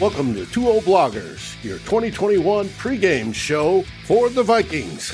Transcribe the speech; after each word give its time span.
Welcome 0.00 0.32
to 0.34 0.46
Two 0.46 0.68
Old 0.68 0.84
Bloggers, 0.84 1.60
your 1.64 1.78
2021 1.78 2.68
pregame 2.68 3.34
show 3.34 3.82
for 4.04 4.30
the 4.30 4.44
Vikings. 4.44 5.12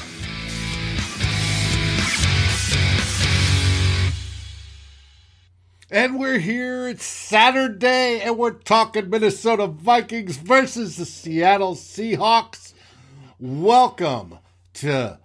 And 5.90 6.20
we're 6.20 6.38
here. 6.38 6.86
It's 6.86 7.06
Saturday, 7.06 8.20
and 8.20 8.36
we're 8.36 8.50
talking 8.50 9.08
Minnesota 9.08 9.68
Vikings 9.68 10.36
versus 10.36 10.98
the 10.98 11.06
Seattle 11.06 11.76
Seahawks. 11.76 12.74
Welcome 13.40 14.38
to 14.74 15.18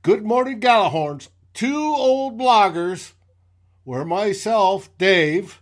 Good 0.00 0.24
Morning 0.24 0.58
Gallahorns, 0.58 1.28
two 1.52 1.76
old 1.76 2.38
bloggers, 2.38 3.12
where 3.84 4.06
myself, 4.06 4.88
Dave, 4.96 5.60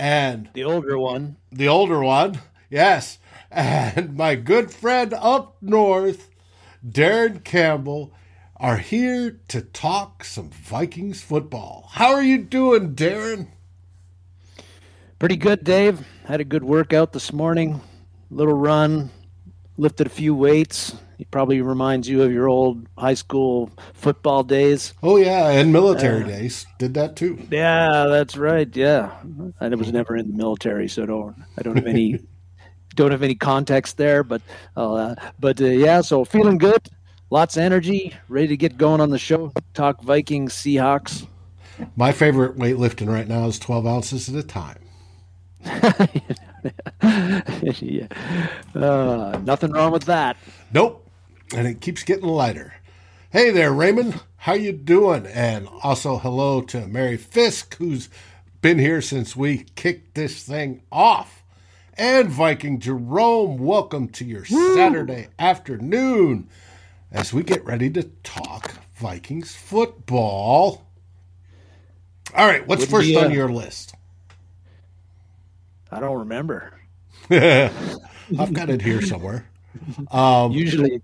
and 0.00 0.50
the 0.52 0.64
older 0.64 0.98
one, 0.98 1.36
the 1.52 1.68
older 1.68 2.02
one, 2.02 2.40
yes, 2.72 3.18
and 3.50 4.16
my 4.16 4.34
good 4.34 4.72
friend 4.72 5.14
up 5.14 5.56
north, 5.60 6.30
Darren 6.86 7.44
Campbell, 7.44 8.12
are 8.56 8.78
here 8.78 9.40
to 9.48 9.60
talk 9.60 10.24
some 10.24 10.50
Vikings 10.50 11.20
football. 11.20 11.88
How 11.92 12.14
are 12.14 12.22
you 12.22 12.38
doing, 12.38 12.94
Darren? 12.94 13.48
Pretty 15.18 15.36
good, 15.36 15.62
Dave. 15.62 16.06
Had 16.24 16.40
a 16.40 16.44
good 16.44 16.64
workout 16.64 17.12
this 17.12 17.32
morning. 17.32 17.80
Little 18.30 18.54
run, 18.54 19.10
lifted 19.76 20.06
a 20.06 20.10
few 20.10 20.34
weights. 20.34 20.96
It 21.18 21.30
probably 21.30 21.60
reminds 21.60 22.08
you 22.08 22.22
of 22.22 22.32
your 22.32 22.48
old 22.48 22.88
high 22.98 23.14
school 23.14 23.70
football 23.92 24.42
days. 24.42 24.94
Oh 25.02 25.18
yeah, 25.18 25.50
and 25.50 25.72
military 25.72 26.24
uh, 26.24 26.26
days. 26.26 26.66
Did 26.78 26.94
that 26.94 27.14
too. 27.14 27.46
Yeah, 27.50 28.06
that's 28.08 28.36
right. 28.36 28.74
Yeah, 28.74 29.12
I 29.60 29.68
was 29.68 29.92
never 29.92 30.16
in 30.16 30.32
the 30.32 30.36
military, 30.36 30.88
so 30.88 31.06
don't 31.06 31.36
I 31.56 31.62
don't 31.62 31.76
have 31.76 31.86
any 31.86 32.18
don't 32.94 33.10
have 33.10 33.22
any 33.22 33.34
context 33.34 33.96
there. 33.96 34.22
But 34.22 34.42
uh, 34.76 35.14
but 35.38 35.60
uh, 35.60 35.66
yeah, 35.66 36.00
so 36.00 36.24
feeling 36.24 36.58
good. 36.58 36.88
Lots 37.30 37.56
of 37.56 37.62
energy, 37.62 38.14
ready 38.28 38.48
to 38.48 38.56
get 38.56 38.76
going 38.76 39.00
on 39.00 39.10
the 39.10 39.18
show. 39.18 39.52
Talk 39.74 40.02
Vikings, 40.02 40.52
Seahawks. 40.52 41.26
My 41.96 42.12
favorite 42.12 42.56
weightlifting 42.56 43.08
right 43.08 43.26
now 43.26 43.46
is 43.46 43.58
twelve 43.58 43.86
ounces 43.86 44.28
at 44.28 44.34
a 44.34 44.42
time. 44.42 44.78
yeah. 47.80 48.06
Uh, 48.74 49.40
nothing 49.44 49.72
wrong 49.72 49.92
with 49.92 50.04
that. 50.04 50.36
Nope. 50.72 51.08
And 51.54 51.66
it 51.66 51.80
keeps 51.80 52.02
getting 52.02 52.26
lighter. 52.26 52.74
Hey 53.30 53.50
there, 53.50 53.72
Raymond. 53.72 54.20
How 54.36 54.54
you 54.54 54.72
doing? 54.72 55.26
And 55.26 55.68
also 55.82 56.18
hello 56.18 56.60
to 56.62 56.86
Mary 56.86 57.16
Fisk, 57.16 57.76
who's 57.76 58.08
been 58.60 58.78
here 58.78 59.00
since 59.00 59.34
we 59.36 59.66
kicked 59.74 60.14
this 60.14 60.42
thing 60.42 60.82
off. 60.90 61.41
And 61.94 62.30
Viking 62.30 62.78
Jerome, 62.80 63.58
welcome 63.58 64.08
to 64.10 64.24
your 64.24 64.44
Woo! 64.50 64.74
Saturday 64.74 65.28
afternoon 65.38 66.48
as 67.10 67.34
we 67.34 67.42
get 67.42 67.62
ready 67.66 67.90
to 67.90 68.04
talk 68.22 68.72
Vikings 68.94 69.54
football. 69.54 70.86
All 72.34 72.46
right, 72.46 72.66
what's 72.66 72.90
Wouldn't 72.90 73.14
first 73.14 73.24
on 73.24 73.30
your 73.30 73.50
list? 73.50 73.94
I 75.90 76.00
don't 76.00 76.20
remember. 76.20 76.80
I've 77.30 78.54
got 78.54 78.70
it 78.70 78.80
here 78.80 79.02
somewhere. 79.02 79.46
Um, 80.10 80.52
usually, 80.52 81.02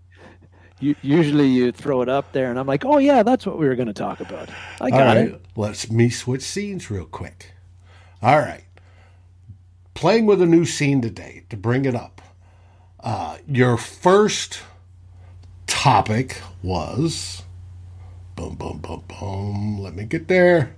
you, 0.80 0.94
usually 1.02 1.48
you 1.48 1.70
throw 1.70 2.00
it 2.00 2.08
up 2.08 2.32
there, 2.32 2.48
and 2.48 2.58
I'm 2.58 2.66
like, 2.66 2.86
"Oh 2.86 2.96
yeah, 2.96 3.22
that's 3.22 3.44
what 3.44 3.58
we 3.58 3.68
were 3.68 3.74
going 3.74 3.88
to 3.88 3.94
talk 3.94 4.20
about." 4.20 4.48
I 4.80 4.88
got 4.88 5.16
right, 5.16 5.28
it. 5.28 5.44
Let's 5.54 5.90
me 5.90 6.08
switch 6.08 6.42
scenes 6.42 6.90
real 6.90 7.04
quick. 7.04 7.52
All 8.22 8.38
right, 8.38 8.64
playing 9.98 10.26
with 10.26 10.40
a 10.40 10.46
new 10.46 10.64
scene 10.64 11.02
today 11.02 11.42
to 11.50 11.56
bring 11.56 11.84
it 11.84 11.92
up. 11.96 12.22
Uh, 13.00 13.36
your 13.48 13.76
first 13.76 14.60
topic 15.66 16.40
was 16.62 17.42
boom, 18.36 18.54
boom, 18.54 18.78
boom, 18.78 19.02
boom. 19.08 19.80
Let 19.80 19.96
me 19.96 20.04
get 20.04 20.28
there. 20.28 20.76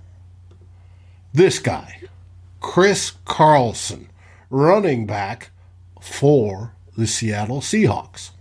This 1.31 1.59
guy. 1.59 1.99
Chris 2.61 3.13
Carson, 3.25 4.09
running 4.49 5.05
back 5.05 5.51
for 5.99 6.73
the 6.97 7.05
Seattle 7.05 7.61
Seahawks. 7.61 8.31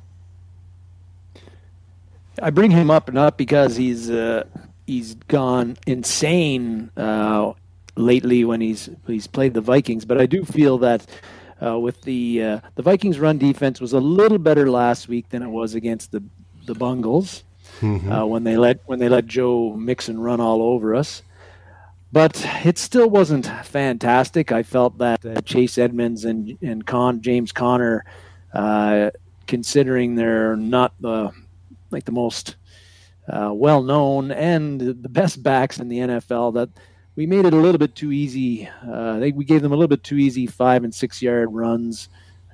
I 2.41 2.49
bring 2.49 2.71
him 2.71 2.91
up 2.91 3.13
not 3.13 3.37
because 3.37 3.77
he's 3.77 4.09
uh, 4.09 4.45
he's 4.87 5.15
gone 5.29 5.77
insane 5.87 6.91
uh, 6.97 7.53
lately 7.97 8.45
when 8.45 8.61
he's 8.61 8.89
he's 9.07 9.27
played 9.27 9.55
the 9.55 9.61
Vikings, 9.61 10.05
but 10.05 10.21
I 10.21 10.27
do 10.27 10.45
feel 10.45 10.79
that 10.79 11.07
uh, 11.65 11.79
with 11.79 12.01
the 12.03 12.43
uh, 12.43 12.61
the 12.75 12.83
Vikings 12.83 13.19
run 13.19 13.39
defense 13.39 13.81
was 13.81 13.93
a 13.93 14.01
little 14.01 14.39
better 14.39 14.71
last 14.71 15.09
week 15.09 15.29
than 15.31 15.43
it 15.43 15.49
was 15.49 15.75
against 15.75 16.13
the 16.13 16.23
the 16.67 16.75
Bungles 16.75 17.45
mm-hmm. 17.81 18.11
Uh, 18.11 18.25
when 18.27 18.45
they 18.45 18.57
let 18.57 18.81
when 18.87 18.99
they 18.99 19.09
let 19.09 19.27
Joe 19.27 19.75
Mixon 19.75 20.21
run 20.21 20.41
all 20.41 20.63
over 20.63 20.95
us 20.95 21.23
but 22.13 22.45
it 22.65 22.79
still 22.79 23.09
wasn't 23.09 23.47
fantastic. 23.65 24.53
I 24.53 24.63
felt 24.63 24.99
that 24.99 25.25
uh, 25.25 25.41
Chase 25.43 25.79
Edmonds 25.79 26.25
and 26.25 26.59
and 26.63 26.85
Con 26.85 27.21
James 27.21 27.53
Conner, 27.53 28.05
uh, 28.53 29.11
considering 29.47 30.15
they're 30.15 30.57
not 30.57 30.93
the 31.01 31.31
like 31.91 32.05
the 32.05 32.13
most 32.13 32.57
uh, 33.29 33.51
well 33.53 33.83
known 33.83 34.33
and 34.33 34.81
the 34.81 35.09
best 35.09 35.43
backs 35.43 35.79
in 35.79 35.89
the 35.89 35.99
NFL, 35.99 36.55
that 36.55 36.71
we 37.21 37.27
made 37.27 37.45
it 37.45 37.53
a 37.53 37.57
little 37.57 37.77
bit 37.77 37.95
too 37.95 38.13
easy. 38.13 38.67
Uh, 38.91 39.19
they, 39.19 39.31
we 39.31 39.45
gave 39.45 39.61
them 39.61 39.73
a 39.73 39.77
little 39.77 39.89
bit 39.89 40.03
too 40.03 40.17
easy 40.17 40.47
five 40.47 40.85
and 40.85 40.95
six 40.95 41.21
yard 41.21 41.53
runs 41.53 42.09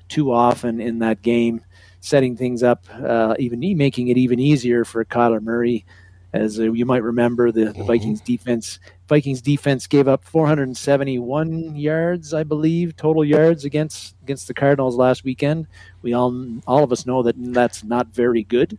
too 0.08 0.32
often 0.32 0.80
in 0.80 0.98
that 0.98 1.22
game, 1.22 1.60
setting 2.00 2.36
things 2.36 2.64
up, 2.64 2.84
uh, 2.92 3.36
even 3.38 3.60
making 3.76 4.08
it 4.08 4.18
even 4.18 4.40
easier 4.40 4.84
for 4.84 5.04
Kyler 5.04 5.40
Murray 5.40 5.84
as 6.32 6.58
uh, 6.58 6.64
you 6.72 6.84
might 6.84 7.04
remember, 7.04 7.52
the, 7.52 7.66
the 7.66 7.70
mm-hmm. 7.70 7.86
Vikings 7.86 8.20
defense 8.20 8.80
Vikings 9.08 9.40
defense 9.40 9.86
gave 9.86 10.08
up 10.08 10.24
471 10.24 11.76
yards, 11.76 12.34
I 12.34 12.42
believe, 12.42 12.96
total 12.96 13.24
yards 13.24 13.64
against 13.64 14.16
against 14.24 14.48
the 14.48 14.54
Cardinals 14.54 14.96
last 14.96 15.22
weekend. 15.22 15.68
We 16.02 16.12
all 16.12 16.34
all 16.66 16.82
of 16.82 16.90
us 16.90 17.06
know 17.06 17.22
that 17.22 17.36
that's 17.38 17.84
not 17.84 18.08
very 18.08 18.42
good. 18.42 18.76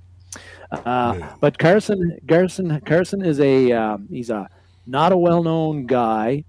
Uh, 0.69 1.29
but 1.39 1.57
Carson 1.57 2.19
Carson 2.27 2.81
Carson 2.81 3.23
is 3.23 3.39
a 3.39 3.71
um, 3.71 4.09
he's 4.11 4.29
a 4.29 4.49
not 4.87 5.11
a 5.11 5.17
well 5.17 5.43
known 5.43 5.85
guy. 5.85 6.45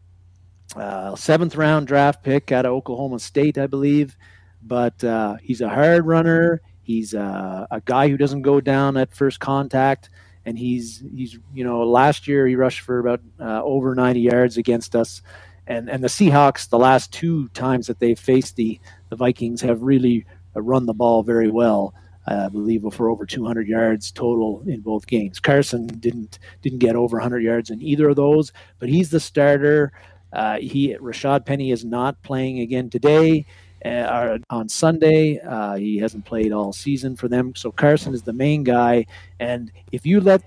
Uh, 0.76 1.16
seventh 1.16 1.56
round 1.56 1.87
draft 1.87 2.22
pick 2.22 2.53
out 2.53 2.66
of 2.66 2.72
Oklahoma 2.72 3.19
State, 3.19 3.59
I 3.59 3.66
believe. 3.66 4.16
But 4.62 5.03
uh, 5.03 5.37
he's 5.43 5.60
a 5.60 5.69
hard 5.69 6.06
runner. 6.06 6.60
He's 6.82 7.15
a, 7.15 7.66
a 7.71 7.81
guy 7.81 8.09
who 8.09 8.16
doesn't 8.16 8.43
go 8.43 8.60
down 8.60 8.97
at 8.97 9.15
first 9.15 9.41
contact 9.41 10.10
and 10.48 10.59
he's 10.59 11.04
he's 11.15 11.38
you 11.53 11.62
know 11.62 11.82
last 11.82 12.27
year 12.27 12.47
he 12.47 12.56
rushed 12.56 12.81
for 12.81 12.98
about 12.98 13.21
uh, 13.38 13.62
over 13.62 13.94
90 13.94 14.21
yards 14.21 14.56
against 14.56 14.97
us 14.97 15.21
and 15.66 15.91
and 15.91 16.03
the 16.03 16.09
Seahawks 16.09 16.71
the 16.71 16.78
last 16.78 17.12
two 17.12 17.48
times 17.48 17.88
that 17.88 17.98
they've 18.00 18.19
faced 18.19 18.56
the 18.56 18.81
the 19.10 19.16
Vikings 19.16 19.60
have 19.60 19.82
really 19.82 20.25
run 20.54 20.87
the 20.87 20.94
ball 20.94 21.22
very 21.22 21.50
well 21.50 21.94
uh, 21.94 22.08
I 22.31 22.49
believe 22.49 22.84
for 22.93 23.11
over 23.11 23.25
200 23.25 23.66
yards 23.66 24.11
total 24.12 24.62
in 24.66 24.81
both 24.81 25.06
games 25.06 25.41
Carson 25.41 25.87
didn't 25.87 26.39
didn't 26.62 26.78
get 26.78 26.97
over 26.97 27.16
100 27.16 27.43
yards 27.43 27.71
in 27.71 27.81
either 27.83 28.09
of 28.09 28.16
those 28.16 28.53
but 28.78 28.89
he's 28.89 29.11
the 29.11 29.21
starter 29.21 29.93
uh, 30.33 30.59
he 30.59 30.94
Rashad 30.97 31.47
Penny 31.47 31.71
is 31.71 31.84
not 31.84 32.22
playing 32.22 32.61
again 32.61 32.91
today 32.91 33.47
uh, 33.84 34.39
on 34.50 34.69
Sunday. 34.69 35.41
Uh, 35.41 35.77
he 35.77 35.99
hasn't 35.99 36.25
played 36.25 36.53
all 36.53 36.72
season 36.72 37.16
for 37.16 37.28
them. 37.28 37.55
So 37.55 37.71
Carson 37.71 38.15
is 38.15 38.22
the 38.22 38.33
main 38.33 38.65
guy. 38.65 39.06
And 39.41 39.72
if 39.93 40.05
you 40.05 40.21
let 40.21 40.43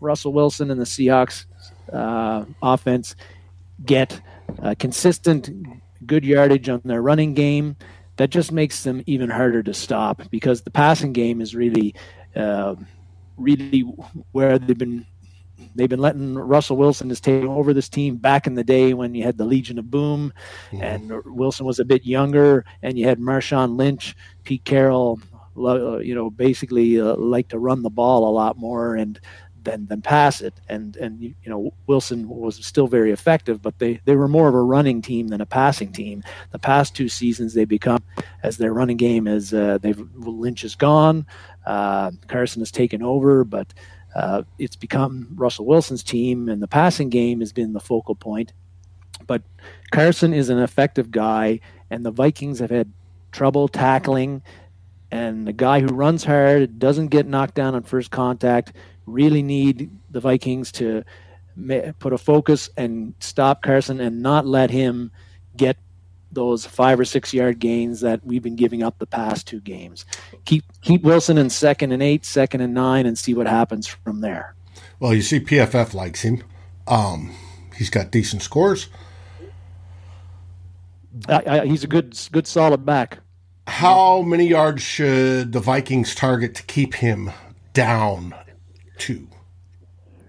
Russell 0.00 0.32
Wilson 0.32 0.70
and 0.70 0.80
the 0.80 0.84
Seahawks 0.84 1.46
uh, 1.92 2.44
offense 2.62 3.16
get 3.84 4.20
consistent 4.78 5.50
good 6.06 6.24
yardage 6.24 6.68
on 6.68 6.80
their 6.84 7.00
running 7.00 7.32
game, 7.32 7.76
that 8.22 8.30
just 8.30 8.52
makes 8.52 8.84
them 8.84 9.02
even 9.06 9.28
harder 9.28 9.64
to 9.64 9.74
stop 9.74 10.22
because 10.30 10.62
the 10.62 10.70
passing 10.70 11.12
game 11.12 11.40
is 11.40 11.56
really, 11.56 11.92
uh, 12.36 12.76
really 13.36 13.80
where 14.30 14.60
they've 14.60 14.78
been 14.78 15.04
they've 15.74 15.88
been 15.88 15.98
letting 15.98 16.36
Russell 16.36 16.76
Wilson 16.76 17.08
just 17.08 17.24
take 17.24 17.42
over 17.42 17.74
this 17.74 17.88
team 17.88 18.14
back 18.14 18.46
in 18.46 18.54
the 18.54 18.62
day 18.62 18.94
when 18.94 19.12
you 19.16 19.24
had 19.24 19.38
the 19.38 19.44
Legion 19.44 19.76
of 19.76 19.90
Boom, 19.90 20.32
mm-hmm. 20.70 20.84
and 20.84 21.12
Wilson 21.24 21.66
was 21.66 21.80
a 21.80 21.84
bit 21.84 22.06
younger, 22.06 22.64
and 22.80 22.96
you 22.96 23.08
had 23.08 23.18
Marshawn 23.18 23.76
Lynch, 23.76 24.14
Pete 24.44 24.64
Carroll, 24.64 25.18
you 25.56 26.14
know, 26.14 26.30
basically 26.30 27.00
uh, 27.00 27.16
like 27.16 27.48
to 27.48 27.58
run 27.58 27.82
the 27.82 27.90
ball 27.90 28.28
a 28.28 28.30
lot 28.30 28.56
more 28.56 28.94
and 28.94 29.18
than 29.64 29.86
than 29.86 30.02
pass 30.02 30.40
it. 30.40 30.54
And 30.68 30.96
and 30.96 31.22
you 31.22 31.34
know 31.46 31.72
Wilson 31.86 32.28
was 32.28 32.64
still 32.64 32.86
very 32.86 33.12
effective, 33.12 33.62
but 33.62 33.78
they 33.78 34.00
they 34.04 34.16
were 34.16 34.28
more 34.28 34.48
of 34.48 34.54
a 34.54 34.62
running 34.62 35.02
team 35.02 35.28
than 35.28 35.40
a 35.40 35.46
passing 35.46 35.92
team. 35.92 36.22
The 36.50 36.58
past 36.58 36.94
two 36.94 37.08
seasons 37.08 37.54
they 37.54 37.64
become 37.64 38.02
as 38.42 38.58
their 38.58 38.72
running 38.72 38.96
game 38.96 39.26
as 39.28 39.52
uh, 39.52 39.78
they've 39.80 40.00
Lynch 40.16 40.64
is 40.64 40.74
gone, 40.74 41.26
uh, 41.66 42.10
Carson 42.28 42.60
has 42.60 42.70
taken 42.70 43.02
over, 43.02 43.44
but 43.44 43.72
uh, 44.14 44.42
it's 44.58 44.76
become 44.76 45.28
Russell 45.34 45.66
Wilson's 45.66 46.02
team, 46.02 46.48
and 46.48 46.62
the 46.62 46.68
passing 46.68 47.08
game 47.08 47.40
has 47.40 47.52
been 47.52 47.72
the 47.72 47.80
focal 47.80 48.14
point. 48.14 48.52
But 49.26 49.42
Carson 49.90 50.34
is 50.34 50.48
an 50.48 50.58
effective 50.58 51.10
guy, 51.10 51.60
and 51.90 52.04
the 52.04 52.10
Vikings 52.10 52.58
have 52.58 52.70
had 52.70 52.92
trouble 53.30 53.68
tackling. 53.68 54.42
And 55.10 55.46
the 55.46 55.52
guy 55.52 55.80
who 55.80 55.88
runs 55.88 56.24
hard 56.24 56.78
doesn't 56.78 57.08
get 57.08 57.26
knocked 57.26 57.54
down 57.54 57.74
on 57.74 57.82
first 57.82 58.10
contact. 58.10 58.72
Really 59.06 59.42
need 59.42 59.90
the 60.10 60.20
Vikings 60.20 60.72
to 60.72 61.04
put 61.98 62.12
a 62.12 62.18
focus 62.18 62.70
and 62.76 63.14
stop 63.20 63.62
Carson 63.62 64.00
and 64.00 64.22
not 64.22 64.46
let 64.46 64.70
him 64.70 65.10
get 65.56 65.76
those 66.32 66.64
five 66.64 66.98
or 66.98 67.04
six 67.04 67.34
yard 67.34 67.58
gains 67.58 68.00
that 68.00 68.24
we've 68.24 68.42
been 68.42 68.56
giving 68.56 68.82
up 68.82 68.98
the 68.98 69.06
past 69.06 69.46
two 69.46 69.60
games. 69.60 70.04
Keep 70.44 70.64
keep 70.80 71.02
Wilson 71.02 71.38
in 71.38 71.50
second 71.50 71.92
and 71.92 72.02
eight, 72.02 72.24
second 72.24 72.62
and 72.62 72.74
nine, 72.74 73.06
and 73.06 73.18
see 73.18 73.34
what 73.34 73.46
happens 73.46 73.86
from 73.86 74.20
there. 74.20 74.54
Well, 74.98 75.14
you 75.14 75.22
see, 75.22 75.40
PFF 75.40 75.94
likes 75.94 76.22
him. 76.22 76.42
Um, 76.86 77.34
he's 77.76 77.90
got 77.90 78.10
decent 78.10 78.42
scores. 78.42 78.88
I, 81.28 81.42
I, 81.46 81.66
he's 81.66 81.84
a 81.84 81.88
good 81.88 82.18
good 82.32 82.46
solid 82.46 82.86
back. 82.86 83.18
How 83.66 84.22
many 84.22 84.48
yards 84.48 84.82
should 84.82 85.52
the 85.52 85.60
Vikings 85.60 86.14
target 86.14 86.54
to 86.56 86.62
keep 86.64 86.94
him 86.94 87.30
down 87.74 88.34
to? 89.06 89.28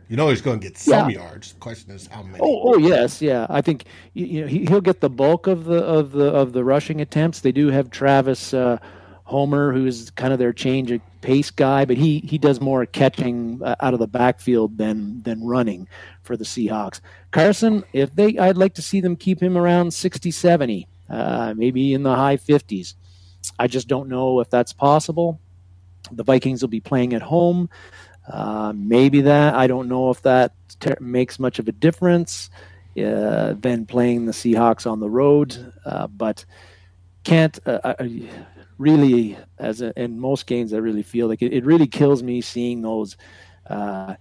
You 0.09 0.17
know 0.17 0.29
he's 0.29 0.41
going 0.41 0.59
to 0.59 0.67
get 0.67 0.77
some 0.77 1.09
yeah. 1.09 1.21
yards. 1.21 1.53
The 1.53 1.59
question 1.59 1.91
is 1.91 2.07
how 2.07 2.23
many. 2.23 2.39
Oh, 2.41 2.73
oh 2.73 2.77
yes, 2.77 3.21
yeah. 3.21 3.47
I 3.49 3.61
think 3.61 3.85
you 4.13 4.41
know 4.41 4.47
he, 4.47 4.65
will 4.65 4.81
get 4.81 5.01
the 5.01 5.09
bulk 5.09 5.47
of 5.47 5.65
the 5.65 5.83
of 5.83 6.11
the 6.11 6.25
of 6.25 6.53
the 6.53 6.63
rushing 6.63 7.01
attempts. 7.01 7.39
They 7.39 7.51
do 7.51 7.69
have 7.69 7.89
Travis 7.89 8.53
uh, 8.53 8.77
Homer, 9.23 9.71
who's 9.73 10.11
kind 10.11 10.33
of 10.33 10.39
their 10.39 10.53
change 10.53 10.91
of 10.91 11.01
pace 11.21 11.49
guy, 11.49 11.85
but 11.85 11.97
he 11.97 12.19
he 12.19 12.37
does 12.37 12.61
more 12.61 12.85
catching 12.85 13.61
uh, 13.63 13.75
out 13.79 13.93
of 13.93 13.99
the 13.99 14.07
backfield 14.07 14.77
than 14.77 15.23
than 15.23 15.43
running 15.43 15.87
for 16.21 16.37
the 16.37 16.43
Seahawks. 16.43 16.99
Carson, 17.31 17.83
if 17.93 18.13
they, 18.15 18.37
I'd 18.37 18.57
like 18.57 18.75
to 18.75 18.81
see 18.81 19.01
them 19.01 19.15
keep 19.15 19.41
him 19.41 19.57
around 19.57 19.93
60, 19.93 20.31
70, 20.31 20.87
uh, 21.09 21.53
maybe 21.57 21.93
in 21.93 22.03
the 22.03 22.15
high 22.15 22.37
50s. 22.37 22.93
I 23.57 23.67
just 23.67 23.87
don't 23.87 24.07
know 24.07 24.39
if 24.39 24.49
that's 24.49 24.73
possible. 24.73 25.39
The 26.11 26.23
Vikings 26.23 26.61
will 26.61 26.69
be 26.69 26.79
playing 26.79 27.13
at 27.13 27.21
home. 27.21 27.69
Uh, 28.27 28.73
maybe 28.75 29.21
that 29.21 29.53
I 29.55 29.67
don't 29.67 29.89
know 29.89 30.09
if 30.09 30.21
that 30.21 30.53
ter- 30.79 30.97
makes 30.99 31.39
much 31.39 31.59
of 31.59 31.67
a 31.67 31.71
difference 31.71 32.49
uh, 32.97 33.53
than 33.53 33.85
playing 33.85 34.25
the 34.25 34.31
Seahawks 34.31 34.89
on 34.89 34.99
the 34.99 35.09
road, 35.09 35.73
uh, 35.85 36.07
but 36.07 36.45
can't 37.23 37.57
uh, 37.65 37.95
really 38.77 39.37
as 39.59 39.81
a, 39.81 39.97
in 40.01 40.19
most 40.19 40.45
games 40.45 40.73
I 40.73 40.77
really 40.77 41.03
feel 41.03 41.27
like 41.27 41.41
it, 41.41 41.53
it 41.53 41.65
really 41.65 41.87
kills 41.87 42.21
me 42.21 42.41
seeing 42.41 42.81
those 42.81 43.17
uh, 43.67 44.15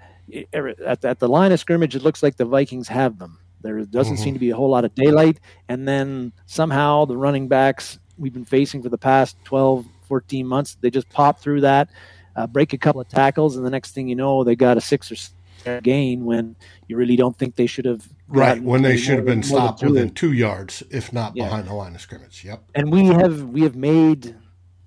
at, 0.53 1.05
at 1.05 1.19
the 1.19 1.29
line 1.29 1.53
of 1.53 1.61
scrimmage. 1.61 1.95
It 1.95 2.03
looks 2.03 2.23
like 2.23 2.37
the 2.37 2.45
Vikings 2.45 2.89
have 2.89 3.19
them. 3.19 3.39
There 3.61 3.85
doesn't 3.85 4.15
mm-hmm. 4.15 4.23
seem 4.23 4.35
to 4.35 4.41
be 4.41 4.51
a 4.51 4.57
whole 4.57 4.71
lot 4.71 4.85
of 4.85 4.95
daylight, 4.95 5.39
and 5.69 5.87
then 5.87 6.33
somehow 6.47 7.05
the 7.05 7.17
running 7.17 7.47
backs 7.47 7.99
we've 8.19 8.33
been 8.33 8.45
facing 8.45 8.83
for 8.83 8.89
the 8.89 8.99
past 8.99 9.37
12, 9.45 9.87
14 10.03 10.47
months 10.47 10.77
they 10.81 10.91
just 10.91 11.09
pop 11.09 11.41
through 11.41 11.63
that 11.63 11.89
uh, 12.37 12.47
break 12.47 12.73
a 12.73 12.79
couple 12.79 13.01
of 13.01 13.09
tackles, 13.09 13.57
and 13.57 13.65
the 13.65 13.71
next 13.71 13.93
thing 13.93 14.09
you 14.09 14.17
know, 14.17 14.45
they 14.45 14.57
got 14.57 14.77
a 14.77 14.81
six 14.81 15.11
or 15.11 15.81
gain 15.83 16.25
when 16.25 16.57
you 16.89 16.97
really 16.97 17.17
don't 17.17 17.37
think 17.37 17.57
they 17.57 17.67
should 17.67 17.85
have. 17.85 18.09
Right 18.29 18.63
when 18.63 18.83
they 18.83 18.97
should 18.97 19.17
have 19.17 19.27
been 19.27 19.43
stopped 19.43 19.83
within 19.83 20.11
two 20.11 20.33
yards, 20.33 20.83
if 20.91 21.13
not 21.13 21.37
yeah. 21.37 21.45
behind 21.45 21.69
the 21.69 21.75
line 21.75 21.95
of 21.95 22.01
scrimmage. 22.01 22.45
Yep. 22.45 22.65
And 22.75 22.91
we 22.91 23.07
have 23.07 23.45
we 23.45 23.63
have 23.63 23.77
made, 23.77 24.27
you 24.27 24.35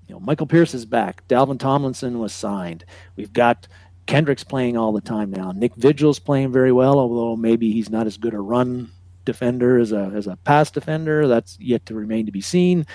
know, 0.10 0.20
Michael 0.20 0.48
Pierce 0.48 0.74
is 0.74 0.86
back. 0.86 1.28
Dalvin 1.28 1.60
Tomlinson 1.60 2.20
was 2.20 2.34
signed. 2.34 2.86
We've 3.16 3.32
got 3.32 3.68
Kendricks 4.08 4.44
playing 4.44 4.78
all 4.78 4.92
the 4.92 5.02
time 5.02 5.32
now. 5.32 5.52
Nick 5.52 5.76
Vigil's 5.76 6.20
playing 6.20 6.52
very 6.52 6.72
well, 6.72 7.00
although 7.00 7.36
maybe 7.36 7.72
he's 7.72 7.90
not 7.90 8.08
as 8.08 8.18
good 8.18 8.34
a 8.34 8.40
run 8.40 8.92
defender 9.26 9.80
as 9.80 9.92
a 9.92 10.12
as 10.16 10.28
a 10.28 10.38
pass 10.38 10.72
defender. 10.72 11.28
That's 11.28 11.58
yet 11.60 11.86
to 11.88 11.96
remain 11.96 12.26
to 12.26 12.32
be 12.32 12.42
seen. 12.42 12.86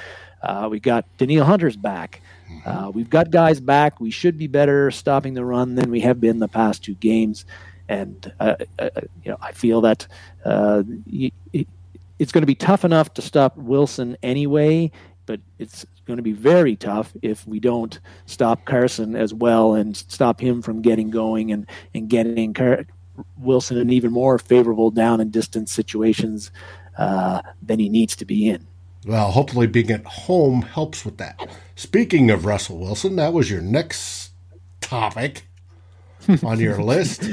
Uh, 0.43 0.69
we 0.71 0.81
got 0.81 1.05
Danielle 1.19 1.45
Hunter's 1.45 1.77
back. 1.77 2.23
Uh, 2.65 2.91
we've 2.93 3.11
got 3.11 3.31
guys 3.31 3.61
back. 3.61 4.01
We 4.01 4.11
should 4.11 4.37
be 4.37 4.47
better 4.47 4.91
stopping 4.91 5.35
the 5.35 5.45
run 5.45 5.75
than 5.75 5.91
we 5.91 6.01
have 6.01 6.21
been 6.21 6.39
the 6.39 6.49
past 6.49 6.85
two 6.85 6.95
games, 6.95 7.45
and 7.89 8.33
uh, 8.41 8.57
uh, 8.79 8.91
you 9.25 9.31
know 9.31 9.39
I 9.41 9.53
feel 9.53 9.81
that 9.83 10.07
uh, 10.45 10.83
it's 11.13 12.33
going 12.33 12.43
to 12.43 12.47
be 12.47 12.55
tough 12.55 12.85
enough 12.85 13.15
to 13.15 13.23
stop 13.23 13.57
Wilson 13.57 14.17
anyway, 14.23 14.91
but 15.27 15.41
it's 15.59 15.87
going 16.07 16.19
to 16.19 16.23
be 16.23 16.33
very 16.33 16.77
tough 16.77 17.13
if 17.23 17.47
we 17.47 17.61
don't 17.61 17.99
stop 18.27 18.65
Carson 18.65 19.17
as 19.17 19.33
well 19.33 19.75
and 19.75 19.97
stop 19.97 20.41
him 20.41 20.61
from 20.61 20.83
getting 20.83 21.11
going 21.11 21.53
and 21.53 21.67
and 21.95 22.09
getting 22.09 22.53
Car- 22.53 22.85
Wilson 23.39 23.79
in 23.79 23.91
even 23.91 24.13
more 24.13 24.39
favorable 24.39 24.91
down 24.91 25.21
and 25.21 25.33
distance 25.33 25.73
situations 25.73 26.51
uh, 26.99 27.43
than 27.63 27.79
he 27.79 27.89
needs 27.89 28.17
to 28.17 28.25
be 28.25 28.49
in. 28.49 28.67
Well, 29.07 29.31
hopefully 29.31 29.67
being 29.67 29.91
at 29.91 30.05
home 30.05 30.63
helps 30.63 31.05
with 31.05 31.17
that. 31.19 31.39
Speaking 31.75 32.31
of 32.31 32.45
Russell 32.45 32.79
Wilson, 32.79 33.17
that 33.17 33.33
was 33.33 33.51
your 33.51 33.63
next 33.63 34.31
topic 34.81 35.45
on 36.45 36.61
your 36.61 36.83
list. 36.83 37.29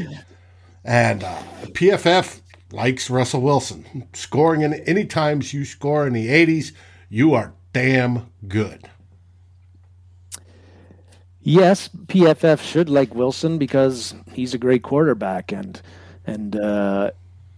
And 0.86 1.24
uh, 1.24 1.42
PFF 1.64 2.42
likes 2.72 3.10
Russell 3.10 3.42
Wilson. 3.42 4.08
Scoring 4.14 4.62
in 4.62 4.74
any 4.74 5.06
times 5.06 5.54
you 5.54 5.66
score 5.66 6.08
in 6.08 6.14
the 6.14 6.28
80s, 6.28 6.72
you 7.10 7.34
are 7.34 7.54
damn 7.74 8.31
good. 8.48 8.90
Yes, 11.42 11.90
PFF 12.08 12.62
should 12.62 12.90
like 12.90 13.16
Wilson 13.16 13.58
because 13.58 14.14
he's 14.34 14.54
a 14.54 14.58
great 14.58 14.84
quarterback, 14.84 15.54
and 15.54 15.81
and 16.25 16.58
uh, 16.58 17.12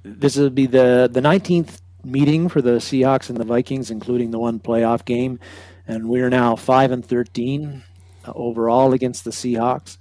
this 0.03 0.35
will 0.35 0.51
be 0.51 0.67
the 0.67 1.09
the 1.11 1.21
19th 1.21 1.79
meeting 2.03 2.49
for 2.49 2.61
the 2.61 2.77
Seahawks 2.77 3.29
and 3.29 3.37
the 3.37 3.45
Vikings, 3.45 3.91
including 3.91 4.31
the 4.31 4.39
one 4.39 4.59
playoff 4.59 5.05
game, 5.05 5.39
and 5.87 6.09
we're 6.09 6.29
now 6.29 6.55
five 6.55 6.91
and 6.91 7.05
thirteen 7.05 7.83
uh, 8.25 8.33
overall 8.35 8.93
against 8.93 9.23
the 9.23 9.31
Seahawks. 9.31 9.97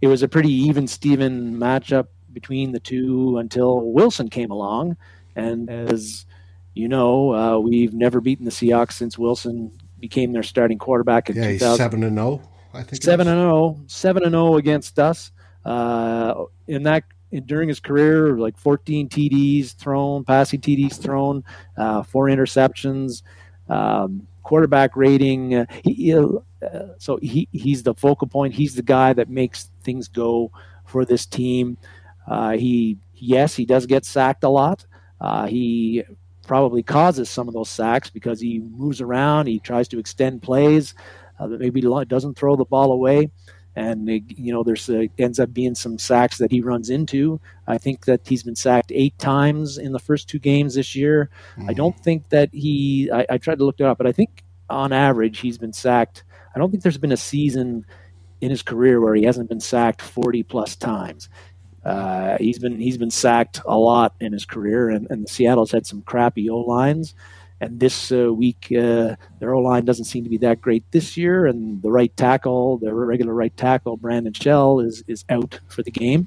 It 0.00 0.06
was 0.06 0.22
a 0.22 0.28
pretty 0.28 0.52
even 0.52 0.86
Steven 0.86 1.56
matchup 1.58 2.08
between 2.32 2.72
the 2.72 2.80
two 2.80 3.38
until 3.38 3.92
Wilson 3.92 4.28
came 4.28 4.50
along, 4.50 4.96
and 5.36 5.68
as 5.68 6.26
you 6.74 6.88
know, 6.88 7.34
uh, 7.34 7.58
we've 7.58 7.94
never 7.94 8.20
beaten 8.20 8.44
the 8.44 8.50
Seahawks 8.50 8.92
since 8.92 9.18
Wilson 9.18 9.72
became 9.98 10.32
their 10.32 10.42
starting 10.42 10.78
quarterback 10.78 11.28
in 11.28 11.36
yeah, 11.36 11.52
2000. 11.52 11.76
seven 11.76 12.02
and 12.02 12.16
zero. 12.16 12.40
Oh, 12.42 12.78
I 12.78 12.82
think 12.82 13.02
seven 13.02 13.28
and 13.28 13.38
zero, 13.38 13.56
oh, 13.56 13.80
seven 13.86 14.22
and 14.22 14.32
zero 14.32 14.56
against 14.56 14.98
us. 14.98 15.32
Uh, 15.64 16.44
in 16.66 16.84
that 16.84 17.04
during 17.46 17.68
his 17.68 17.80
career, 17.80 18.36
like 18.38 18.58
14 18.58 19.08
TDs 19.08 19.74
thrown, 19.76 20.24
passing 20.24 20.60
TDs 20.60 21.00
thrown, 21.00 21.44
uh, 21.76 22.02
four 22.02 22.26
interceptions, 22.26 23.22
um, 23.68 24.26
quarterback 24.42 24.96
rating. 24.96 25.54
Uh, 25.54 25.66
he, 25.84 26.14
uh, 26.14 26.26
so 26.98 27.18
he, 27.22 27.48
he's 27.52 27.82
the 27.82 27.94
focal 27.94 28.26
point. 28.26 28.54
He's 28.54 28.74
the 28.74 28.82
guy 28.82 29.12
that 29.12 29.28
makes 29.28 29.70
things 29.82 30.08
go 30.08 30.50
for 30.84 31.04
this 31.04 31.26
team. 31.26 31.76
Uh, 32.26 32.52
he 32.52 32.98
yes, 33.14 33.54
he 33.54 33.64
does 33.64 33.86
get 33.86 34.04
sacked 34.04 34.44
a 34.44 34.48
lot. 34.48 34.84
Uh, 35.20 35.46
he 35.46 36.02
probably 36.46 36.82
causes 36.82 37.30
some 37.30 37.46
of 37.48 37.54
those 37.54 37.68
sacks 37.68 38.10
because 38.10 38.40
he 38.40 38.58
moves 38.58 39.00
around. 39.00 39.46
He 39.46 39.60
tries 39.60 39.88
to 39.88 39.98
extend 39.98 40.42
plays. 40.42 40.94
Uh, 41.38 41.46
maybe 41.46 41.80
doesn't 41.80 42.36
throw 42.36 42.56
the 42.56 42.64
ball 42.64 42.92
away 42.92 43.30
and 43.76 44.08
you 44.08 44.52
know 44.52 44.62
there's 44.62 44.88
uh, 44.88 45.04
ends 45.18 45.38
up 45.38 45.52
being 45.52 45.74
some 45.74 45.98
sacks 45.98 46.38
that 46.38 46.50
he 46.50 46.60
runs 46.60 46.90
into. 46.90 47.40
I 47.66 47.78
think 47.78 48.06
that 48.06 48.26
he's 48.26 48.42
been 48.42 48.56
sacked 48.56 48.92
eight 48.92 49.18
times 49.18 49.78
in 49.78 49.92
the 49.92 49.98
first 49.98 50.28
two 50.28 50.38
games 50.38 50.74
this 50.74 50.96
year. 50.96 51.30
Mm-hmm. 51.56 51.70
I 51.70 51.72
don't 51.74 51.98
think 51.98 52.28
that 52.30 52.50
he. 52.52 53.10
I, 53.12 53.26
I, 53.30 53.38
tried 53.38 53.58
to 53.58 53.64
look 53.64 53.78
it 53.78 53.84
up, 53.84 53.98
but 53.98 54.06
I 54.06 54.12
think 54.12 54.44
on 54.68 54.92
average 54.92 55.40
he's 55.40 55.58
been 55.58 55.72
sacked. 55.72 56.24
I 56.54 56.58
don't 56.58 56.70
think 56.70 56.82
there's 56.82 56.98
been 56.98 57.12
a 57.12 57.16
season 57.16 57.86
in 58.40 58.50
his 58.50 58.62
career 58.62 59.00
where 59.00 59.14
he 59.14 59.24
hasn't 59.24 59.48
been 59.48 59.60
sacked 59.60 60.02
40 60.02 60.42
plus 60.44 60.74
times. 60.74 61.28
Uh, 61.84 62.36
he's 62.38 62.58
been 62.58 62.78
he's 62.78 62.98
been 62.98 63.10
sacked 63.10 63.60
a 63.64 63.78
lot 63.78 64.14
in 64.20 64.32
his 64.32 64.44
career, 64.44 64.90
and, 64.90 65.06
and 65.10 65.28
Seattle's 65.28 65.70
had 65.70 65.86
some 65.86 66.02
crappy 66.02 66.50
O 66.50 66.58
lines. 66.58 67.14
And 67.60 67.78
this 67.78 68.10
uh, 68.10 68.32
week, 68.32 68.72
uh, 68.72 69.16
their 69.38 69.54
O 69.54 69.60
line 69.60 69.84
doesn't 69.84 70.06
seem 70.06 70.24
to 70.24 70.30
be 70.30 70.38
that 70.38 70.60
great 70.60 70.84
this 70.92 71.16
year. 71.16 71.46
And 71.46 71.82
the 71.82 71.90
right 71.90 72.14
tackle, 72.16 72.78
their 72.78 72.94
regular 72.94 73.34
right 73.34 73.54
tackle, 73.56 73.96
Brandon 73.96 74.32
Shell, 74.32 74.80
is 74.80 75.04
is 75.06 75.24
out 75.28 75.60
for 75.68 75.82
the 75.82 75.90
game. 75.90 76.26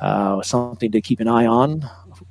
Uh, 0.00 0.40
something 0.42 0.92
to 0.92 1.00
keep 1.00 1.20
an 1.20 1.28
eye 1.28 1.46
on. 1.46 1.88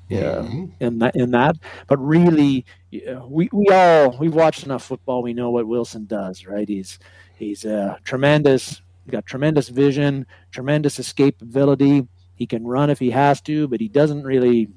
Yeah, 0.08 0.38
mm-hmm. 0.38 0.66
in 0.80 1.00
that 1.00 1.16
in 1.16 1.32
that. 1.32 1.58
But 1.88 1.98
really, 1.98 2.66
we 2.92 3.50
we 3.52 3.68
all 3.72 4.18
we've 4.18 4.34
watched 4.34 4.64
enough 4.64 4.84
football. 4.84 5.22
We 5.22 5.34
know 5.34 5.52
what 5.52 5.68
Wilson 5.68 6.06
does. 6.06 6.46
Right? 6.46 6.68
He's 6.68 6.98
he's 7.36 7.66
a 7.66 8.00
tremendous. 8.06 8.82
Got 9.10 9.26
tremendous 9.26 9.70
vision, 9.70 10.28
tremendous 10.52 11.00
escapability. 11.00 12.08
He 12.36 12.46
can 12.46 12.66
run 12.66 12.92
if 12.92 13.00
he 13.00 13.10
has 13.10 13.42
to, 13.42 13.68
but 13.68 13.82
he 13.82 13.88
doesn't 13.88 14.24
really 14.24 14.70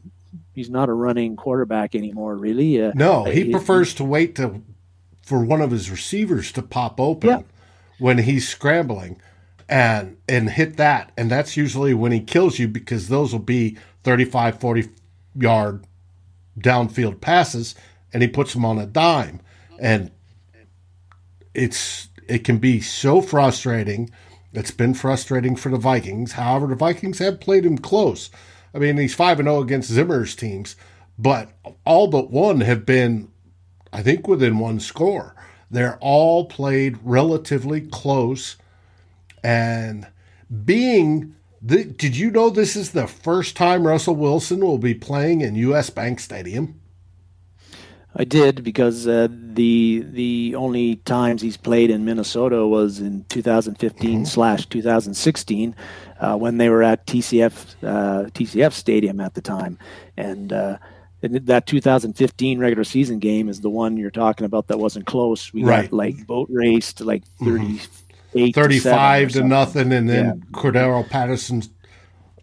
he's 0.53 0.71
not 0.71 0.89
a 0.89 0.93
running 0.93 1.37
quarterback 1.37 1.95
anymore. 1.95 2.37
Really, 2.37 2.83
uh, 2.83 2.93
no, 2.95 3.25
he, 3.25 3.45
he 3.45 3.51
prefers 3.51 3.95
to 3.95 4.05
wait 4.05 4.35
to 4.37 4.63
for 5.23 5.45
one 5.45 5.61
of 5.61 5.71
his 5.71 5.91
receivers 5.91 6.53
to 6.53 6.63
pop 6.63 7.01
open 7.01 7.31
yeah. 7.31 7.43
when 7.99 8.19
he's 8.19 8.49
scrambling 8.49 9.21
and 9.69 10.17
and 10.29 10.51
hit 10.51 10.77
that, 10.77 11.13
and 11.17 11.31
that's 11.31 11.57
usually 11.57 11.95
when 11.95 12.13
he 12.13 12.21
kills 12.21 12.59
you 12.59 12.69
because 12.69 13.09
those 13.09 13.33
will 13.33 13.41
be 13.41 13.77
35, 14.05 14.61
40 14.61 14.89
yard 15.35 15.87
downfield 16.59 17.21
passes, 17.21 17.75
and 18.13 18.23
he 18.23 18.29
puts 18.29 18.53
them 18.53 18.65
on 18.65 18.79
a 18.79 18.87
dime 18.87 19.41
and. 19.81 20.11
it's 21.55 22.09
it 22.29 22.45
can 22.45 22.59
be 22.59 22.81
so 22.81 23.21
frustrating. 23.21 24.11
It's 24.53 24.71
been 24.71 24.95
frustrating 24.95 25.57
for 25.57 25.71
the 25.71 25.77
Vikings. 25.77 26.33
However, 26.33 26.67
the 26.67 26.75
Vikings 26.75 27.19
have 27.19 27.41
played 27.41 27.65
him 27.65 27.79
close. 27.79 28.31
I 28.75 28.79
mean, 28.79 28.97
he's 28.97 29.15
5 29.15 29.41
and 29.41 29.47
0 29.47 29.61
against 29.61 29.91
Zimmer's 29.91 30.35
teams, 30.35 30.77
but 31.19 31.51
all 31.85 32.09
but 32.09 32.31
one 32.31 32.61
have 32.61 32.87
been 32.87 33.29
I 33.93 34.03
think 34.03 34.27
within 34.27 34.59
one 34.59 34.81
score. 34.81 35.35
They're 35.71 35.99
all 36.01 36.47
played 36.47 36.99
relatively 37.03 37.81
close 37.81 38.57
and 39.45 40.07
being 40.65 41.35
the, 41.61 41.85
did 41.85 42.17
you 42.17 42.31
know 42.31 42.51
this 42.51 42.75
is 42.75 42.91
the 42.91 43.07
first 43.07 43.57
time 43.57 43.87
Russell 43.87 44.17
Wilson 44.17 44.61
will 44.61 44.79
be 44.79 44.95
playing 44.95 45.41
in 45.41 45.55
US 45.55 45.91
Bank 45.91 46.21
Stadium? 46.21 46.81
I 48.15 48.25
did 48.25 48.63
because 48.63 49.09
uh, 49.09 49.29
the 49.31 50.05
the 50.11 50.55
only 50.55 50.97
times 50.97 51.41
he's 51.41 51.57
played 51.57 51.91
in 51.91 52.05
Minnesota 52.05 52.67
was 52.67 53.01
in 53.01 53.25
2015 53.31 54.11
mm-hmm. 54.11 54.25
slash 54.25 54.67
2016 54.67 55.75
uh, 56.21 56.37
when 56.37 56.59
they 56.59 56.69
were 56.69 56.83
at 56.83 57.07
TCF 57.07 57.75
uh, 57.83 58.29
TCF 58.31 58.73
Stadium 58.73 59.21
at 59.21 59.35
the 59.35 59.41
time, 59.41 59.79
and, 60.17 60.53
uh, 60.53 60.77
that 61.23 61.67
2015 61.67 62.59
regular 62.59 62.83
season 62.83 63.21
game 63.21 63.49
is 63.49 63.61
the 63.61 63.71
one 63.71 63.97
you're 63.97 64.11
talking 64.11 64.45
about 64.45 64.67
that 64.67 64.79
wasn't 64.79 65.07
close. 65.07 65.53
We 65.53 65.63
right. 65.63 65.83
got 65.83 65.93
like 65.93 66.27
boat 66.27 66.49
raced 66.51 67.01
like 67.01 67.23
38, 67.39 67.89
mm-hmm. 68.35 68.51
35 68.51 69.29
to, 69.29 69.39
to 69.39 69.45
nothing, 69.47 69.93
and 69.93 70.11
then 70.11 70.25
yeah. 70.25 70.33
Cordarrelle 70.51 71.09
Patterson 71.09 71.63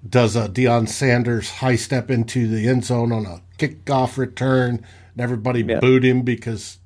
does 0.07 0.37
a 0.37 0.47
Deion 0.47 0.87
Sanders 0.87 1.51
high 1.51 1.75
step 1.75 2.09
into 2.09 2.47
the 2.47 2.67
end 2.69 2.85
zone 2.85 3.11
on 3.11 3.25
a 3.25 3.41
kickoff 3.57 4.17
return 4.17 4.85
and 5.13 5.21
everybody 5.21 5.63
yeah. 5.63 5.79
booed 5.79 6.03
him 6.03 6.21
because. 6.21 6.79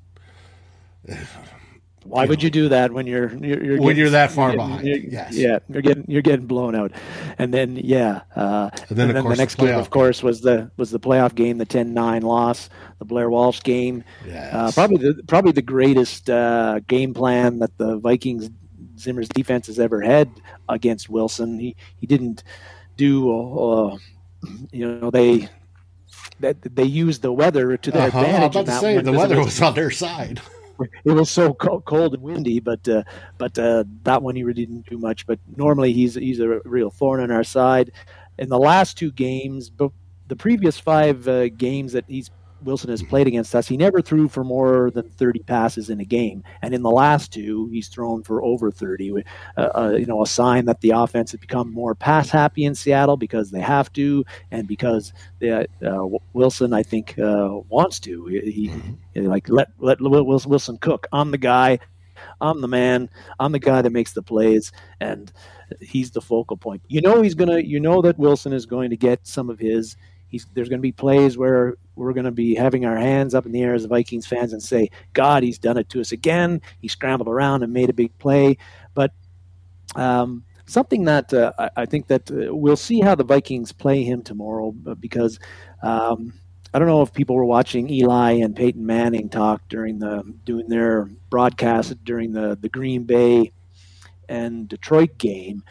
Why 2.04 2.26
would 2.26 2.42
you 2.42 2.50
do 2.50 2.68
that 2.68 2.92
when 2.92 3.06
you're, 3.06 3.34
you're, 3.36 3.64
you're 3.64 3.78
when 3.78 3.88
getting, 3.88 3.96
you're 3.96 4.10
that 4.10 4.30
far 4.30 4.50
you're 4.50 4.58
behind? 4.58 4.86
You're, 4.86 4.98
yes. 4.98 5.34
Yeah, 5.34 5.58
you're 5.70 5.80
getting 5.80 6.04
you're 6.06 6.22
getting 6.22 6.46
blown 6.46 6.74
out, 6.74 6.92
and 7.38 7.52
then 7.52 7.76
yeah, 7.76 8.20
uh, 8.36 8.68
and 8.90 8.98
then, 8.98 9.08
and 9.08 9.16
then 9.16 9.24
the 9.24 9.36
next 9.36 9.56
the 9.56 9.66
game, 9.66 9.78
of 9.78 9.88
course, 9.88 10.22
was 10.22 10.42
the 10.42 10.70
was 10.76 10.90
the 10.90 11.00
playoff 11.00 11.34
game, 11.34 11.56
the 11.56 11.64
10-9 11.64 12.22
loss, 12.22 12.68
the 12.98 13.06
Blair 13.06 13.30
Walsh 13.30 13.62
game. 13.62 14.04
Yes. 14.26 14.52
Uh, 14.52 14.70
probably 14.72 14.98
the 14.98 15.22
probably 15.24 15.52
the 15.52 15.62
greatest 15.62 16.28
uh, 16.28 16.80
game 16.86 17.14
plan 17.14 17.58
that 17.60 17.76
the 17.78 17.96
Vikings 17.96 18.50
Zimmer's 18.98 19.28
defense 19.28 19.66
has 19.68 19.78
ever 19.78 20.02
had 20.02 20.30
against 20.68 21.08
Wilson. 21.08 21.58
He 21.58 21.74
he 22.00 22.06
didn't 22.06 22.44
do 22.96 23.30
uh, 23.30 23.96
you 24.72 24.86
know 24.86 25.10
they 25.10 25.48
that 26.40 26.56
they 26.62 26.84
used 26.84 27.22
the 27.22 27.32
weather 27.32 27.76
to 27.76 27.90
their 27.90 28.08
uh-huh. 28.08 28.18
advantage. 28.18 28.56
I 28.56 28.60
was 28.60 28.68
about 28.68 28.74
to 28.74 28.80
say 28.80 28.98
the 29.00 29.12
weather 29.12 29.38
was, 29.38 29.60
on 29.62 29.74
their 29.74 29.90
side. 29.90 30.40
It 31.04 31.12
was 31.12 31.30
so 31.30 31.54
cold 31.54 32.14
and 32.14 32.22
windy, 32.24 32.58
but 32.58 32.88
uh, 32.88 33.04
but 33.38 33.56
uh, 33.56 33.84
that 34.02 34.24
one 34.24 34.34
he 34.34 34.42
really 34.42 34.66
didn't 34.66 34.86
do 34.90 34.98
much. 34.98 35.24
But 35.24 35.38
normally 35.56 35.92
he's 35.92 36.16
he's 36.16 36.40
a 36.40 36.60
real 36.64 36.90
thorn 36.90 37.20
on 37.20 37.30
our 37.30 37.44
side. 37.44 37.92
In 38.40 38.48
the 38.48 38.58
last 38.58 38.98
two 38.98 39.12
games, 39.12 39.70
but 39.70 39.92
the 40.26 40.34
previous 40.34 40.76
five 40.76 41.28
uh, 41.28 41.48
games 41.50 41.92
that 41.92 42.06
he's 42.08 42.28
Wilson 42.64 42.90
has 42.90 43.02
played 43.02 43.26
against 43.26 43.54
us, 43.54 43.68
he 43.68 43.76
never 43.76 44.00
threw 44.00 44.28
for 44.28 44.44
more 44.44 44.90
than 44.90 45.08
30 45.08 45.40
passes 45.40 45.90
in 45.90 46.00
a 46.00 46.04
game. 46.04 46.42
And 46.62 46.74
in 46.74 46.82
the 46.82 46.90
last 46.90 47.32
two, 47.32 47.68
he's 47.68 47.88
thrown 47.88 48.22
for 48.22 48.42
over 48.42 48.70
30. 48.70 49.22
Uh, 49.56 49.60
uh, 49.60 49.96
you 49.98 50.06
know, 50.06 50.22
a 50.22 50.26
sign 50.26 50.64
that 50.66 50.80
the 50.80 50.90
offense 50.90 51.32
has 51.32 51.40
become 51.40 51.72
more 51.72 51.94
pass 51.94 52.30
happy 52.30 52.64
in 52.64 52.74
Seattle 52.74 53.16
because 53.16 53.50
they 53.50 53.60
have 53.60 53.92
to, 53.94 54.24
and 54.50 54.66
because 54.66 55.12
they, 55.38 55.50
uh, 55.50 56.06
Wilson, 56.32 56.72
I 56.72 56.82
think, 56.82 57.18
uh, 57.18 57.60
wants 57.68 58.00
to. 58.00 58.26
He, 58.26 58.72
he, 59.14 59.20
like 59.20 59.48
let 59.48 59.68
let 59.78 60.00
Wilson 60.00 60.78
cook. 60.78 61.06
I'm 61.12 61.30
the 61.30 61.38
guy. 61.38 61.78
I'm 62.40 62.60
the 62.60 62.68
man. 62.68 63.10
I'm 63.38 63.52
the 63.52 63.58
guy 63.58 63.82
that 63.82 63.90
makes 63.90 64.12
the 64.12 64.22
plays, 64.22 64.72
and 65.00 65.32
he's 65.80 66.10
the 66.10 66.20
focal 66.20 66.56
point. 66.56 66.82
You 66.88 67.00
know 67.00 67.22
he's 67.22 67.34
gonna. 67.34 67.58
You 67.58 67.80
know 67.80 68.02
that 68.02 68.18
Wilson 68.18 68.52
is 68.52 68.66
going 68.66 68.90
to 68.90 68.96
get 68.96 69.26
some 69.26 69.50
of 69.50 69.58
his 69.58 69.96
He's, 70.34 70.46
there's 70.52 70.68
going 70.68 70.80
to 70.80 70.82
be 70.82 70.90
plays 70.90 71.38
where 71.38 71.76
we're 71.94 72.12
going 72.12 72.24
to 72.24 72.32
be 72.32 72.56
having 72.56 72.84
our 72.84 72.96
hands 72.96 73.36
up 73.36 73.46
in 73.46 73.52
the 73.52 73.62
air 73.62 73.72
as 73.72 73.84
Vikings 73.84 74.26
fans 74.26 74.52
and 74.52 74.60
say, 74.60 74.90
God, 75.12 75.44
he's 75.44 75.60
done 75.60 75.78
it 75.78 75.88
to 75.90 76.00
us 76.00 76.10
again. 76.10 76.60
He 76.80 76.88
scrambled 76.88 77.28
around 77.28 77.62
and 77.62 77.72
made 77.72 77.88
a 77.88 77.92
big 77.92 78.18
play. 78.18 78.58
But 78.94 79.12
um, 79.94 80.42
something 80.66 81.04
that 81.04 81.32
uh, 81.32 81.52
I, 81.56 81.70
I, 81.76 81.86
think 81.86 82.08
that 82.08 82.28
uh, 82.32 82.52
we'll 82.52 82.74
see 82.74 82.98
how 83.00 83.14
the 83.14 83.22
Vikings 83.22 83.70
play 83.70 84.02
him 84.02 84.22
tomorrow 84.22 84.72
because 84.72 85.38
um, 85.84 86.32
I 86.72 86.80
don't 86.80 86.88
know 86.88 87.02
if 87.02 87.12
people 87.12 87.36
were 87.36 87.44
watching 87.44 87.88
Eli 87.88 88.32
and 88.32 88.56
Peyton 88.56 88.84
Manning 88.84 89.28
talk 89.28 89.62
during 89.68 90.00
the 90.00 90.24
doing 90.44 90.68
their 90.68 91.08
broadcast 91.30 92.04
during 92.04 92.32
the 92.32 92.58
the 92.60 92.68
Green 92.68 93.04
Bay 93.04 93.52
and 94.28 94.68
Detroit 94.68 95.16
game. 95.16 95.62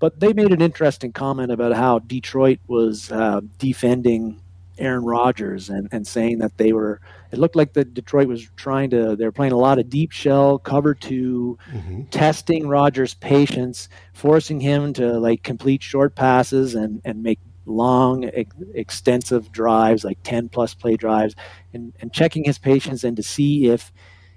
But 0.00 0.18
they 0.18 0.32
made 0.32 0.50
an 0.50 0.62
interesting 0.62 1.12
comment 1.12 1.52
about 1.52 1.74
how 1.74 2.00
Detroit 2.00 2.58
was 2.66 3.12
uh, 3.12 3.42
defending 3.58 4.40
Aaron 4.78 5.04
Rodgers 5.04 5.68
and, 5.68 5.88
and 5.92 6.06
saying 6.06 6.38
that 6.38 6.56
they 6.56 6.72
were, 6.72 7.00
it 7.30 7.38
looked 7.38 7.54
like 7.54 7.74
the 7.74 7.84
Detroit 7.84 8.26
was 8.26 8.48
trying 8.56 8.90
to, 8.90 9.14
they 9.14 9.24
were 9.24 9.32
playing 9.32 9.52
a 9.52 9.58
lot 9.58 9.78
of 9.78 9.90
deep 9.90 10.10
shell, 10.10 10.58
cover 10.58 10.94
2 10.94 11.58
mm-hmm. 11.70 12.02
testing 12.04 12.66
Rodgers' 12.66 13.14
patience, 13.14 13.88
forcing 14.14 14.58
him 14.58 14.92
to 14.94 15.18
like 15.18 15.42
complete 15.42 15.82
short 15.82 16.14
passes 16.14 16.74
and, 16.74 17.02
and 17.04 17.22
make 17.22 17.38
long, 17.66 18.24
ex- 18.32 18.56
extensive 18.74 19.52
drives, 19.52 20.02
like 20.02 20.18
10 20.24 20.48
plus 20.48 20.74
play 20.74 20.96
drives, 20.96 21.34
and, 21.74 21.92
and 22.00 22.12
checking 22.12 22.44
his 22.44 22.58
patience 22.58 23.04
and 23.04 23.16
to 23.16 23.22
see 23.22 23.66
if 23.68 23.92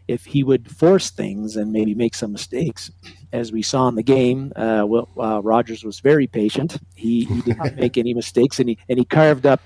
if 0.05 0.25
he 0.25 0.43
would 0.43 0.69
force 0.69 1.09
things 1.11 1.55
and 1.55 1.71
maybe 1.71 1.95
make 1.95 2.13
some 2.13 2.33
mistakes. 2.33 2.91
As 3.33 3.51
we 3.51 3.63
saw 3.63 3.87
in 3.87 3.95
the 3.95 4.03
game, 4.03 4.53
uh, 4.55 4.85
well, 4.87 5.09
uh, 5.17 5.41
Rodgers 5.41 5.83
was 5.83 5.99
very 5.99 6.27
patient. 6.27 6.77
He, 6.95 7.25
he 7.25 7.41
did 7.41 7.57
not 7.57 7.75
make 7.83 7.97
any 7.97 8.13
mistakes, 8.13 8.59
and 8.59 8.69
he 8.69 8.77
and 8.87 8.99
he 8.99 9.05
carved 9.05 9.45
up 9.45 9.59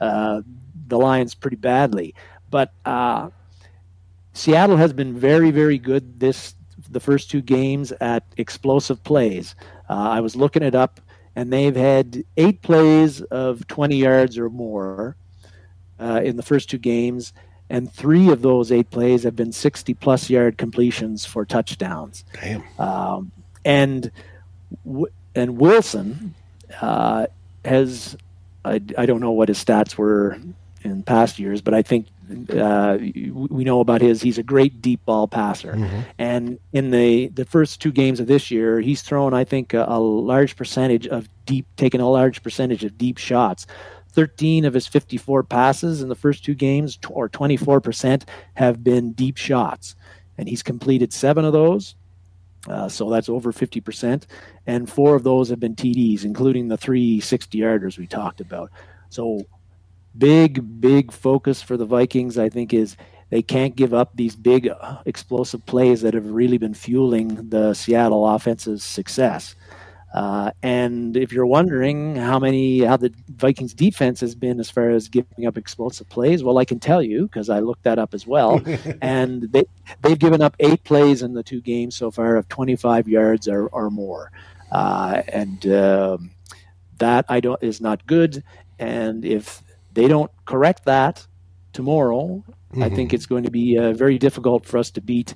uh, 0.00 0.42
the 0.86 0.96
Lions 0.96 1.34
pretty 1.34 1.56
badly. 1.56 2.14
But 2.48 2.72
uh, 2.84 3.30
Seattle 4.32 4.76
has 4.76 4.92
been 4.92 5.18
very, 5.18 5.50
very 5.50 5.78
good 5.78 6.20
this 6.20 6.54
the 6.90 7.00
first 7.00 7.30
two 7.30 7.42
games 7.42 7.92
at 8.00 8.24
explosive 8.36 9.02
plays. 9.02 9.56
Uh, 9.90 9.94
I 9.94 10.20
was 10.20 10.36
looking 10.36 10.62
it 10.62 10.76
up, 10.76 11.00
and 11.34 11.52
they've 11.52 11.74
had 11.74 12.22
eight 12.36 12.62
plays 12.62 13.20
of 13.20 13.66
20 13.66 13.96
yards 13.96 14.38
or 14.38 14.48
more 14.48 15.16
uh, 15.98 16.20
in 16.24 16.36
the 16.36 16.42
first 16.42 16.70
two 16.70 16.78
games 16.78 17.32
and 17.70 17.92
three 17.92 18.30
of 18.30 18.42
those 18.42 18.72
eight 18.72 18.90
plays 18.90 19.22
have 19.24 19.36
been 19.36 19.52
60 19.52 19.94
plus 19.94 20.30
yard 20.30 20.58
completions 20.58 21.24
for 21.24 21.44
touchdowns. 21.44 22.24
Damn. 22.32 22.64
Um, 22.78 23.32
and 23.64 24.10
and 25.34 25.58
Wilson 25.58 26.34
uh, 26.80 27.26
has 27.64 28.16
I, 28.64 28.80
I 28.96 29.06
don't 29.06 29.20
know 29.20 29.32
what 29.32 29.48
his 29.48 29.62
stats 29.62 29.96
were 29.96 30.38
in 30.82 31.02
past 31.02 31.38
years, 31.38 31.60
but 31.60 31.74
I 31.74 31.82
think 31.82 32.06
uh, 32.50 32.98
we 33.00 33.64
know 33.64 33.80
about 33.80 34.00
his. 34.00 34.20
He's 34.20 34.38
a 34.38 34.42
great 34.42 34.82
deep 34.82 35.04
ball 35.06 35.26
passer, 35.26 35.74
mm-hmm. 35.74 36.00
and 36.18 36.58
in 36.72 36.90
the 36.90 37.28
the 37.28 37.44
first 37.44 37.80
two 37.80 37.92
games 37.92 38.20
of 38.20 38.26
this 38.26 38.50
year, 38.50 38.80
he's 38.80 39.02
thrown 39.02 39.34
I 39.34 39.44
think 39.44 39.74
a, 39.74 39.84
a 39.88 39.98
large 39.98 40.56
percentage 40.56 41.06
of 41.06 41.28
deep, 41.46 41.66
taken 41.76 42.00
a 42.00 42.08
large 42.08 42.42
percentage 42.42 42.84
of 42.84 42.98
deep 42.98 43.18
shots. 43.18 43.66
13 44.18 44.64
of 44.64 44.74
his 44.74 44.88
54 44.88 45.44
passes 45.44 46.02
in 46.02 46.08
the 46.08 46.14
first 46.16 46.44
two 46.44 46.56
games, 46.56 46.98
or 47.08 47.28
24%, 47.28 48.24
have 48.54 48.82
been 48.82 49.12
deep 49.12 49.36
shots. 49.36 49.94
And 50.36 50.48
he's 50.48 50.64
completed 50.64 51.12
seven 51.12 51.44
of 51.44 51.52
those. 51.52 51.94
Uh, 52.66 52.88
so 52.88 53.10
that's 53.10 53.28
over 53.28 53.52
50%. 53.52 54.24
And 54.66 54.90
four 54.90 55.14
of 55.14 55.22
those 55.22 55.50
have 55.50 55.60
been 55.60 55.76
TDs, 55.76 56.24
including 56.24 56.66
the 56.66 56.76
three 56.76 57.20
60 57.20 57.56
yarders 57.60 57.96
we 57.96 58.08
talked 58.08 58.40
about. 58.40 58.72
So 59.08 59.46
big, 60.16 60.80
big 60.80 61.12
focus 61.12 61.62
for 61.62 61.76
the 61.76 61.86
Vikings, 61.86 62.38
I 62.38 62.48
think, 62.48 62.74
is 62.74 62.96
they 63.30 63.40
can't 63.40 63.76
give 63.76 63.94
up 63.94 64.16
these 64.16 64.34
big 64.34 64.66
uh, 64.66 64.98
explosive 65.06 65.64
plays 65.64 66.02
that 66.02 66.14
have 66.14 66.26
really 66.26 66.58
been 66.58 66.74
fueling 66.74 67.50
the 67.50 67.72
Seattle 67.72 68.26
offense's 68.26 68.82
success. 68.82 69.54
Uh, 70.14 70.50
and 70.62 71.16
if 71.16 71.32
you're 71.32 71.46
wondering 71.46 72.16
how 72.16 72.38
many 72.38 72.80
how 72.80 72.96
the 72.96 73.12
Vikings 73.28 73.74
defense 73.74 74.20
has 74.20 74.34
been 74.34 74.58
as 74.58 74.70
far 74.70 74.90
as 74.90 75.08
giving 75.08 75.46
up 75.46 75.58
explosive 75.58 76.08
plays, 76.08 76.42
well, 76.42 76.58
I 76.58 76.64
can 76.64 76.80
tell 76.80 77.02
you 77.02 77.24
because 77.24 77.50
I 77.50 77.58
looked 77.58 77.84
that 77.84 77.98
up 77.98 78.14
as 78.14 78.26
well. 78.26 78.62
and 79.02 79.42
they 79.42 79.64
they've 80.02 80.18
given 80.18 80.40
up 80.40 80.56
eight 80.60 80.82
plays 80.84 81.22
in 81.22 81.34
the 81.34 81.42
two 81.42 81.60
games 81.60 81.94
so 81.94 82.10
far 82.10 82.36
of 82.36 82.48
25 82.48 83.06
yards 83.06 83.48
or, 83.48 83.66
or 83.68 83.90
more, 83.90 84.32
uh, 84.72 85.22
and 85.28 85.66
um, 85.66 86.30
that 86.98 87.26
I 87.28 87.40
don't 87.40 87.62
is 87.62 87.80
not 87.80 88.06
good. 88.06 88.42
And 88.78 89.24
if 89.24 89.62
they 89.92 90.08
don't 90.08 90.30
correct 90.46 90.86
that 90.86 91.26
tomorrow, 91.74 92.44
mm-hmm. 92.72 92.82
I 92.82 92.88
think 92.88 93.12
it's 93.12 93.26
going 93.26 93.44
to 93.44 93.50
be 93.50 93.76
uh, 93.76 93.92
very 93.92 94.18
difficult 94.18 94.64
for 94.64 94.78
us 94.78 94.90
to 94.92 95.02
beat 95.02 95.34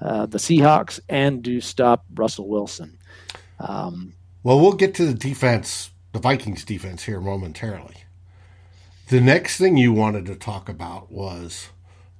uh, 0.00 0.26
the 0.26 0.38
Seahawks 0.38 1.00
and 1.08 1.44
to 1.44 1.60
stop 1.60 2.04
Russell 2.14 2.48
Wilson. 2.48 2.97
Um, 3.60 4.14
well, 4.42 4.60
we'll 4.60 4.72
get 4.72 4.94
to 4.94 5.06
the 5.06 5.14
defense, 5.14 5.90
the 6.12 6.18
Vikings 6.18 6.64
defense 6.64 7.04
here 7.04 7.20
momentarily. 7.20 8.04
The 9.08 9.20
next 9.20 9.56
thing 9.56 9.76
you 9.76 9.92
wanted 9.92 10.26
to 10.26 10.34
talk 10.34 10.68
about 10.68 11.10
was 11.10 11.68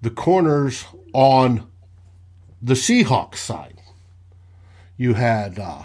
the 0.00 0.11
corners 0.11 0.87
on 1.12 1.68
the 2.61 2.75
Seahawks 2.75 3.37
side, 3.37 3.80
you 4.97 5.14
had 5.14 5.59
uh, 5.59 5.85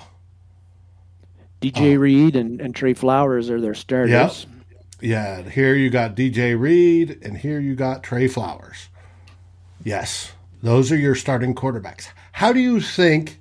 DJ 1.62 2.00
Reed 2.00 2.36
and, 2.36 2.60
and 2.60 2.76
Tre 2.76 2.94
Flowers 2.94 3.50
are 3.50 3.62
their 3.62 3.74
starters. 3.74 4.12
Yep. 4.12 4.50
Yeah, 5.02 5.42
here 5.50 5.76
you 5.76 5.90
got 5.90 6.16
DJ 6.16 6.58
Reed, 6.58 7.20
and 7.22 7.38
here 7.38 7.60
you 7.60 7.76
got 7.76 8.04
Tre 8.04 8.28
Flowers. 8.28 8.88
Yes, 9.84 10.32
those 10.62 10.92
are 10.92 10.98
your 10.98 11.16
starting 11.16 11.54
quarterbacks. 11.54 12.08
How 12.32 12.54
do 12.54 12.60
you 12.60 12.80
think 12.80 13.40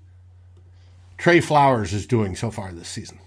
Tre 1.22 1.40
Flowers 1.40 1.92
is 1.92 2.04
doing 2.08 2.34
so 2.34 2.50
far 2.50 2.72
this 2.72 2.88
season? 2.88 3.20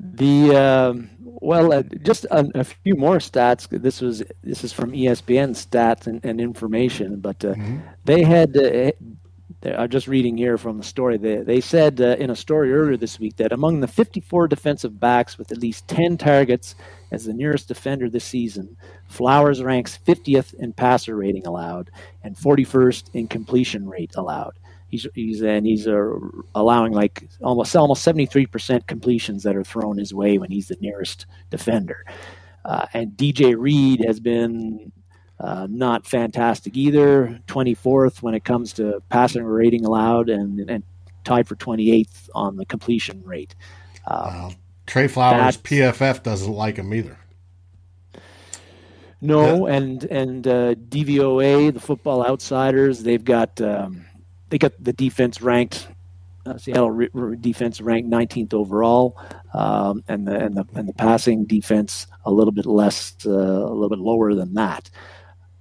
The 0.00 0.56
uh, 0.56 0.94
well, 1.20 1.70
uh, 1.70 1.82
just 2.02 2.24
a, 2.30 2.48
a, 2.54 2.64
few 2.64 2.94
more 2.94 3.18
stats. 3.18 3.68
This 3.68 4.00
was 4.00 4.22
this 4.42 4.64
is 4.64 4.72
from 4.72 4.92
ESPN 4.92 5.50
stats 5.50 6.06
and, 6.06 6.24
and 6.24 6.40
information, 6.40 7.20
but 7.20 7.44
uh, 7.44 7.48
mm-hmm. 7.52 7.80
they 8.06 8.22
had 8.22 8.56
uh, 8.56 8.92
I'm 9.66 9.90
just 9.90 10.08
reading 10.08 10.38
here 10.38 10.56
from 10.56 10.78
the 10.78 10.82
story. 10.82 11.18
They, 11.18 11.42
they 11.42 11.60
said 11.60 12.00
uh, 12.00 12.16
in 12.18 12.30
a 12.30 12.36
story 12.36 12.72
earlier 12.72 12.96
this 12.96 13.20
week 13.20 13.36
that 13.36 13.52
among 13.52 13.80
the 13.80 13.86
54 13.86 14.48
defensive 14.48 14.98
backs 14.98 15.36
with 15.36 15.52
at 15.52 15.58
least 15.58 15.88
10 15.88 16.16
targets 16.16 16.74
as 17.10 17.26
the 17.26 17.34
nearest 17.34 17.68
defender 17.68 18.08
this 18.08 18.24
season, 18.24 18.78
Flowers 19.08 19.62
ranks 19.62 19.98
50th 20.06 20.54
in 20.54 20.72
passer 20.72 21.16
rating 21.16 21.46
allowed 21.46 21.90
and 22.22 22.34
41st 22.34 23.10
in 23.12 23.28
completion 23.28 23.86
rate 23.86 24.12
allowed. 24.16 24.54
He's, 24.96 25.06
he's 25.14 25.42
and 25.42 25.66
he's 25.66 25.86
uh, 25.86 26.10
allowing 26.54 26.92
like 26.92 27.28
almost 27.42 27.76
almost 27.76 28.06
73% 28.06 28.86
completions 28.86 29.42
that 29.42 29.56
are 29.56 29.64
thrown 29.64 29.98
his 29.98 30.14
way 30.14 30.38
when 30.38 30.50
he's 30.50 30.68
the 30.68 30.76
nearest 30.80 31.26
defender. 31.50 32.04
Uh, 32.64 32.86
and 32.94 33.12
DJ 33.12 33.54
Reed 33.56 34.04
has 34.06 34.20
been 34.20 34.90
uh, 35.38 35.66
not 35.70 36.06
fantastic 36.06 36.76
either. 36.76 37.38
24th 37.46 38.22
when 38.22 38.34
it 38.34 38.44
comes 38.44 38.72
to 38.74 39.02
passing 39.10 39.44
rating 39.44 39.84
allowed, 39.84 40.30
and, 40.30 40.58
and 40.70 40.82
tied 41.24 41.46
for 41.46 41.56
28th 41.56 42.30
on 42.34 42.56
the 42.56 42.64
completion 42.64 43.22
rate. 43.22 43.54
Uh, 44.06 44.50
Tre 44.86 45.08
Flowers 45.08 45.58
PFF 45.58 46.22
doesn't 46.22 46.52
like 46.52 46.76
him 46.76 46.94
either. 46.94 47.18
No, 49.20 49.66
yeah. 49.66 49.74
and 49.74 50.04
and 50.04 50.46
uh, 50.46 50.74
DVOA, 50.74 51.72
the 51.72 51.80
Football 51.80 52.24
Outsiders, 52.24 53.02
they've 53.02 53.24
got 53.24 53.60
um, 53.60 54.05
they 54.48 54.58
got 54.58 54.72
the 54.82 54.92
defense 54.92 55.40
ranked. 55.40 55.88
Uh, 56.44 56.56
Seattle 56.56 56.92
re- 56.92 57.08
re- 57.12 57.36
defense 57.36 57.80
ranked 57.80 58.08
19th 58.08 58.54
overall, 58.54 59.20
um, 59.52 60.04
and 60.06 60.28
the 60.28 60.36
and 60.36 60.56
the 60.56 60.64
and 60.74 60.88
the 60.88 60.92
passing 60.92 61.44
defense 61.44 62.06
a 62.24 62.30
little 62.30 62.52
bit 62.52 62.66
less, 62.66 63.14
uh, 63.26 63.30
a 63.30 63.72
little 63.72 63.88
bit 63.88 63.98
lower 63.98 64.34
than 64.34 64.54
that. 64.54 64.88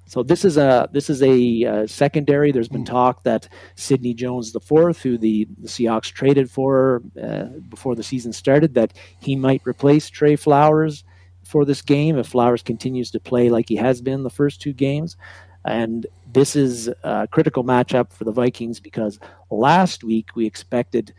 So 0.08 0.22
this 0.22 0.46
is 0.46 0.58
a 0.58 0.88
this 0.92 1.10
is 1.10 1.24
a 1.24 1.66
uh, 1.66 1.88
secondary. 1.88 2.52
There's 2.52 2.68
been 2.68 2.82
hmm. 2.82 2.94
talk 2.94 3.24
that 3.24 3.50
Sidney 3.76 4.14
Jones 4.14 4.52
the 4.52 4.60
fourth, 4.60 5.02
who 5.02 5.18
the, 5.18 5.48
the 5.58 5.68
Seahawks 5.68 6.12
traded 6.12 6.50
for 6.50 7.02
uh, 7.22 7.46
before 7.70 7.96
the 7.96 8.04
season 8.04 8.32
started, 8.32 8.76
that 8.76 8.94
he 9.20 9.36
might 9.36 9.66
replace 9.66 10.10
Tre 10.10 10.36
Flowers 10.36 11.04
for 11.44 11.66
this 11.66 11.82
game 11.82 12.18
if 12.18 12.28
Flowers 12.28 12.62
continues 12.62 13.12
to 13.12 13.20
play 13.20 13.50
like 13.50 13.68
he 13.68 13.76
has 13.76 14.02
been 14.02 14.24
the 14.24 14.30
first 14.30 14.62
two 14.62 14.74
games. 14.74 15.18
And 15.64 16.06
this 16.36 16.56
is 16.56 16.90
a 17.04 17.28
critical 17.32 17.64
matchup 17.64 18.12
for 18.12 18.26
the 18.26 18.32
Vikings 18.32 18.82
because 18.82 19.20
last 19.50 20.04
week 20.04 20.36
we 20.36 20.46
expected 20.46 21.14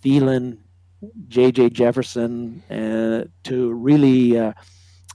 Thielen, 0.00 0.58
J.J. 1.28 1.70
Jefferson 1.70 2.62
uh, 2.70 3.24
to 3.44 3.72
really. 3.72 4.38
Uh, 4.38 4.52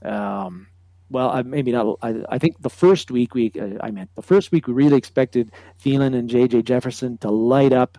um, 0.04 0.68
well, 1.08 1.42
maybe 1.44 1.72
not. 1.72 1.98
I, 2.02 2.22
I, 2.28 2.38
think 2.38 2.60
the 2.60 2.68
first 2.68 3.10
week 3.10 3.32
we, 3.32 3.52
uh, 3.58 3.78
I 3.80 3.92
meant 3.92 4.10
the 4.14 4.22
first 4.22 4.52
week 4.52 4.66
we 4.66 4.74
really 4.74 4.96
expected 4.96 5.52
Thielen 5.82 6.14
and 6.14 6.28
J.J. 6.28 6.62
Jefferson 6.62 7.16
to 7.18 7.30
light 7.30 7.72
up 7.72 7.96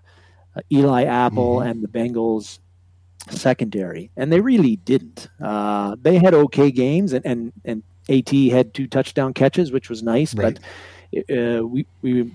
uh, 0.55 0.61
Eli 0.71 1.05
Apple 1.05 1.57
mm-hmm. 1.57 1.69
and 1.69 1.83
the 1.83 1.87
Bengals 1.87 2.59
secondary, 3.31 4.11
and 4.15 4.31
they 4.31 4.41
really 4.41 4.75
didn't. 4.75 5.29
Uh, 5.41 5.95
they 5.99 6.17
had 6.19 6.33
okay 6.33 6.69
games, 6.69 7.13
and, 7.13 7.25
and 7.25 7.53
and 7.65 7.83
At 8.09 8.31
had 8.51 8.75
two 8.75 8.87
touchdown 8.87 9.33
catches, 9.33 9.71
which 9.71 9.89
was 9.89 10.03
nice, 10.03 10.35
right. 10.35 10.53
but 10.53 10.63
uh, 11.15 11.65
we 11.65 11.85
we 12.01 12.31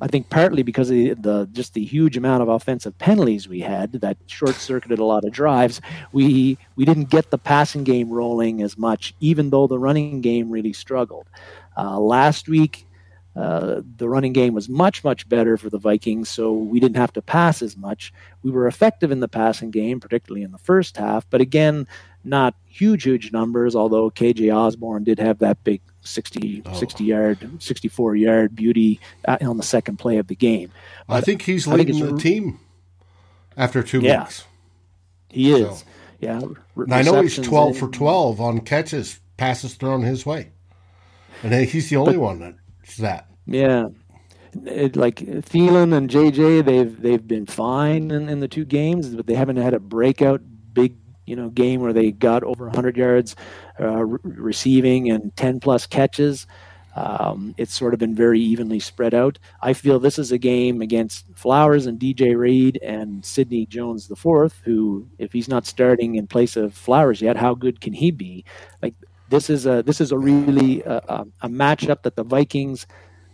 I 0.00 0.06
think 0.06 0.30
partly 0.30 0.62
because 0.62 0.88
of 0.90 0.96
the, 0.96 1.14
the, 1.14 1.48
just 1.52 1.74
the 1.74 1.84
huge 1.84 2.16
amount 2.16 2.42
of 2.42 2.48
offensive 2.48 2.96
penalties 2.98 3.48
we 3.48 3.60
had 3.60 3.92
that 3.92 4.16
short 4.26 4.54
circuited 4.54 5.00
a 5.00 5.04
lot 5.04 5.24
of 5.24 5.32
drives. 5.32 5.80
We 6.12 6.58
we 6.76 6.84
didn't 6.84 7.10
get 7.10 7.30
the 7.30 7.38
passing 7.38 7.84
game 7.84 8.10
rolling 8.10 8.62
as 8.62 8.78
much, 8.78 9.14
even 9.20 9.50
though 9.50 9.66
the 9.66 9.78
running 9.78 10.20
game 10.20 10.50
really 10.50 10.72
struggled. 10.72 11.26
Uh, 11.76 11.98
last 11.98 12.48
week, 12.48 12.86
uh, 13.34 13.82
the 13.96 14.08
running 14.08 14.32
game 14.32 14.54
was 14.54 14.68
much 14.68 15.02
much 15.02 15.28
better 15.28 15.56
for 15.56 15.70
the 15.70 15.78
Vikings, 15.78 16.28
so 16.28 16.52
we 16.52 16.78
didn't 16.78 16.96
have 16.96 17.12
to 17.14 17.22
pass 17.22 17.60
as 17.60 17.76
much. 17.76 18.12
We 18.42 18.50
were 18.50 18.68
effective 18.68 19.10
in 19.10 19.20
the 19.20 19.28
passing 19.28 19.70
game, 19.70 19.98
particularly 20.00 20.42
in 20.44 20.52
the 20.52 20.58
first 20.58 20.96
half, 20.96 21.28
but 21.30 21.40
again, 21.40 21.88
not 22.24 22.54
huge 22.66 23.02
huge 23.04 23.32
numbers. 23.32 23.74
Although 23.74 24.10
KJ 24.10 24.54
Osborn 24.54 25.04
did 25.04 25.18
have 25.18 25.38
that 25.38 25.62
big 25.64 25.80
60, 26.08 26.62
oh. 26.66 26.74
60 26.74 27.04
yard, 27.04 27.62
64 27.62 28.16
yard 28.16 28.56
beauty 28.56 29.00
uh, 29.26 29.38
on 29.40 29.56
the 29.56 29.62
second 29.62 29.98
play 29.98 30.18
of 30.18 30.26
the 30.28 30.36
game. 30.36 30.72
But 31.06 31.14
I 31.14 31.20
think 31.20 31.42
he's 31.42 31.66
leading 31.66 31.98
think 31.98 32.16
the 32.16 32.22
team 32.22 32.60
after 33.56 33.82
two 33.82 34.00
yeah, 34.00 34.20
weeks. 34.20 34.44
He 35.28 35.52
is. 35.52 35.80
So. 35.80 35.86
Yeah. 36.20 36.40
I 36.90 37.02
know 37.02 37.20
he's 37.22 37.36
12 37.36 37.76
for 37.76 37.88
12 37.88 38.40
on 38.40 38.60
catches, 38.60 39.20
passes 39.36 39.74
thrown 39.74 40.02
his 40.02 40.26
way. 40.26 40.52
And 41.42 41.54
he's 41.54 41.90
the 41.90 41.96
only 41.96 42.14
but, 42.14 42.22
one 42.22 42.58
that's 42.80 42.96
that. 42.96 43.28
Yeah. 43.46 43.88
It, 44.64 44.96
like 44.96 45.16
Thielen 45.16 45.94
and 45.94 46.10
JJ, 46.10 46.64
they've 46.64 47.00
they've 47.00 47.28
been 47.28 47.46
fine 47.46 48.10
in, 48.10 48.28
in 48.28 48.40
the 48.40 48.48
two 48.48 48.64
games, 48.64 49.14
but 49.14 49.26
they 49.26 49.34
haven't 49.34 49.56
had 49.56 49.74
a 49.74 49.78
breakout 49.78 50.40
big 50.72 50.96
you 51.28 51.36
know 51.36 51.50
game 51.50 51.80
where 51.80 51.92
they 51.92 52.10
got 52.10 52.42
over 52.42 52.64
100 52.64 52.96
yards 52.96 53.36
uh, 53.80 54.04
re- 54.04 54.18
receiving 54.24 55.10
and 55.10 55.34
10 55.36 55.60
plus 55.60 55.86
catches. 55.86 56.46
Um, 56.96 57.54
it's 57.58 57.74
sort 57.74 57.94
of 57.94 58.00
been 58.00 58.14
very 58.14 58.40
evenly 58.40 58.80
spread 58.80 59.14
out. 59.14 59.38
I 59.62 59.72
feel 59.72 60.00
this 60.00 60.18
is 60.18 60.32
a 60.32 60.38
game 60.38 60.82
against 60.82 61.26
Flowers 61.36 61.86
and 61.86 62.00
DJ 62.00 62.36
Reed 62.36 62.80
and 62.82 63.24
Sidney 63.24 63.66
Jones 63.66 64.08
the 64.08 64.16
fourth, 64.16 64.60
who, 64.64 65.06
if 65.18 65.32
he's 65.32 65.48
not 65.48 65.64
starting 65.64 66.16
in 66.16 66.26
place 66.26 66.56
of 66.56 66.74
Flowers 66.74 67.22
yet, 67.22 67.36
how 67.36 67.54
good 67.54 67.80
can 67.80 67.92
he 67.92 68.10
be? 68.10 68.44
Like 68.82 68.94
this 69.28 69.48
is 69.48 69.66
a 69.66 69.82
this 69.82 70.00
is 70.00 70.10
a 70.10 70.18
really 70.18 70.82
uh, 70.84 71.24
a 71.42 71.48
matchup 71.48 72.02
that 72.02 72.16
the 72.16 72.24
Vikings 72.24 72.86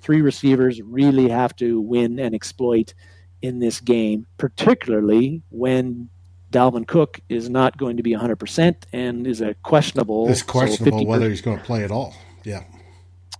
three 0.03 0.21
receivers 0.21 0.83
really 0.83 1.31
have 1.31 1.57
to 1.57 1.81
win 1.81 2.19
and 2.19 2.35
exploit 2.35 2.93
in 3.41 3.61
this 3.61 3.81
game, 3.81 4.27
particularly 4.37 5.43
when 5.51 6.11
Dalvin 6.55 6.87
Cook 6.87 7.21
is 7.29 7.51
not 7.51 7.77
going 7.77 7.97
to 7.97 8.03
be 8.05 8.13
100% 8.13 8.77
and 8.93 9.27
is 9.27 9.41
a 9.41 9.55
questionable. 9.65 10.31
It's 10.31 10.43
questionable 10.43 11.01
so 11.01 11.05
whether 11.05 11.29
he's 11.29 11.43
going 11.43 11.59
to 11.59 11.65
play 11.65 11.83
at 11.83 11.91
all. 11.91 12.15
Yeah. 12.45 12.63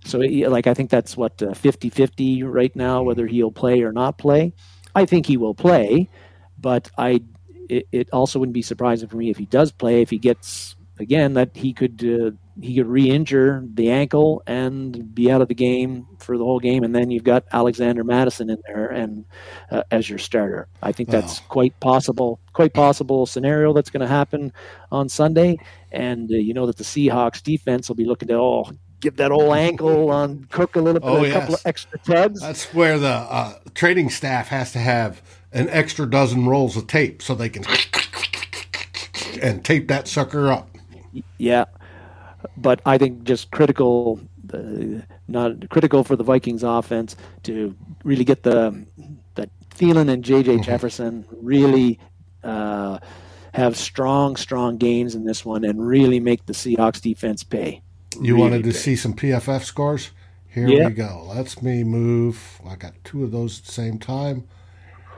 So, 0.03 0.19
like, 0.19 0.67
I 0.67 0.73
think 0.73 0.89
that's 0.89 1.15
what 1.15 1.41
50 1.55 1.87
uh, 1.87 1.91
50 1.91 2.43
right 2.43 2.75
now, 2.75 3.03
whether 3.03 3.25
he'll 3.25 3.51
play 3.51 3.81
or 3.83 3.93
not 3.93 4.17
play. 4.17 4.53
I 4.93 5.05
think 5.05 5.25
he 5.25 5.37
will 5.37 5.55
play, 5.55 6.09
but 6.59 6.91
I 6.97 7.21
it, 7.69 7.87
it 7.91 8.09
also 8.11 8.37
wouldn't 8.37 8.53
be 8.53 8.61
surprising 8.61 9.07
for 9.07 9.15
me 9.15 9.29
if 9.29 9.37
he 9.37 9.45
does 9.45 9.71
play, 9.71 10.01
if 10.01 10.09
he 10.09 10.17
gets, 10.17 10.75
again, 10.99 11.33
that 11.33 11.55
he 11.55 11.73
could 11.73 12.03
uh, 12.03 12.31
he 12.61 12.75
could 12.75 12.87
re-injure 12.87 13.63
the 13.73 13.91
ankle 13.91 14.41
and 14.47 15.13
be 15.13 15.29
out 15.29 15.41
of 15.41 15.47
the 15.47 15.55
game 15.55 16.07
for 16.19 16.37
the 16.37 16.43
whole 16.43 16.59
game, 16.59 16.83
and 16.83 16.95
then 16.95 17.11
you've 17.11 17.23
got 17.23 17.43
Alexander 17.51 18.03
Mattison 18.03 18.49
in 18.49 18.57
there 18.67 18.87
and 18.87 19.25
uh, 19.71 19.83
as 19.91 20.09
your 20.09 20.19
starter. 20.19 20.67
I 20.81 20.91
think 20.91 21.09
that's 21.09 21.41
wow. 21.41 21.47
quite 21.49 21.79
possible, 21.79 22.39
quite 22.53 22.73
possible 22.73 23.25
scenario 23.25 23.73
that's 23.73 23.89
going 23.89 24.01
to 24.01 24.07
happen 24.07 24.53
on 24.91 25.09
Sunday. 25.09 25.57
And 25.91 26.29
uh, 26.31 26.35
you 26.35 26.53
know 26.53 26.65
that 26.67 26.77
the 26.77 26.83
Seahawks 26.83 27.43
defense 27.43 27.89
will 27.89 27.95
be 27.95 28.05
looking 28.05 28.29
to 28.29 28.35
oh 28.35 28.71
give 29.05 29.17
that 29.17 29.31
old 29.31 29.55
ankle 29.55 30.09
on 30.09 30.45
Cook 30.45 30.75
a 30.75 30.81
little 30.81 30.99
bit, 30.99 31.09
oh, 31.09 31.23
a 31.23 31.27
yes. 31.27 31.33
couple 31.33 31.55
of 31.55 31.61
extra 31.65 31.99
tugs. 31.99 32.41
That's 32.41 32.73
where 32.73 32.97
the 32.97 33.07
uh, 33.07 33.59
trading 33.73 34.09
staff 34.09 34.47
has 34.47 34.71
to 34.71 34.79
have 34.79 35.21
an 35.51 35.69
extra 35.69 36.09
dozen 36.09 36.47
rolls 36.47 36.75
of 36.75 36.87
tape 36.87 37.21
so 37.21 37.35
they 37.35 37.49
can 37.49 37.63
and 39.41 39.63
tape 39.63 39.87
that 39.89 40.07
sucker 40.07 40.51
up. 40.51 40.69
Yeah, 41.37 41.65
but 42.57 42.81
I 42.85 42.97
think 42.97 43.23
just 43.23 43.51
critical, 43.51 44.19
uh, 44.53 45.01
not 45.27 45.69
critical 45.69 46.03
for 46.03 46.15
the 46.15 46.23
Vikings 46.23 46.63
offense 46.63 47.15
to 47.43 47.75
really 48.03 48.23
get 48.23 48.43
the 48.43 48.85
that 49.35 49.49
Thielen 49.69 50.09
and 50.09 50.23
J.J. 50.23 50.53
Mm-hmm. 50.53 50.63
Jefferson 50.63 51.25
really 51.41 51.99
uh, 52.43 52.99
have 53.53 53.77
strong, 53.77 54.35
strong 54.35 54.77
games 54.77 55.15
in 55.15 55.25
this 55.25 55.45
one 55.45 55.63
and 55.63 55.85
really 55.85 56.19
make 56.19 56.45
the 56.45 56.53
Seahawks 56.53 57.01
defense 57.01 57.43
pay. 57.43 57.81
You 58.21 58.35
really 58.35 58.41
wanted 58.41 58.63
to 58.63 58.71
pay. 58.71 58.77
see 58.77 58.95
some 58.95 59.13
PFF 59.13 59.63
scores? 59.63 60.11
Here 60.47 60.67
yep. 60.67 60.89
we 60.89 60.93
go. 60.93 61.25
Let's 61.27 61.61
me 61.61 61.83
move. 61.83 62.61
I 62.65 62.75
got 62.75 62.93
two 63.03 63.23
of 63.23 63.31
those 63.31 63.59
at 63.59 63.65
the 63.65 63.71
same 63.73 63.99
time. 63.99 64.47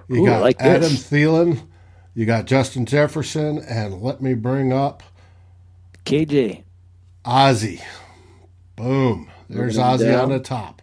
You 0.07 0.23
Ooh, 0.23 0.25
got 0.25 0.41
like 0.41 0.55
Adam 0.59 0.81
this. 0.81 1.09
Thielen, 1.09 1.67
you 2.15 2.25
got 2.25 2.45
Justin 2.45 2.85
Jefferson, 2.85 3.59
and 3.59 4.01
let 4.01 4.21
me 4.21 4.33
bring 4.33 4.73
up 4.73 5.03
KJ. 6.05 6.63
Ozzy. 7.27 7.83
Boom. 8.77 9.29
There's 9.49 9.77
Ozzy 9.77 10.11
down. 10.11 10.23
on 10.23 10.29
the 10.29 10.39
top. 10.39 10.81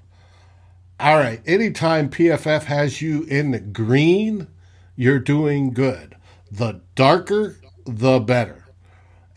All 1.00 1.16
right. 1.16 1.40
Anytime 1.46 2.10
PFF 2.10 2.64
has 2.64 3.00
you 3.00 3.22
in 3.24 3.52
the 3.52 3.60
green, 3.60 4.48
you're 4.94 5.18
doing 5.18 5.72
good. 5.72 6.16
The 6.52 6.82
darker, 6.94 7.56
the 7.86 8.20
better. 8.20 8.64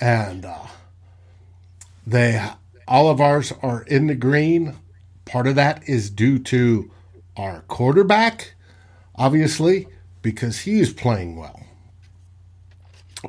And 0.01 0.45
uh, 0.45 0.67
they 2.05 2.45
all 2.89 3.09
of 3.09 3.21
ours 3.21 3.53
are 3.61 3.83
in 3.83 4.07
the 4.07 4.15
green. 4.15 4.75
Part 5.23 5.47
of 5.47 5.55
that 5.55 5.87
is 5.87 6.09
due 6.09 6.39
to 6.39 6.91
our 7.37 7.61
quarterback, 7.69 8.53
obviously, 9.15 9.87
because 10.21 10.59
he 10.59 10.79
is 10.81 10.91
playing 10.91 11.37
well. 11.37 11.56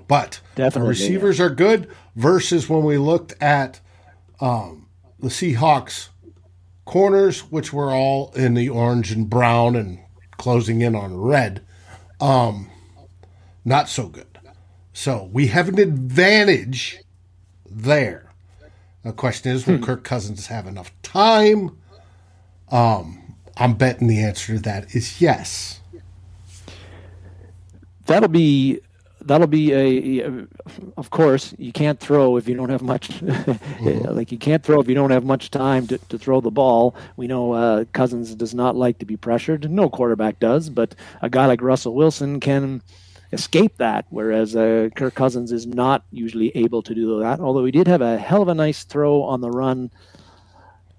But 0.06 0.40
Definitely, 0.54 0.80
the 0.82 0.88
receivers 0.88 1.40
are 1.40 1.50
good 1.50 1.88
versus 2.16 2.68
when 2.68 2.84
we 2.84 2.98
looked 2.98 3.34
at 3.42 3.80
um, 4.40 4.88
the 5.18 5.28
Seahawks 5.28 6.08
corners, 6.84 7.40
which 7.50 7.72
were 7.72 7.90
all 7.92 8.32
in 8.34 8.54
the 8.54 8.68
orange 8.68 9.10
and 9.12 9.28
brown 9.28 9.76
and 9.76 9.98
closing 10.36 10.80
in 10.80 10.94
on 10.94 11.16
red. 11.16 11.62
Um, 12.20 12.70
not 13.64 13.88
so 13.88 14.08
good. 14.08 14.26
So 14.92 15.28
we 15.32 15.48
have 15.48 15.68
an 15.68 15.78
advantage 15.78 16.98
there. 17.70 18.32
The 19.04 19.12
question 19.12 19.52
is, 19.52 19.66
will 19.66 19.76
Hmm. 19.76 19.84
Kirk 19.84 20.04
Cousins 20.04 20.46
have 20.48 20.66
enough 20.66 20.90
time? 21.02 21.76
Um, 22.70 23.34
I'm 23.56 23.74
betting 23.74 24.08
the 24.08 24.22
answer 24.22 24.54
to 24.54 24.60
that 24.62 24.94
is 24.94 25.20
yes. 25.20 25.80
That'll 28.06 28.28
be 28.28 28.80
that'll 29.28 29.46
be 29.46 29.72
a, 29.72 30.46
of 30.96 31.10
course 31.10 31.54
you 31.58 31.72
can't 31.72 32.00
throw 32.00 32.36
if 32.36 32.48
you 32.48 32.54
don't 32.56 32.70
have 32.70 32.82
much 32.82 33.22
like 33.82 34.32
you 34.32 34.38
can't 34.38 34.62
throw 34.64 34.80
if 34.80 34.88
you 34.88 34.94
don't 34.94 35.10
have 35.10 35.24
much 35.24 35.50
time 35.50 35.86
to, 35.86 35.98
to 36.08 36.18
throw 36.18 36.40
the 36.40 36.50
ball. 36.50 36.94
We 37.16 37.26
know 37.26 37.52
uh, 37.52 37.84
cousins 37.92 38.34
does 38.34 38.54
not 38.54 38.74
like 38.76 38.98
to 38.98 39.06
be 39.06 39.16
pressured. 39.16 39.70
No 39.70 39.88
quarterback 39.88 40.40
does 40.40 40.68
but 40.70 40.94
a 41.22 41.30
guy 41.30 41.46
like 41.46 41.62
russell 41.62 41.94
wilson 41.94 42.40
can 42.40 42.82
escape 43.32 43.76
that 43.76 44.06
whereas 44.10 44.56
uh, 44.56 44.88
kirk 44.96 45.14
cousins 45.14 45.52
is 45.52 45.66
not 45.66 46.02
usually 46.10 46.50
able 46.56 46.82
to 46.82 46.94
do 46.94 47.20
that 47.20 47.40
although 47.40 47.64
he 47.64 47.70
did 47.70 47.86
have 47.86 48.00
a 48.00 48.16
hell 48.18 48.40
of 48.42 48.48
a 48.48 48.54
nice 48.54 48.84
throw 48.84 49.22
on 49.22 49.40
the 49.42 49.50
run 49.50 49.90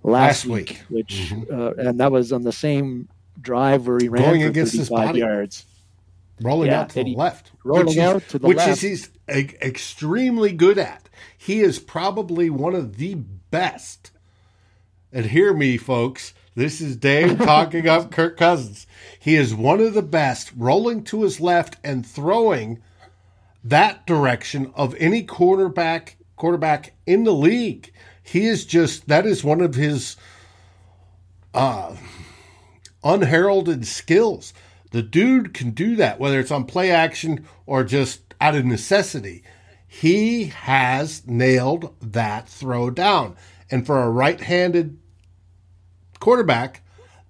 last, 0.03 0.45
Last 0.45 0.45
week. 0.45 0.81
which 0.89 1.33
uh, 1.51 1.73
and 1.75 1.99
that 1.99 2.11
was 2.11 2.31
on 2.31 2.43
the 2.43 2.51
same 2.51 3.09
drive 3.41 3.87
where 3.87 3.97
he 3.99 4.09
ran 4.09 4.21
Going 4.23 4.41
for 4.41 4.47
against 4.49 4.73
his 4.75 4.89
35 4.89 5.07
body. 5.07 5.19
yards 5.19 5.65
rolling 6.41 6.69
Yeah, 6.71 6.81
out 6.81 6.89
to 6.91 7.03
the 7.03 7.09
he- 7.11 7.15
left, 7.15 7.51
rolling 7.63 7.87
which 7.87 7.97
out 7.97 8.27
to 8.29 8.39
the 8.39 8.47
which 8.47 8.57
left. 8.57 8.69
is 8.69 8.81
he's 8.81 9.09
extremely 9.29 10.51
good 10.51 10.77
at. 10.77 11.09
He 11.37 11.59
is 11.61 11.79
probably 11.79 12.49
one 12.49 12.75
of 12.75 12.97
the 12.97 13.15
best. 13.15 14.11
And 15.11 15.25
hear 15.27 15.53
me, 15.53 15.77
folks. 15.77 16.33
This 16.55 16.81
is 16.81 16.95
Dave 16.97 17.37
talking 17.45 17.87
up 17.87 18.11
Kirk 18.11 18.37
Cousins. 18.37 18.85
He 19.19 19.35
is 19.35 19.55
one 19.55 19.79
of 19.79 19.93
the 19.93 20.01
best, 20.01 20.51
rolling 20.55 21.03
to 21.05 21.23
his 21.23 21.39
left 21.39 21.77
and 21.83 22.05
throwing 22.05 22.81
that 23.63 24.05
direction 24.05 24.71
of 24.75 24.95
any 24.99 25.23
quarterback 25.23 26.17
quarterback 26.35 26.93
in 27.05 27.23
the 27.23 27.33
league. 27.33 27.91
He 28.23 28.45
is 28.45 28.65
just 28.65 29.07
that 29.07 29.25
is 29.25 29.43
one 29.43 29.61
of 29.61 29.75
his 29.75 30.15
uh, 31.53 31.95
unheralded 33.03 33.85
skills. 33.87 34.53
The 34.91 35.01
dude 35.01 35.53
can 35.53 35.71
do 35.71 35.95
that, 35.97 36.19
whether 36.19 36.39
it's 36.39 36.51
on 36.51 36.65
play 36.65 36.91
action 36.91 37.45
or 37.65 37.83
just 37.83 38.33
out 38.41 38.55
of 38.55 38.65
necessity. 38.65 39.43
He 39.87 40.45
has 40.45 41.25
nailed 41.27 41.95
that 42.01 42.47
throw 42.47 42.89
down. 42.89 43.35
And 43.71 43.85
for 43.85 44.01
a 44.01 44.09
right 44.09 44.39
handed 44.39 44.97
quarterback, 46.19 46.81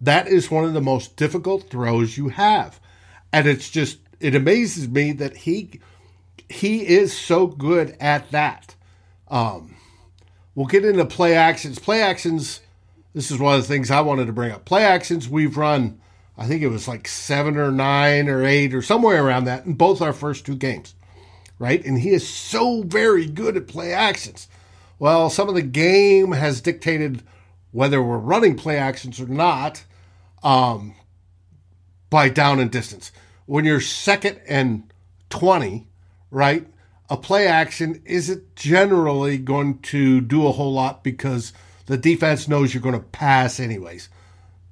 that 0.02 0.28
is 0.28 0.50
one 0.50 0.63
of 0.63 0.74
the 0.74 0.82
most 0.82 1.15
difficult 1.15 1.69
throws 1.69 2.17
you 2.17 2.30
have. 2.30 2.80
And 3.34 3.48
it's 3.48 3.69
just, 3.69 4.00
it 4.19 4.36
amazes 4.36 4.88
me 4.88 5.12
that 5.13 5.38
he 5.38 5.80
he 6.50 6.88
is 6.88 7.15
so 7.15 7.45
good 7.48 7.95
at 8.00 8.32
that. 8.32 8.76
Um, 9.28 9.76
we'll 10.56 10.65
get 10.65 10.84
into 10.84 11.06
play 11.06 11.36
actions. 11.36 11.78
Play 11.78 12.02
actions, 12.02 12.62
this 13.13 13.30
is 13.30 13.39
one 13.39 13.56
of 13.56 13.62
the 13.62 13.67
things 13.67 13.91
I 13.91 14.02
wanted 14.02 14.26
to 14.26 14.34
bring 14.34 14.52
up. 14.52 14.65
Play 14.65 14.84
actions, 14.84 15.30
we've 15.30 15.56
run, 15.56 15.98
I 16.39 16.45
think 16.45 16.62
it 16.62 16.69
was 16.69 16.88
like 16.88 17.06
seven 17.06 17.58
or 17.58 17.69
nine 17.69 18.30
or 18.30 18.45
eight 18.45 18.73
or 18.73 18.82
somewhere 18.82 19.21
around 19.21 19.43
that 19.43 19.65
in 19.65 19.73
both 19.73 20.02
our 20.02 20.13
first 20.13 20.45
two 20.45 20.56
games, 20.56 20.95
right? 21.60 21.84
And 21.84 21.99
he 21.99 22.12
is 22.12 22.25
so 22.25 22.82
very 22.84 23.25
good 23.25 23.58
at 23.58 23.67
play 23.67 23.91
actions. 23.91 24.47
Well, 24.99 25.30
some 25.30 25.49
of 25.49 25.56
the 25.56 25.62
game 25.62 26.32
has 26.32 26.62
dictated 26.62 27.23
whether 27.71 28.02
we're 28.02 28.17
running 28.17 28.56
play 28.56 28.78
actions 28.78 29.19
or 29.19 29.28
not 29.28 29.84
um, 30.41 30.95
by 32.10 32.30
down 32.30 32.62
and 32.62 32.71
distance. 32.71 33.12
When 33.45 33.65
you're 33.65 33.82
second 33.82 34.39
and 34.47 34.93
20, 35.32 35.89
right, 36.32 36.65
a 37.10 37.17
play 37.17 37.47
action 37.47 38.02
isn't 38.06 38.56
generally 38.56 39.38
going 39.38 39.80
to 39.80 40.21
do 40.21 40.47
a 40.47 40.54
whole 40.54 40.71
lot 40.71 41.04
because 41.04 41.52
the 41.88 41.97
defense 41.97 42.47
knows 42.47 42.73
you're 42.73 42.82
going 42.82 42.95
to 42.95 43.02
pass 43.02 43.60
anyways, 43.60 44.08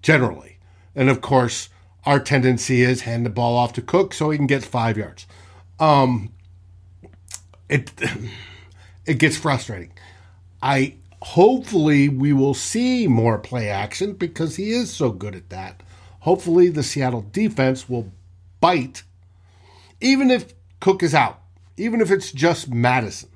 generally. 0.02 0.57
And 0.98 1.10
of 1.10 1.22
course, 1.22 1.70
our 2.06 2.20
tendency 2.20 2.82
is 2.82 3.02
hand 3.02 3.26
the 3.26 3.30
ball 3.30 3.56
off 3.56 3.72
to 3.74 3.82
Cook 3.82 4.14
so 4.14 4.32
he 4.32 4.38
can 4.38 4.48
get 4.48 4.66
five 4.66 4.98
yards. 4.98 5.28
Um, 5.80 6.34
it 7.70 7.92
it 9.06 9.20
gets 9.20 9.38
frustrating. 9.38 9.94
I 10.62 10.96
hopefully 11.22 12.10
we 12.10 12.34
will 12.34 12.56
see 12.56 13.08
more 13.08 13.38
play 13.38 13.70
action 13.70 14.14
because 14.14 14.56
he 14.56 14.72
is 14.72 14.92
so 14.92 15.12
good 15.12 15.36
at 15.36 15.50
that. 15.52 15.84
Hopefully 16.22 16.70
the 16.70 16.84
Seattle 16.84 17.26
defense 17.32 17.88
will 17.88 18.12
bite 18.60 19.04
even 20.02 20.30
if 20.30 20.54
Cook 20.80 21.02
is 21.02 21.14
out, 21.16 21.42
even 21.76 22.02
if 22.02 22.12
it's 22.12 22.32
just 22.32 22.70
Mattison, 22.70 23.30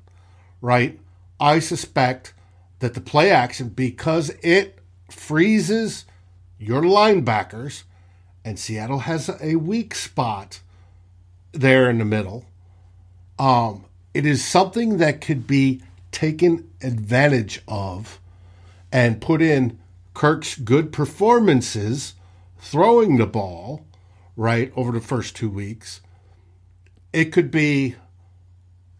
right? 0.60 0.98
I 1.40 1.58
suspect 1.58 2.34
that 2.78 2.94
the 2.94 3.00
play 3.00 3.30
action 3.30 3.68
because 3.68 4.30
it 4.42 4.78
freezes 5.10 6.04
your 6.62 6.82
linebackers 6.82 7.82
and 8.44 8.58
Seattle 8.58 9.00
has 9.00 9.30
a 9.40 9.56
weak 9.56 9.94
spot 9.94 10.60
there 11.52 11.90
in 11.90 11.98
the 11.98 12.04
middle. 12.04 12.46
Um, 13.38 13.84
it 14.14 14.24
is 14.24 14.44
something 14.44 14.98
that 14.98 15.20
could 15.20 15.46
be 15.46 15.82
taken 16.12 16.70
advantage 16.82 17.62
of 17.66 18.20
and 18.92 19.20
put 19.20 19.42
in 19.42 19.78
Kirk's 20.14 20.56
good 20.56 20.92
performances 20.92 22.14
throwing 22.58 23.16
the 23.16 23.26
ball, 23.26 23.84
right, 24.36 24.72
over 24.76 24.92
the 24.92 25.00
first 25.00 25.34
two 25.34 25.50
weeks. 25.50 26.00
It 27.12 27.26
could 27.26 27.50
be 27.50 27.96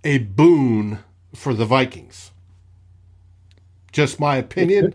a 0.02 0.18
boon 0.18 0.98
for 1.34 1.54
the 1.54 1.66
Vikings. 1.66 2.32
Just 3.92 4.18
my 4.18 4.36
opinion. 4.36 4.94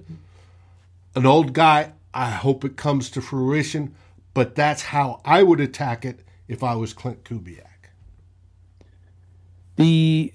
An 1.15 1.25
old 1.25 1.53
guy, 1.53 1.93
I 2.13 2.30
hope 2.30 2.65
it 2.65 2.78
comes 2.78 3.10
to 3.12 3.22
fruition, 3.22 3.96
but 4.34 4.56
that's 4.56 4.82
how 4.82 5.22
I 5.26 5.43
would 5.43 5.60
attack 5.60 6.06
it 6.06 6.24
if 6.48 6.63
I 6.63 6.76
was 6.76 6.93
Klint 6.93 7.24
Kubiak. 7.24 7.63
The 9.76 10.34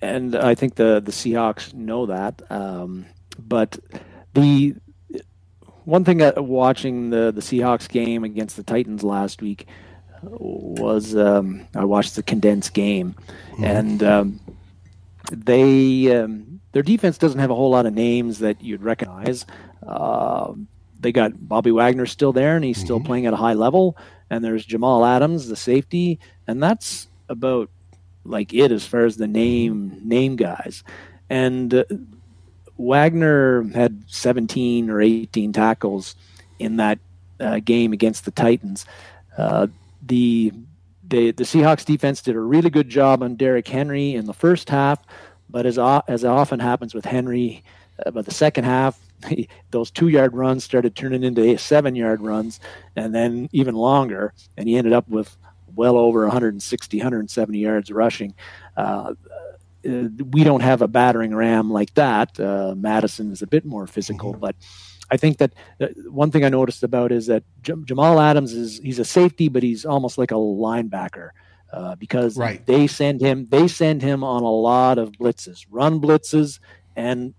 and 0.00 0.34
I 0.34 0.54
think 0.54 0.74
the 0.74 1.00
the 1.00 1.12
Seahawks 1.12 1.74
know 1.74 2.06
that. 2.06 2.42
Um, 2.50 3.06
but 3.38 3.78
the 4.34 4.74
one 5.84 6.04
thing 6.04 6.22
uh, 6.22 6.32
watching 6.36 7.10
the 7.10 7.32
the 7.32 7.40
Seahawks 7.40 7.88
game 7.88 8.24
against 8.24 8.56
the 8.56 8.62
Titans 8.62 9.02
last 9.02 9.42
week 9.42 9.66
was 10.22 11.16
um, 11.16 11.66
I 11.74 11.84
watched 11.84 12.16
the 12.16 12.22
condensed 12.22 12.74
game, 12.74 13.14
and 13.62 14.02
um, 14.02 14.40
they 15.30 16.14
um, 16.16 16.60
their 16.72 16.82
defense 16.82 17.18
doesn't 17.18 17.40
have 17.40 17.50
a 17.50 17.54
whole 17.54 17.70
lot 17.70 17.86
of 17.86 17.94
names 17.94 18.38
that 18.40 18.62
you'd 18.62 18.82
recognize. 18.82 19.46
Uh, 19.86 20.52
they 21.00 21.12
got 21.12 21.48
Bobby 21.48 21.72
Wagner 21.72 22.06
still 22.06 22.32
there, 22.32 22.56
and 22.56 22.64
he's 22.64 22.78
still 22.78 23.00
playing 23.00 23.26
at 23.26 23.32
a 23.32 23.36
high 23.36 23.54
level. 23.54 23.96
And 24.30 24.44
there's 24.44 24.64
Jamal 24.64 25.04
Adams, 25.04 25.48
the 25.48 25.56
safety, 25.56 26.20
and 26.46 26.62
that's 26.62 27.08
about 27.28 27.68
like 28.24 28.54
it 28.54 28.70
as 28.70 28.86
far 28.86 29.04
as 29.04 29.16
the 29.16 29.26
name 29.26 30.00
name 30.04 30.36
guys. 30.36 30.84
And 31.28 31.74
uh, 31.74 31.84
Wagner 32.76 33.64
had 33.74 34.04
17 34.06 34.90
or 34.90 35.00
18 35.00 35.52
tackles 35.52 36.14
in 36.58 36.76
that 36.76 36.98
uh, 37.40 37.60
game 37.60 37.92
against 37.92 38.24
the 38.24 38.30
Titans. 38.30 38.86
Uh, 39.36 39.66
the, 40.02 40.52
the 41.08 41.32
the 41.32 41.44
Seahawks 41.44 41.84
defense 41.84 42.22
did 42.22 42.36
a 42.36 42.40
really 42.40 42.70
good 42.70 42.88
job 42.88 43.22
on 43.22 43.36
Derrick 43.36 43.66
Henry 43.66 44.14
in 44.14 44.26
the 44.26 44.34
first 44.34 44.70
half, 44.70 45.02
but 45.50 45.66
as 45.66 45.78
as 46.08 46.24
often 46.24 46.60
happens 46.60 46.94
with 46.94 47.04
Henry, 47.04 47.64
uh, 48.04 48.10
by 48.10 48.22
the 48.22 48.30
second 48.30 48.64
half, 48.64 48.98
those 49.70 49.90
two 49.90 50.08
yard 50.08 50.34
runs 50.34 50.64
started 50.64 50.94
turning 50.94 51.22
into 51.22 51.56
seven 51.58 51.94
yard 51.94 52.20
runs, 52.20 52.60
and 52.96 53.14
then 53.14 53.48
even 53.52 53.74
longer, 53.74 54.32
and 54.56 54.68
he 54.68 54.76
ended 54.76 54.92
up 54.92 55.08
with 55.08 55.36
well 55.74 55.96
over 55.96 56.22
160, 56.22 56.98
170 56.98 57.58
yards 57.58 57.90
rushing. 57.90 58.34
Uh, 58.76 59.14
we 59.84 60.44
don't 60.44 60.60
have 60.60 60.82
a 60.82 60.88
battering 60.88 61.34
ram 61.34 61.70
like 61.70 61.92
that. 61.94 62.38
Uh, 62.38 62.74
Mattison 62.76 63.32
is 63.32 63.42
a 63.42 63.46
bit 63.46 63.64
more 63.64 63.86
physical, 63.86 64.32
but 64.32 64.54
I 65.10 65.16
think 65.16 65.38
that 65.38 65.52
uh, 65.80 65.88
one 66.08 66.30
thing 66.30 66.44
I 66.44 66.48
noticed 66.48 66.82
about 66.82 67.12
is 67.12 67.26
that 67.26 67.42
J- 67.62 67.74
Jamal 67.84 68.20
Adams 68.20 68.52
is 68.52 68.78
he's 68.78 68.98
a 68.98 69.04
safety, 69.04 69.48
but 69.48 69.62
he's 69.62 69.84
almost 69.84 70.18
like 70.18 70.30
a 70.30 70.34
linebacker. 70.34 71.30
Uh, 71.72 71.94
because 71.94 72.36
right. 72.36 72.66
they 72.66 72.86
send 72.86 73.22
him 73.22 73.46
they 73.48 73.66
send 73.66 74.02
him 74.02 74.22
on 74.22 74.42
a 74.42 74.50
lot 74.50 74.98
of 74.98 75.10
blitzes, 75.12 75.64
run 75.70 76.02
blitzes, 76.02 76.58
and 76.96 77.32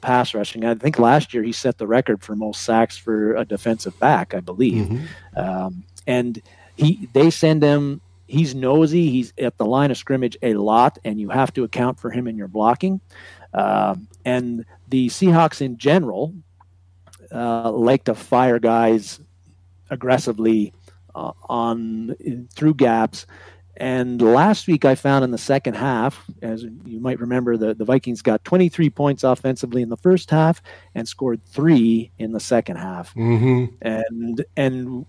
pass 0.00 0.34
rushing. 0.34 0.64
I 0.64 0.74
think 0.74 0.98
last 0.98 1.34
year 1.34 1.42
he 1.42 1.52
set 1.52 1.78
the 1.78 1.86
record 1.86 2.22
for 2.22 2.36
most 2.36 2.62
sacks 2.62 2.96
for 2.96 3.34
a 3.36 3.44
defensive 3.44 3.98
back, 3.98 4.34
I 4.34 4.40
believe. 4.40 4.86
Mm-hmm. 4.86 5.38
Um, 5.38 5.84
and 6.06 6.40
he 6.76 7.08
they 7.12 7.30
send 7.30 7.62
him. 7.62 8.00
He's 8.26 8.54
nosy. 8.54 9.10
He's 9.10 9.32
at 9.38 9.58
the 9.58 9.64
line 9.66 9.90
of 9.90 9.96
scrimmage 9.96 10.36
a 10.42 10.54
lot, 10.54 10.98
and 11.04 11.20
you 11.20 11.30
have 11.30 11.52
to 11.54 11.64
account 11.64 11.98
for 11.98 12.10
him 12.10 12.28
in 12.28 12.36
your 12.36 12.48
blocking. 12.48 13.00
Um, 13.52 14.06
and 14.24 14.64
the 14.88 15.08
Seahawks 15.08 15.60
in 15.60 15.78
general 15.78 16.34
uh, 17.32 17.70
like 17.72 18.04
to 18.04 18.14
fire 18.14 18.58
guys 18.58 19.20
aggressively 19.90 20.72
uh, 21.14 21.32
on 21.48 22.14
through 22.54 22.74
gaps 22.74 23.26
and 23.80 24.20
last 24.20 24.66
week, 24.66 24.84
I 24.84 24.94
found 24.94 25.24
in 25.24 25.30
the 25.30 25.38
second 25.38 25.72
half, 25.72 26.26
as 26.42 26.64
you 26.84 27.00
might 27.00 27.18
remember, 27.18 27.56
the, 27.56 27.72
the 27.72 27.86
Vikings 27.86 28.20
got 28.20 28.44
23 28.44 28.90
points 28.90 29.24
offensively 29.24 29.80
in 29.80 29.88
the 29.88 29.96
first 29.96 30.30
half 30.30 30.62
and 30.94 31.08
scored 31.08 31.42
three 31.46 32.10
in 32.18 32.32
the 32.32 32.40
second 32.40 32.76
half. 32.76 33.14
Mm-hmm. 33.14 33.74
And 33.80 34.44
and 34.54 35.06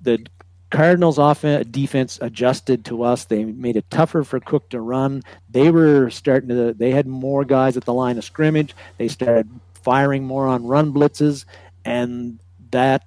the 0.00 0.24
Cardinals' 0.70 1.18
offense 1.18 1.66
defense 1.68 2.20
adjusted 2.22 2.84
to 2.84 3.02
us. 3.02 3.24
They 3.24 3.44
made 3.44 3.74
it 3.76 3.90
tougher 3.90 4.22
for 4.22 4.38
Cook 4.38 4.68
to 4.70 4.80
run. 4.80 5.24
They 5.50 5.72
were 5.72 6.08
starting 6.10 6.50
to. 6.50 6.72
They 6.72 6.92
had 6.92 7.08
more 7.08 7.44
guys 7.44 7.76
at 7.76 7.84
the 7.84 7.94
line 7.94 8.16
of 8.16 8.24
scrimmage. 8.24 8.76
They 8.96 9.08
started 9.08 9.48
firing 9.82 10.22
more 10.22 10.46
on 10.46 10.64
run 10.64 10.92
blitzes, 10.92 11.46
and 11.84 12.38
that 12.70 13.04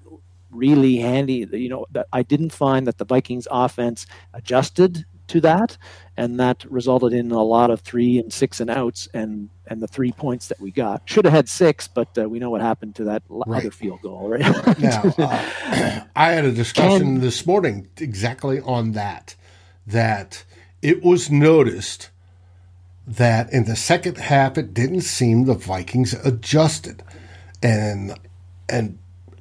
really 0.58 0.98
handy. 0.98 1.48
You 1.52 1.70
know, 1.70 1.86
that 1.92 2.08
I 2.12 2.24
didn't 2.24 2.52
find 2.52 2.88
that 2.88 2.98
the 2.98 3.06
Vikings 3.06 3.48
offense 3.50 4.06
adjusted 4.34 5.06
to 5.28 5.42
that, 5.42 5.78
and 6.16 6.40
that 6.40 6.66
resulted 6.70 7.14
in 7.14 7.32
a 7.32 7.44
lot 7.44 7.70
of 7.70 7.82
three 7.82 8.18
and 8.18 8.32
six 8.32 8.60
and 8.60 8.70
outs, 8.70 9.08
and 9.14 9.50
and 9.68 9.82
the 9.82 9.88
three 9.88 10.12
points 10.12 10.48
that 10.48 10.60
we 10.60 10.72
got 10.72 11.02
should 11.06 11.26
have 11.26 11.34
had 11.34 11.50
six, 11.50 11.88
but 11.88 12.18
uh, 12.18 12.28
we 12.28 12.40
know 12.40 12.50
what 12.50 12.62
happened 12.62 12.96
to 12.96 13.04
that 13.06 13.24
right. 13.30 13.60
other 13.60 13.72
field 13.72 14.02
goal, 14.02 14.30
right? 14.30 14.80
now, 14.80 15.04
uh, 15.18 16.02
I 16.16 16.32
had 16.32 16.46
a 16.46 16.52
discussion 16.52 17.20
this 17.20 17.46
morning 17.46 17.90
exactly 17.98 18.60
on 18.62 18.94
that. 18.94 19.36
That 19.86 20.44
it 20.82 21.04
was 21.04 21.30
noticed 21.32 22.10
that 23.06 23.52
in 23.54 23.66
the 23.66 23.76
second 23.76 24.18
half 24.18 24.58
it 24.58 24.74
didn't 24.74 25.02
seem 25.02 25.46
the 25.46 25.54
Vikings 25.54 26.14
adjusted, 26.14 27.04
and 27.62 28.18
and 28.70 28.98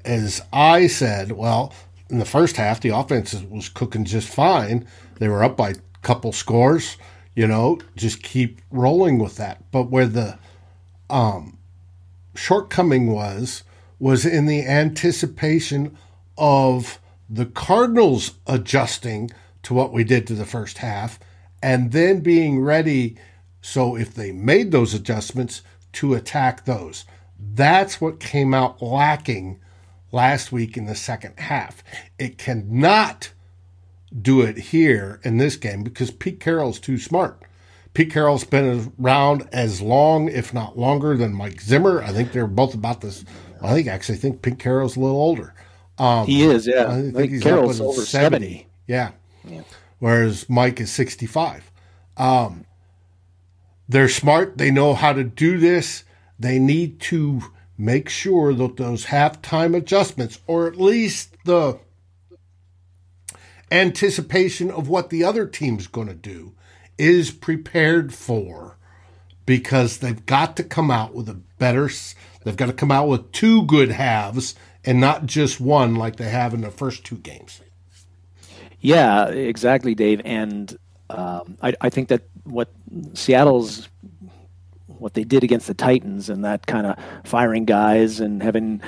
as 0.07 0.41
I 0.53 0.87
said, 0.87 1.33
well, 1.33 1.73
in 2.09 2.19
the 2.19 2.25
first 2.25 2.57
half, 2.57 2.81
the 2.81 2.91
offense 2.91 3.35
was 3.35 3.69
cooking 3.69 4.05
just 4.05 4.29
fine. 4.29 4.87
They 5.19 5.29
were 5.29 5.45
up 5.45 5.57
by 5.57 5.71
a 5.71 5.77
couple 6.03 6.33
scores, 6.33 6.97
you 7.35 7.47
know, 7.47 7.81
just 7.97 8.23
keep 8.23 8.61
rolling 8.71 9.19
with 9.19 9.37
that. 9.37 9.71
But 9.71 9.91
where 9.91 10.07
the 10.07 10.39
um, 11.11 11.59
shortcoming 12.35 13.11
was, 13.11 13.63
was 13.99 14.25
in 14.25 14.47
the 14.47 14.67
anticipation 14.67 15.97
of 16.39 17.01
the 17.29 17.47
Cardinals 17.47 18.35
adjusting 18.47 19.31
to 19.65 19.75
what 19.75 19.93
we 19.93 20.05
did 20.05 20.27
to 20.29 20.35
the 20.35 20.45
first 20.45 20.79
half 20.79 21.19
and 21.63 21.93
then 21.93 22.21
being 22.21 22.61
ready. 22.61 23.17
So 23.61 23.97
if 23.97 24.15
they 24.15 24.31
made 24.31 24.71
those 24.71 24.95
adjustments, 24.95 25.63
to 25.97 26.13
attack 26.13 26.67
those. 26.67 27.07
That's 27.39 28.01
what 28.03 28.21
came 28.21 28.53
out 28.53 28.83
lacking 28.83 29.61
last 30.17 30.51
week 30.51 30.77
in 30.77 30.87
the 30.87 30.95
second 30.95 31.39
half. 31.39 31.85
It 32.19 32.39
cannot 32.39 33.33
do 34.23 34.41
it 34.41 34.57
here 34.57 35.21
in 35.23 35.37
this 35.37 35.57
game 35.57 35.83
because 35.83 36.11
Pete 36.11 36.41
Carroll's 36.41 36.81
too 36.81 36.97
smart. 36.99 37.43
Pete 37.93 38.11
Carroll's 38.11 38.45
been 38.45 38.93
around 39.01 39.49
as 39.53 39.81
long, 39.81 40.29
if 40.29 40.53
not 40.53 40.79
longer, 40.79 41.17
than 41.17 41.35
Mike 41.35 41.61
Zimmer. 41.61 42.03
I 42.03 42.13
think 42.13 42.33
they're 42.33 42.47
both 42.47 42.75
about 42.75 43.03
this. 43.03 43.25
I 43.63 43.75
think 43.75 43.89
actually 43.89 44.17
I 44.17 44.21
think 44.21 44.43
Pete 44.43 44.59
Carroll's 44.59 44.97
a 44.97 45.01
little 45.01 45.21
older. 45.21 45.55
Um, 45.99 46.27
he 46.27 46.43
is, 46.43 46.67
yeah. 46.67 46.91
I 46.91 47.11
think 47.11 47.31
he's 47.31 47.43
Carroll's 47.43 47.81
over 47.81 48.03
70. 48.03 48.47
70. 48.47 48.67
Yeah. 48.87 49.13
yeah. 49.45 49.63
Whereas 49.99 50.49
Mike 50.49 50.81
is 50.81 50.91
65. 50.93 51.71
Um, 52.17 52.67
they're 53.89 54.09
smart. 54.09 54.59
They 54.59 54.71
know 54.71 54.95
how 54.95 55.13
to 55.13 55.25
do 55.25 55.59
this. 55.59 56.05
They 56.39 56.59
need 56.59 57.01
to 57.01 57.43
make 57.79 58.09
sure 58.09 58.55
that 58.55 58.77
those 58.77 59.07
halftime 59.07 59.77
adjustments, 59.77 60.41
or 60.47 60.67
at 60.67 60.77
least 60.77 61.37
the 61.45 61.79
anticipation 63.71 64.71
of 64.71 64.89
what 64.89 65.11
the 65.11 65.25
other 65.25 65.47
team's 65.47 65.87
going 65.87 66.09
to 66.09 66.15
do, 66.15 66.55
is 66.99 67.31
prepared 67.31 68.15
for 68.15 68.77
because 69.45 69.99
they've 69.99 70.27
got 70.27 70.57
to 70.57 70.65
come 70.65 70.91
out 70.91 71.15
with 71.15 71.29
a 71.29 71.35
better, 71.59 71.91
they've 72.45 72.57
got 72.57 72.67
to 72.67 72.73
come 72.73 72.91
out 72.91 73.09
with 73.09 73.31
two 73.33 73.63
good 73.63 73.91
halves 73.91 74.55
and 74.85 75.01
not 75.01 75.27
just 75.27 75.61
one 75.61 75.95
like 75.95 76.17
they 76.17 76.29
have 76.29 76.55
in 76.55 76.63
the 76.63 76.71
first 76.71 77.05
two 77.05 77.17
games. 77.17 77.61
Yeah, 78.81 79.27
exactly, 79.29 79.95
Dave. 79.95 80.21
And 80.25 80.77
um, 81.11 81.59
I, 81.63 81.75
I 81.81 81.91
think 81.91 82.09
that 82.09 82.23
what 82.45 82.69
Seattle's 83.15 83.89
what 84.99 85.15
they 85.15 85.25
did 85.25 85.45
against 85.45 85.67
the 85.67 85.75
Titans 85.75 86.29
and 86.29 86.45
that 86.45 86.67
kind 86.67 86.87
of 86.87 86.99
firing 87.25 87.65
guys 87.65 88.21
and 88.21 88.43
having 88.43 88.83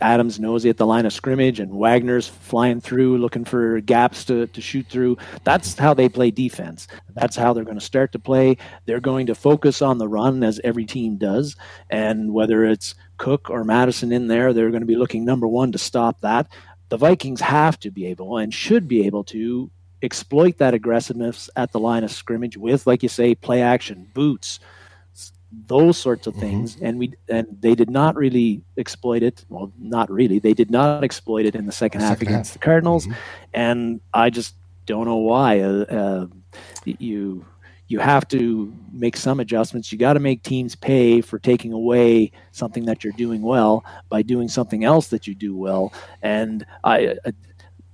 Adams 0.00 0.40
nosy 0.40 0.68
at 0.68 0.76
the 0.76 0.86
line 0.86 1.06
of 1.06 1.12
scrimmage 1.12 1.60
and 1.60 1.72
Wagner's 1.72 2.28
flying 2.28 2.80
through 2.80 3.18
looking 3.18 3.44
for 3.44 3.80
gaps 3.80 4.24
to, 4.26 4.46
to 4.48 4.60
shoot 4.60 4.86
through. 4.86 5.18
That's 5.44 5.76
how 5.78 5.94
they 5.94 6.08
play 6.08 6.30
defense. 6.30 6.88
That's 7.14 7.36
how 7.36 7.52
they're 7.52 7.64
going 7.64 7.78
to 7.78 7.84
start 7.84 8.12
to 8.12 8.18
play. 8.18 8.56
They're 8.86 9.00
going 9.00 9.26
to 9.26 9.34
focus 9.34 9.82
on 9.82 9.98
the 9.98 10.08
run 10.08 10.42
as 10.42 10.60
every 10.64 10.84
team 10.84 11.16
does. 11.16 11.56
And 11.88 12.32
whether 12.32 12.64
it's 12.64 12.94
Cook 13.16 13.50
or 13.50 13.64
Mattison 13.64 14.12
in 14.12 14.28
there, 14.28 14.52
they're 14.52 14.70
going 14.70 14.80
to 14.80 14.86
be 14.86 14.96
looking 14.96 15.24
number 15.24 15.46
one 15.46 15.72
to 15.72 15.78
stop 15.78 16.20
that. 16.20 16.48
The 16.88 16.96
Vikings 16.96 17.40
have 17.40 17.78
to 17.80 17.90
be 17.90 18.06
able 18.06 18.38
and 18.38 18.52
should 18.52 18.88
be 18.88 19.06
able 19.06 19.24
to 19.24 19.70
exploit 20.02 20.58
that 20.58 20.74
aggressiveness 20.74 21.50
at 21.56 21.72
the 21.72 21.78
line 21.78 22.04
of 22.04 22.10
scrimmage 22.10 22.56
with, 22.56 22.86
like 22.86 23.02
you 23.02 23.08
say, 23.08 23.34
play 23.34 23.62
action, 23.62 24.08
boots, 24.14 24.60
those 25.66 25.98
sorts 25.98 26.26
of 26.26 26.34
mm-hmm. 26.34 26.42
things 26.42 26.76
mm-hmm. 26.76 26.86
and 26.86 26.98
we 26.98 27.12
and 27.28 27.46
they 27.60 27.74
did 27.74 27.90
not 27.90 28.16
really 28.16 28.62
exploit 28.76 29.22
it 29.22 29.44
well 29.48 29.72
not 29.78 30.10
really 30.10 30.38
they 30.38 30.54
did 30.54 30.70
not 30.70 31.04
exploit 31.04 31.44
it 31.44 31.54
in 31.54 31.66
the 31.66 31.72
second, 31.72 32.00
the 32.00 32.06
half 32.06 32.22
against 32.22 32.50
half. 32.50 32.60
the 32.60 32.64
cardinals 32.64 33.06
mm-hmm. 33.06 33.18
and 33.54 34.00
i 34.14 34.30
just 34.30 34.54
don't 34.86 35.06
know 35.06 35.16
why 35.16 35.60
uh, 35.60 35.84
uh, 35.84 36.26
you 36.84 37.44
you 37.88 37.98
have 37.98 38.26
to 38.28 38.72
make 38.92 39.16
some 39.16 39.40
adjustments 39.40 39.90
you 39.90 39.98
got 39.98 40.14
to 40.14 40.20
make 40.20 40.42
teams 40.42 40.74
pay 40.74 41.20
for 41.20 41.38
taking 41.38 41.72
away 41.72 42.30
something 42.52 42.84
that 42.84 43.02
you're 43.02 43.12
doing 43.14 43.42
well 43.42 43.84
by 44.08 44.22
doing 44.22 44.48
something 44.48 44.84
else 44.84 45.08
that 45.08 45.26
you 45.26 45.34
do 45.34 45.56
well 45.56 45.92
and 46.22 46.64
i, 46.84 47.16
I 47.24 47.32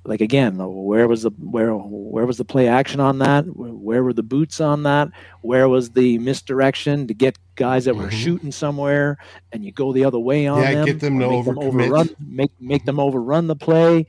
like 0.07 0.21
again 0.21 0.57
where 0.57 1.09
was 1.09 1.23
the 1.23 1.31
where 1.31 1.75
where 1.75 2.27
was 2.27 2.37
the 2.37 2.45
play 2.45 2.69
action 2.69 3.01
on 3.01 3.19
that 3.19 3.45
where 3.57 4.03
were 4.03 4.13
the 4.13 4.23
boots 4.23 4.61
on 4.61 4.85
that 4.85 5.09
where 5.43 5.69
was 5.69 5.91
the 5.91 6.19
misdirection 6.19 7.07
to 7.07 7.15
get 7.15 7.39
guys 7.57 7.85
that 7.85 7.95
were 7.95 8.05
mm-hmm. 8.05 8.17
shooting 8.17 8.53
somewhere 8.53 9.19
and 9.53 9.65
you 9.65 9.73
go 9.73 9.93
the 9.93 10.05
other 10.05 10.19
way 10.19 10.47
on 10.47 10.61
it? 10.61 10.63
yeah, 10.63 10.73
them 10.75 10.85
get 10.87 11.01
them 11.01 11.19
to 11.19 11.25
over 11.27 11.55
them 11.55 11.59
overrun 11.59 12.09
make 12.21 12.51
make 12.61 12.85
them 12.85 13.01
overrun 13.01 13.47
the 13.47 13.57
play 13.57 14.07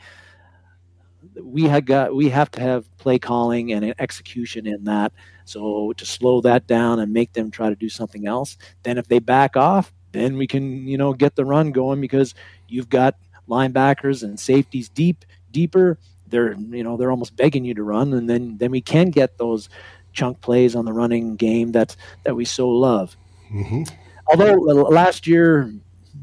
we 1.41 1.63
had 1.63 1.85
got 1.85 2.15
we 2.15 2.29
have 2.29 2.49
to 2.51 2.61
have 2.61 2.85
play 2.97 3.19
calling 3.19 3.71
and 3.71 3.93
execution 3.99 4.65
in 4.65 4.83
that 4.85 5.11
so 5.45 5.93
to 5.93 6.05
slow 6.05 6.41
that 6.41 6.67
down 6.67 6.99
and 6.99 7.11
make 7.13 7.33
them 7.33 7.51
try 7.51 7.69
to 7.69 7.75
do 7.75 7.89
something 7.89 8.27
else 8.27 8.57
then 8.83 8.97
if 8.97 9.07
they 9.07 9.19
back 9.19 9.57
off 9.57 9.93
then 10.11 10.37
we 10.37 10.47
can 10.47 10.87
you 10.87 10.97
know 10.97 11.13
get 11.13 11.35
the 11.35 11.45
run 11.45 11.71
going 11.71 12.01
because 12.01 12.33
you've 12.67 12.89
got 12.89 13.15
linebackers 13.47 14.23
and 14.23 14.39
safeties 14.39 14.89
deep 14.89 15.25
deeper, 15.57 15.97
they're 16.27 16.53
you 16.53 16.83
know 16.83 16.97
they're 16.97 17.11
almost 17.11 17.35
begging 17.35 17.65
you 17.65 17.73
to 17.73 17.83
run, 17.83 18.13
and 18.13 18.29
then 18.29 18.57
then 18.57 18.71
we 18.71 18.81
can 18.81 19.09
get 19.09 19.37
those 19.37 19.69
chunk 20.13 20.39
plays 20.41 20.75
on 20.75 20.85
the 20.85 20.93
running 20.93 21.35
game 21.35 21.71
that 21.71 21.95
that 22.23 22.35
we 22.35 22.45
so 22.45 22.69
love. 22.69 23.17
Mm-hmm. 23.51 23.83
Although 24.29 24.53
last 25.01 25.25
year 25.25 25.73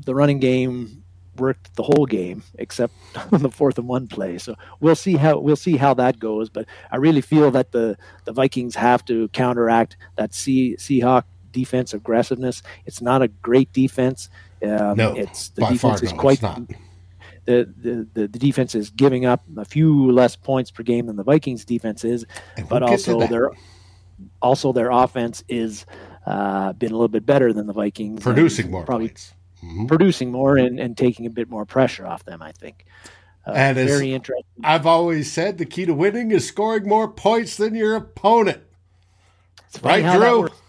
the 0.04 0.14
running 0.14 0.38
game 0.38 1.02
worked 1.36 1.74
the 1.74 1.82
whole 1.82 2.06
game 2.06 2.44
except 2.58 2.94
on 3.32 3.42
the 3.42 3.50
fourth 3.50 3.78
and 3.78 3.88
one 3.88 4.06
play. 4.06 4.38
So 4.38 4.54
we'll 4.80 4.94
see 5.06 5.16
how 5.16 5.38
we'll 5.38 5.56
see 5.68 5.76
how 5.76 5.94
that 5.94 6.20
goes. 6.20 6.48
But 6.48 6.66
I 6.92 6.96
really 6.96 7.22
feel 7.22 7.50
that 7.50 7.72
the 7.72 7.96
the 8.24 8.32
Vikings 8.32 8.76
have 8.76 9.04
to 9.06 9.28
counteract 9.28 9.96
that 10.16 10.34
Sea 10.34 10.76
Seahawk 10.78 11.24
defense 11.50 11.94
aggressiveness. 11.94 12.62
It's 12.86 13.00
not 13.00 13.22
a 13.22 13.28
great 13.28 13.72
defense. 13.72 14.28
Um, 14.62 14.96
no, 14.96 15.14
it's 15.14 15.48
the 15.50 15.66
defense 15.66 16.02
is 16.02 16.12
quite 16.12 16.40
the, 17.44 18.06
the, 18.14 18.26
the, 18.26 18.28
defense 18.28 18.74
is 18.74 18.90
giving 18.90 19.26
up 19.26 19.42
a 19.56 19.64
few 19.64 20.10
less 20.10 20.36
points 20.36 20.70
per 20.70 20.82
game 20.82 21.06
than 21.06 21.16
the 21.16 21.22
Vikings 21.22 21.64
defense 21.64 22.04
is, 22.04 22.26
but 22.68 22.82
also 22.82 23.26
their 23.26 23.50
also 24.40 24.72
their 24.72 24.90
offense 24.90 25.44
is 25.48 25.86
uh, 26.26 26.72
been 26.74 26.90
a 26.90 26.94
little 26.94 27.08
bit 27.08 27.26
better 27.26 27.52
than 27.52 27.66
the 27.66 27.72
Vikings. 27.72 28.22
Producing 28.22 28.70
more 28.70 28.84
probably, 28.84 29.08
points. 29.08 29.34
mm-hmm. 29.62 29.86
producing 29.86 30.30
more 30.30 30.56
and, 30.56 30.78
and 30.80 30.96
taking 30.96 31.26
a 31.26 31.30
bit 31.30 31.50
more 31.50 31.64
pressure 31.64 32.06
off 32.06 32.24
them. 32.24 32.42
I 32.42 32.52
think. 32.52 32.86
Uh, 33.46 33.52
and 33.52 33.76
very 33.76 34.14
interesting. 34.14 34.44
I've 34.62 34.86
always 34.86 35.30
said 35.30 35.58
the 35.58 35.66
key 35.66 35.84
to 35.84 35.92
winning 35.92 36.30
is 36.30 36.46
scoring 36.48 36.88
more 36.88 37.08
points 37.08 37.56
than 37.56 37.74
your 37.74 37.94
opponent. 37.94 38.62
It's 39.68 39.82
right, 39.82 40.02
Drew? 40.16 40.40
Works, 40.42 40.60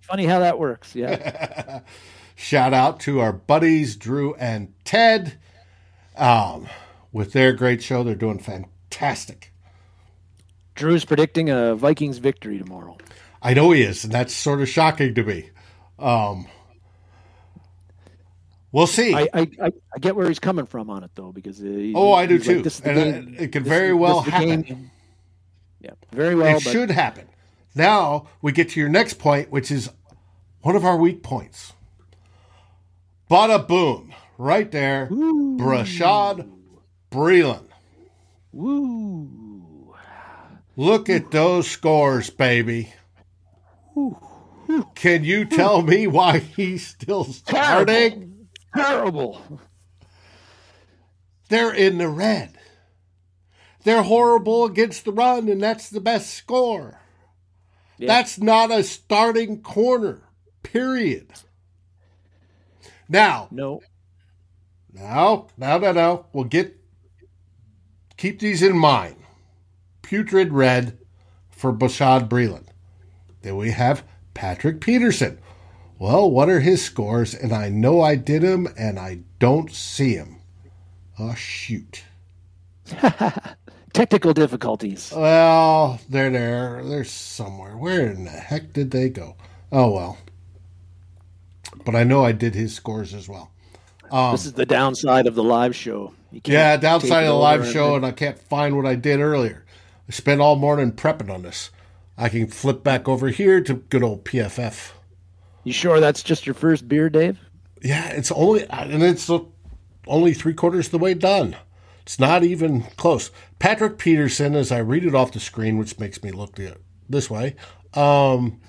funny 0.00 0.24
how 0.24 0.38
that 0.38 0.58
works. 0.58 0.94
Yeah. 0.94 1.80
Shout 2.36 2.72
out 2.72 2.98
to 3.00 3.20
our 3.20 3.32
buddies 3.32 3.96
Drew 3.96 4.34
and 4.34 4.72
Ted. 4.84 5.38
Um, 6.16 6.68
with 7.12 7.32
their 7.32 7.52
great 7.52 7.82
show, 7.82 8.02
they're 8.02 8.14
doing 8.14 8.38
fantastic. 8.38 9.52
Drew's 10.74 11.04
predicting 11.04 11.50
a 11.50 11.74
Vikings 11.74 12.18
victory 12.18 12.58
tomorrow. 12.58 12.98
I 13.40 13.54
know 13.54 13.70
he 13.70 13.82
is, 13.82 14.04
and 14.04 14.12
that's 14.12 14.34
sort 14.34 14.60
of 14.60 14.68
shocking 14.68 15.14
to 15.14 15.22
me. 15.22 15.50
Um, 15.98 16.46
we'll 18.72 18.86
see. 18.86 19.14
I, 19.14 19.28
I, 19.32 19.48
I, 19.60 19.98
get 20.00 20.16
where 20.16 20.26
he's 20.26 20.40
coming 20.40 20.66
from 20.66 20.90
on 20.90 21.04
it 21.04 21.10
though, 21.14 21.30
because 21.30 21.60
uh, 21.60 21.92
oh, 21.94 22.12
I 22.12 22.26
do 22.26 22.38
too, 22.38 22.62
like, 22.62 22.86
and 22.86 23.36
it 23.36 23.52
could 23.52 23.64
very 23.64 23.92
well 23.92 24.22
happen. 24.22 24.90
Yeah, 25.80 25.90
very 26.12 26.34
well. 26.34 26.56
It 26.56 26.60
should 26.62 26.90
happen. 26.90 27.28
Now 27.74 28.28
we 28.40 28.52
get 28.52 28.70
to 28.70 28.80
your 28.80 28.88
next 28.88 29.18
point, 29.18 29.50
which 29.50 29.70
is 29.70 29.90
one 30.62 30.74
of 30.74 30.84
our 30.84 30.96
weak 30.96 31.22
points. 31.22 31.74
Bada 33.30 33.66
boom, 33.66 34.14
right 34.38 34.70
there, 34.70 35.08
Ooh. 35.12 35.56
Bashaud 35.58 36.50
Breeland. 37.10 37.68
Woo! 38.52 39.94
Look 40.76 41.08
at 41.08 41.30
those 41.30 41.68
scores, 41.68 42.30
baby. 42.30 42.92
Can 44.94 45.24
you 45.24 45.44
tell 45.44 45.82
me 45.82 46.06
why 46.06 46.38
he's 46.38 46.86
still 46.86 47.24
starting? 47.24 48.48
Terrible. 48.74 49.34
Terrible. 49.34 49.60
They're 51.48 51.74
in 51.74 51.98
the 51.98 52.08
red. 52.08 52.58
They're 53.84 54.02
horrible 54.02 54.64
against 54.64 55.04
the 55.04 55.12
run, 55.12 55.48
and 55.48 55.62
that's 55.62 55.90
the 55.90 56.00
best 56.00 56.30
score. 56.34 56.98
Yeah. 57.98 58.08
That's 58.08 58.38
not 58.38 58.72
a 58.72 58.82
starting 58.82 59.62
corner, 59.62 60.22
period. 60.62 61.28
Now, 63.08 63.48
no. 63.50 63.82
Now, 64.94 65.48
now, 65.56 65.78
now, 65.78 65.90
now, 65.90 66.26
we'll 66.32 66.44
get, 66.44 66.76
keep 68.16 68.38
these 68.38 68.62
in 68.62 68.78
mind. 68.78 69.16
Putrid 70.02 70.52
red 70.52 70.96
for 71.50 71.72
Bashaud 71.72 72.28
Breeland. 72.28 72.68
Then 73.42 73.56
we 73.56 73.72
have 73.72 74.04
Patrick 74.34 74.80
Peterson. 74.80 75.38
Well, 75.98 76.30
what 76.30 76.48
are 76.48 76.60
his 76.60 76.82
scores? 76.82 77.34
And 77.34 77.52
I 77.52 77.70
know 77.70 78.00
I 78.00 78.14
did 78.14 78.42
him 78.42 78.68
and 78.78 78.98
I 78.98 79.20
don't 79.40 79.72
see 79.72 80.14
him. 80.14 80.40
Oh, 81.18 81.34
shoot. 81.34 82.04
Technical 83.92 84.32
difficulties. 84.32 85.12
Well, 85.14 86.00
they're 86.08 86.30
there. 86.30 86.82
They're 86.84 87.04
somewhere. 87.04 87.76
Where 87.76 88.10
in 88.10 88.24
the 88.24 88.30
heck 88.30 88.72
did 88.72 88.90
they 88.90 89.08
go? 89.08 89.36
Oh, 89.72 89.90
well. 89.90 90.18
But 91.84 91.94
I 91.94 92.04
know 92.04 92.24
I 92.24 92.32
did 92.32 92.54
his 92.54 92.74
scores 92.74 93.14
as 93.14 93.28
well. 93.28 93.53
Um, 94.10 94.32
this 94.32 94.46
is 94.46 94.52
the 94.52 94.66
downside 94.66 95.26
of 95.26 95.34
the 95.34 95.42
live 95.42 95.74
show. 95.74 96.12
Yeah, 96.44 96.76
downside 96.76 97.24
of 97.24 97.28
the 97.28 97.34
live 97.34 97.66
show, 97.66 97.96
and 97.96 98.04
I 98.04 98.12
can't 98.12 98.38
find 98.38 98.76
what 98.76 98.86
I 98.86 98.94
did 98.94 99.20
earlier. 99.20 99.64
I 100.08 100.12
spent 100.12 100.40
all 100.40 100.56
morning 100.56 100.92
prepping 100.92 101.32
on 101.32 101.42
this. 101.42 101.70
I 102.16 102.28
can 102.28 102.46
flip 102.48 102.82
back 102.84 103.08
over 103.08 103.28
here 103.28 103.60
to 103.62 103.74
good 103.74 104.02
old 104.02 104.24
PFF. 104.24 104.92
You 105.64 105.72
sure 105.72 106.00
that's 106.00 106.22
just 106.22 106.46
your 106.46 106.54
first 106.54 106.88
beer, 106.88 107.08
Dave? 107.08 107.38
Yeah, 107.82 108.08
it's 108.10 108.30
only 108.32 108.66
and 108.68 109.02
it's 109.02 109.30
only 110.06 110.34
three 110.34 110.54
quarters 110.54 110.86
of 110.86 110.92
the 110.92 110.98
way 110.98 111.14
done. 111.14 111.56
It's 112.02 112.18
not 112.18 112.44
even 112.44 112.82
close. 112.96 113.30
Patrick 113.58 113.96
Peterson, 113.96 114.54
as 114.54 114.70
I 114.70 114.78
read 114.78 115.04
it 115.04 115.14
off 115.14 115.32
the 115.32 115.40
screen, 115.40 115.78
which 115.78 115.98
makes 115.98 116.22
me 116.22 116.30
look 116.30 116.60
this 117.08 117.30
way, 117.30 117.56
um, 117.94 118.60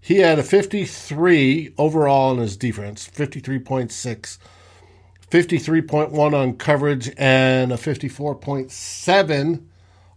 he 0.00 0.16
had 0.16 0.40
a 0.40 0.42
53 0.42 1.74
overall 1.78 2.32
in 2.32 2.38
his 2.38 2.56
defense, 2.56 3.08
53.6, 3.08 4.38
53.1 5.30 6.34
on 6.34 6.56
coverage, 6.56 7.12
and 7.16 7.72
a 7.72 7.76
54.7 7.76 9.64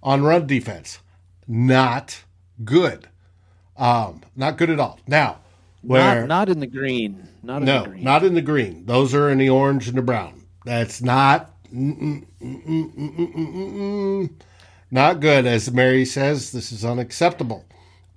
on 0.01 0.23
run 0.23 0.47
defense. 0.47 0.99
Not 1.47 2.23
good. 2.63 3.07
Um, 3.77 4.21
not 4.35 4.57
good 4.57 4.69
at 4.69 4.79
all. 4.79 4.99
Now, 5.07 5.39
where 5.81 6.21
not, 6.21 6.27
not 6.27 6.49
in 6.49 6.59
the 6.59 6.67
green, 6.67 7.27
not 7.43 7.57
in 7.57 7.65
no, 7.65 7.83
the 7.83 7.89
green. 7.89 8.03
not 8.03 8.23
in 8.23 8.33
the 8.33 8.41
green. 8.41 8.85
Those 8.85 9.13
are 9.13 9.29
in 9.29 9.37
the 9.37 9.49
orange 9.49 9.87
and 9.87 9.97
the 9.97 10.01
brown. 10.01 10.45
That's 10.65 11.01
not 11.01 11.51
mm, 11.73 12.25
mm, 12.41 12.95
mm, 12.95 14.29
not 14.91 15.19
good. 15.19 15.45
As 15.45 15.71
Mary 15.71 16.05
says, 16.05 16.51
this 16.51 16.71
is 16.71 16.85
unacceptable. 16.85 17.65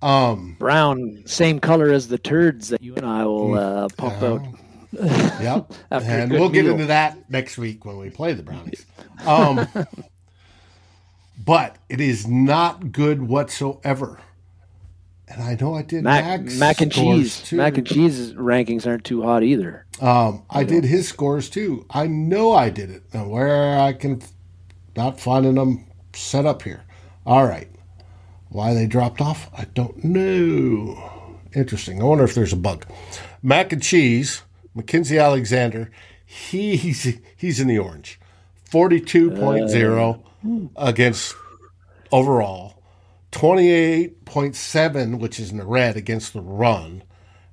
Um, 0.03 0.57
brown, 0.59 1.23
same 1.27 1.59
color 1.59 1.91
as 1.91 2.09
the 2.09 2.19
turds 2.19 2.69
that 2.69 2.83
you 2.83 2.95
and 2.95 3.07
I 3.07 3.25
will 3.25 3.55
uh, 3.55 3.89
pump 3.97 4.23
uh, 4.23 4.35
out. 4.35 4.43
yep, 5.03 5.73
and 5.91 6.31
we'll 6.31 6.49
get 6.49 6.67
into 6.67 6.87
that 6.87 7.31
next 7.31 7.59
week 7.59 7.85
when 7.85 7.99
we 7.99 8.11
play 8.11 8.33
the 8.33 8.43
brownies. 8.43 8.87
Um, 9.25 9.67
but 11.45 11.77
it 11.89 12.01
is 12.01 12.27
not 12.27 12.93
good 12.93 13.23
whatsoever. 13.23 14.21
And 15.29 15.43
I 15.43 15.57
know 15.61 15.75
I 15.75 15.83
did 15.83 16.05
mac, 16.05 16.41
mac 16.43 16.81
and 16.81 16.93
cheese. 16.93 17.43
Too. 17.43 17.57
Mac 17.57 17.77
and 17.77 17.87
cheese 17.87 18.33
rankings 18.35 18.87
aren't 18.87 19.05
too 19.05 19.23
hot 19.23 19.43
either. 19.43 19.85
Um, 20.01 20.45
I 20.49 20.63
did 20.63 20.85
his 20.85 21.09
scores 21.09 21.51
too. 21.51 21.85
I 21.91 22.07
know 22.07 22.53
I 22.53 22.71
did 22.71 22.91
it. 22.91 23.03
Now 23.13 23.27
where 23.27 23.79
I 23.79 23.93
can 23.93 24.23
not 24.97 25.21
finding 25.21 25.57
them 25.57 25.87
set 26.13 26.47
up 26.47 26.63
here. 26.63 26.83
All 27.25 27.45
right. 27.45 27.69
Why 28.49 28.73
they 28.73 28.87
dropped 28.87 29.21
off, 29.21 29.51
I 29.57 29.65
don't 29.65 30.05
know. 30.05 31.39
Interesting. 31.55 32.01
I 32.01 32.05
wonder 32.05 32.25
if 32.25 32.35
there's 32.35 32.53
a 32.53 32.57
bug. 32.57 32.87
Mac 33.43 33.73
and 33.73 33.83
cheese, 33.83 34.43
Mackensie 34.77 35.23
Alexander, 35.23 35.91
he's 36.25 37.19
he's 37.37 37.61
in 37.61 37.69
the 37.69 37.79
orange. 37.79 38.21
42.0 38.71 40.21
uh, 40.21 40.69
against 40.77 41.35
overall 42.11 42.83
28.7, 43.33 45.19
which 45.19 45.39
is 45.39 45.51
in 45.51 45.59
the 45.59 45.67
red 45.67 45.97
against 45.97 46.33
the 46.33 46.41
run. 46.41 47.03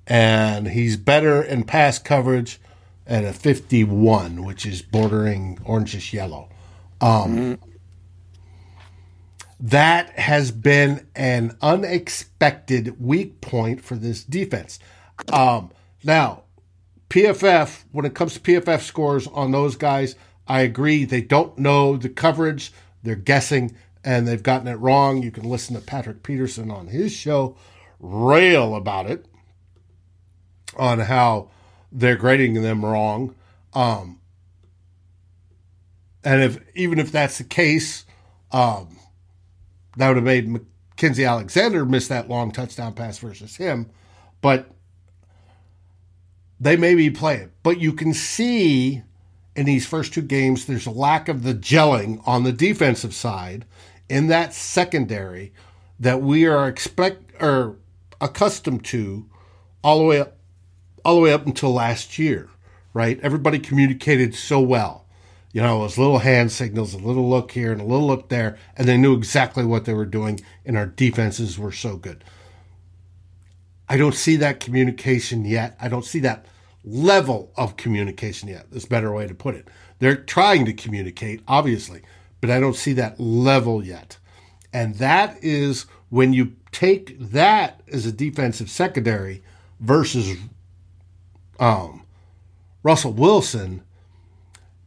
And 0.07 0.69
he's 0.69 0.97
better 0.97 1.41
in 1.41 1.63
pass 1.63 1.99
coverage 1.99 2.59
at 3.05 3.23
a 3.23 3.33
51, 3.33 4.43
which 4.43 4.65
is 4.65 4.81
bordering 4.81 5.57
orangish 5.65 6.13
yellow. 6.13 6.49
Um, 7.01 7.35
mm-hmm. 7.37 7.69
that 9.59 10.17
has 10.17 10.51
been 10.51 11.05
an 11.15 11.57
unexpected 11.61 13.01
weak 13.01 13.41
point 13.41 13.83
for 13.83 13.95
this 13.95 14.23
defense. 14.23 14.79
Um, 15.31 15.71
now, 16.03 16.42
PFF, 17.13 17.83
when 17.91 18.07
it 18.07 18.15
comes 18.15 18.33
to 18.33 18.39
PFF 18.39 18.81
scores 18.81 19.27
on 19.27 19.51
those 19.51 19.75
guys, 19.75 20.15
I 20.47 20.61
agree. 20.61 21.05
They 21.05 21.21
don't 21.21 21.55
know 21.59 21.95
the 21.95 22.09
coverage. 22.09 22.73
They're 23.03 23.13
guessing 23.15 23.75
and 24.03 24.27
they've 24.27 24.41
gotten 24.41 24.67
it 24.67 24.79
wrong. 24.79 25.21
You 25.21 25.29
can 25.29 25.47
listen 25.47 25.75
to 25.75 25.81
Patrick 25.83 26.23
Peterson 26.23 26.71
on 26.71 26.87
his 26.87 27.13
show 27.13 27.55
rail 27.99 28.73
about 28.73 29.05
it 29.05 29.27
on 30.75 31.01
how 31.01 31.51
they're 31.91 32.15
grading 32.15 32.55
them 32.63 32.83
wrong. 32.83 33.35
Um, 33.75 34.19
and 36.23 36.41
if 36.41 36.57
even 36.73 36.97
if 36.97 37.11
that's 37.11 37.37
the 37.37 37.43
case, 37.43 38.05
um, 38.51 38.97
that 39.97 40.07
would 40.07 40.17
have 40.17 40.25
made 40.25 40.47
Mackensie 40.47 41.29
Alexander 41.29 41.85
miss 41.85 42.07
that 42.07 42.27
long 42.27 42.51
touchdown 42.51 42.95
pass 42.95 43.19
versus 43.19 43.55
him. 43.55 43.91
But 44.41 44.72
they 46.63 46.77
may 46.77 46.95
be 46.95 47.09
playing. 47.09 47.51
But 47.61 47.79
you 47.79 47.93
can 47.93 48.13
see 48.13 49.03
in 49.55 49.65
these 49.65 49.85
first 49.85 50.13
two 50.13 50.21
games, 50.21 50.65
there's 50.65 50.85
a 50.85 50.91
lack 50.91 51.27
of 51.27 51.43
the 51.43 51.53
gelling 51.53 52.21
on 52.25 52.43
the 52.43 52.51
defensive 52.51 53.13
side 53.13 53.65
in 54.09 54.27
that 54.27 54.53
secondary 54.53 55.53
that 55.99 56.21
we 56.21 56.45
are 56.45 56.67
expect 56.67 57.31
or 57.41 57.77
accustomed 58.19 58.85
to 58.85 59.29
all 59.83 59.99
the 59.99 60.05
way 60.05 60.19
up 60.19 60.37
all 61.05 61.15
the 61.15 61.21
way 61.21 61.33
up 61.33 61.45
until 61.45 61.73
last 61.73 62.17
year, 62.17 62.49
right? 62.93 63.19
Everybody 63.21 63.59
communicated 63.59 64.33
so 64.33 64.61
well. 64.61 65.05
You 65.51 65.61
know, 65.61 65.79
it 65.79 65.83
was 65.83 65.97
little 65.97 66.19
hand 66.19 66.51
signals, 66.51 66.93
a 66.93 66.97
little 66.97 67.29
look 67.29 67.51
here 67.51 67.73
and 67.73 67.81
a 67.81 67.85
little 67.85 68.07
look 68.07 68.29
there, 68.29 68.57
and 68.77 68.87
they 68.87 68.95
knew 68.95 69.13
exactly 69.13 69.65
what 69.65 69.83
they 69.83 69.93
were 69.93 70.05
doing, 70.05 70.39
and 70.65 70.77
our 70.77 70.85
defenses 70.85 71.59
were 71.59 71.73
so 71.73 71.97
good. 71.97 72.23
I 73.89 73.97
don't 73.97 74.15
see 74.15 74.37
that 74.37 74.61
communication 74.61 75.43
yet. 75.43 75.77
I 75.79 75.89
don't 75.89 76.05
see 76.05 76.19
that 76.19 76.45
level 76.83 77.51
of 77.55 77.77
communication 77.77 78.49
yet. 78.49 78.67
There's 78.69 78.85
a 78.85 78.89
better 78.89 79.11
way 79.13 79.27
to 79.27 79.35
put 79.35 79.55
it. 79.55 79.67
They're 79.99 80.15
trying 80.15 80.65
to 80.65 80.73
communicate, 80.73 81.41
obviously, 81.47 82.01
but 82.41 82.49
I 82.49 82.59
don't 82.59 82.75
see 82.75 82.93
that 82.93 83.19
level 83.19 83.85
yet. 83.85 84.17
And 84.73 84.95
that 84.95 85.41
is 85.41 85.85
when 86.09 86.33
you 86.33 86.55
take 86.71 87.17
that 87.19 87.81
as 87.91 88.05
a 88.05 88.11
defensive 88.11 88.69
secondary 88.69 89.43
versus 89.79 90.37
um, 91.59 92.03
Russell 92.81 93.13
Wilson 93.13 93.83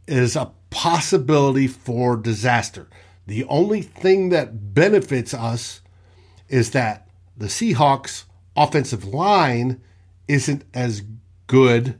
is 0.07 0.37
a 0.37 0.53
possibility 0.71 1.67
for 1.67 2.17
disaster. 2.17 2.89
The 3.27 3.45
only 3.45 3.83
thing 3.83 4.29
that 4.31 4.75
benefits 4.75 5.33
us 5.33 5.81
is 6.49 6.73
that 6.73 7.09
the 7.37 7.47
Seahawks 7.47 8.25
offensive 8.57 9.05
line 9.05 9.81
isn't 10.29 10.65
as 10.75 11.03
good 11.47 11.99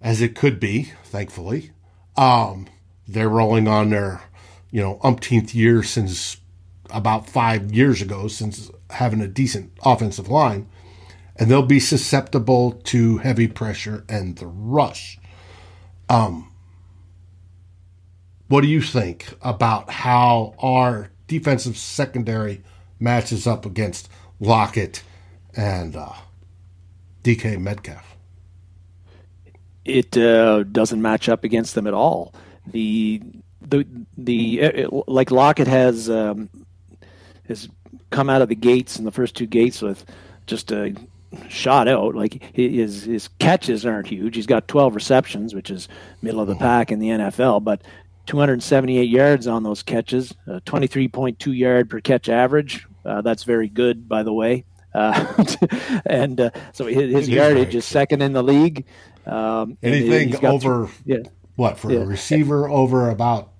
as 0.00 0.20
it 0.20 0.34
could 0.34 0.60
be, 0.60 0.92
thankfully. 1.04 1.70
Um, 2.16 2.68
they're 3.08 3.28
rolling 3.28 3.66
on 3.66 3.90
their, 3.90 4.22
you 4.70 4.80
know, 4.80 5.00
umpteenth 5.02 5.54
year 5.54 5.82
since 5.82 6.36
about 6.90 7.28
five 7.28 7.72
years 7.72 8.02
ago, 8.02 8.28
since 8.28 8.70
having 8.90 9.20
a 9.20 9.28
decent 9.28 9.72
offensive 9.84 10.28
line, 10.28 10.68
and 11.36 11.50
they'll 11.50 11.62
be 11.62 11.80
susceptible 11.80 12.72
to 12.84 13.18
heavy 13.18 13.48
pressure 13.48 14.04
and 14.08 14.36
the 14.36 14.46
rush. 14.46 15.18
Um, 16.08 16.52
what 18.48 18.60
do 18.60 18.68
you 18.68 18.82
think 18.82 19.34
about 19.42 19.90
how 19.90 20.54
our 20.58 21.10
defensive 21.26 21.76
secondary 21.76 22.62
matches 23.00 23.46
up 23.46 23.64
against 23.64 24.08
Lockett 24.38 25.02
and 25.56 25.96
uh, 25.96 26.12
DK 27.24 27.58
Metcalf? 27.60 28.16
It 29.84 30.16
uh, 30.16 30.62
doesn't 30.62 31.02
match 31.02 31.28
up 31.28 31.42
against 31.42 31.74
them 31.74 31.86
at 31.86 31.94
all. 31.94 32.34
The 32.66 33.20
the 33.60 33.86
the 34.16 34.60
it, 34.60 34.92
like 35.08 35.30
Lockett 35.30 35.66
has 35.66 36.08
um, 36.08 36.48
has 37.48 37.68
come 38.10 38.30
out 38.30 38.42
of 38.42 38.48
the 38.48 38.54
gates 38.54 38.98
in 38.98 39.04
the 39.04 39.10
first 39.10 39.34
two 39.34 39.46
gates 39.46 39.82
with 39.82 40.04
just 40.46 40.70
a 40.70 40.94
shot 41.48 41.88
out. 41.88 42.14
Like 42.14 42.42
his 42.54 43.04
his 43.04 43.28
catches 43.38 43.84
aren't 43.84 44.06
huge. 44.06 44.36
He's 44.36 44.46
got 44.46 44.68
12 44.68 44.94
receptions, 44.94 45.54
which 45.54 45.70
is 45.70 45.88
middle 46.22 46.40
of 46.40 46.48
the 46.48 46.56
pack 46.56 46.92
in 46.92 46.98
the 46.98 47.08
NFL, 47.08 47.64
but 47.64 47.82
278 48.26 49.08
yards 49.08 49.46
on 49.46 49.62
those 49.62 49.82
catches, 49.82 50.32
uh, 50.46 50.60
23.2 50.64 51.56
yard 51.56 51.90
per 51.90 52.00
catch 52.00 52.28
average. 52.28 52.86
Uh, 53.04 53.20
that's 53.20 53.44
very 53.44 53.68
good, 53.68 54.08
by 54.08 54.22
the 54.22 54.32
way. 54.32 54.64
Uh, 54.94 55.44
and 56.06 56.40
uh, 56.40 56.50
so 56.72 56.86
his, 56.86 57.12
his 57.12 57.28
yardage 57.28 57.74
is 57.74 57.84
second 57.84 58.22
in 58.22 58.32
the 58.32 58.42
league. 58.42 58.86
Um, 59.26 59.76
Anything 59.82 60.44
over 60.44 60.88
yeah. 61.04 61.18
what 61.56 61.78
for 61.78 61.92
yeah. 61.92 62.00
a 62.00 62.04
receiver 62.04 62.68
over 62.68 63.10
about 63.10 63.52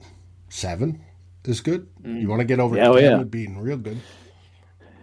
seven 0.48 1.02
is 1.44 1.60
good. 1.60 1.88
Mm. 2.02 2.20
You 2.20 2.28
want 2.28 2.40
to 2.40 2.44
get 2.44 2.60
over 2.60 2.76
yeah, 2.76 2.84
10 2.84 2.92
oh, 2.92 2.98
yeah. 2.98 3.18
would 3.18 3.30
be 3.30 3.46
real 3.48 3.76
good. 3.76 3.98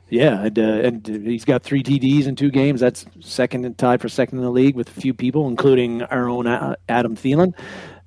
Yeah, 0.09 0.43
and, 0.43 0.59
uh, 0.59 0.61
and 0.61 1.07
he's 1.07 1.45
got 1.45 1.63
three 1.63 1.83
TDs 1.83 2.27
in 2.27 2.35
two 2.35 2.51
games. 2.51 2.81
That's 2.81 3.05
second 3.21 3.63
and 3.63 3.77
tied 3.77 4.01
for 4.01 4.09
second 4.09 4.39
in 4.39 4.43
the 4.43 4.51
league 4.51 4.75
with 4.75 4.89
a 4.89 4.99
few 4.99 5.13
people, 5.13 5.47
including 5.47 6.03
our 6.03 6.27
own 6.27 6.47
Adam 6.89 7.15
Thielen. 7.15 7.53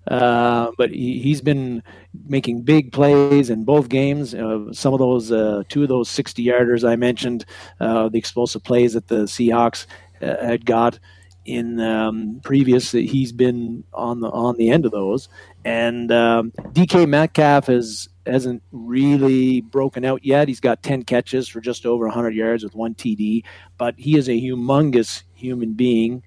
Uh, 0.08 0.70
but 0.76 0.90
he, 0.90 1.30
has 1.30 1.40
been 1.40 1.82
making 2.26 2.62
big 2.62 2.92
plays 2.92 3.50
in 3.50 3.64
both 3.64 3.88
games. 3.88 4.34
Uh, 4.34 4.72
some 4.72 4.92
of 4.92 4.98
those, 4.98 5.32
uh, 5.32 5.62
two 5.68 5.82
of 5.82 5.88
those 5.88 6.10
60 6.10 6.44
yarders 6.44 6.88
I 6.88 6.96
mentioned, 6.96 7.44
uh, 7.80 8.08
the 8.08 8.18
explosive 8.18 8.62
plays 8.62 8.92
that 8.92 9.08
the 9.08 9.24
Seahawks 9.24 9.86
uh, 10.20 10.44
had 10.44 10.66
got 10.66 10.98
in 11.44 11.80
um, 11.80 12.40
previous, 12.42 12.92
he's 12.92 13.32
been 13.32 13.84
on 13.92 14.20
the 14.20 14.30
on 14.30 14.56
the 14.56 14.70
end 14.70 14.86
of 14.86 14.92
those. 14.92 15.28
And 15.64 16.10
um, 16.10 16.52
DK 16.72 17.08
Metcalf 17.08 17.66
has 17.66 18.08
hasn't 18.26 18.62
really 18.72 19.60
broken 19.60 20.04
out 20.04 20.24
yet. 20.24 20.48
He's 20.48 20.60
got 20.60 20.82
10 20.82 21.02
catches 21.02 21.48
for 21.48 21.60
just 21.60 21.84
over 21.84 22.06
100 22.06 22.34
yards 22.34 22.64
with 22.64 22.74
one 22.74 22.94
TD, 22.94 23.44
but 23.76 23.94
he 23.98 24.16
is 24.16 24.28
a 24.28 24.32
humongous 24.32 25.22
human 25.34 25.74
being. 25.74 26.22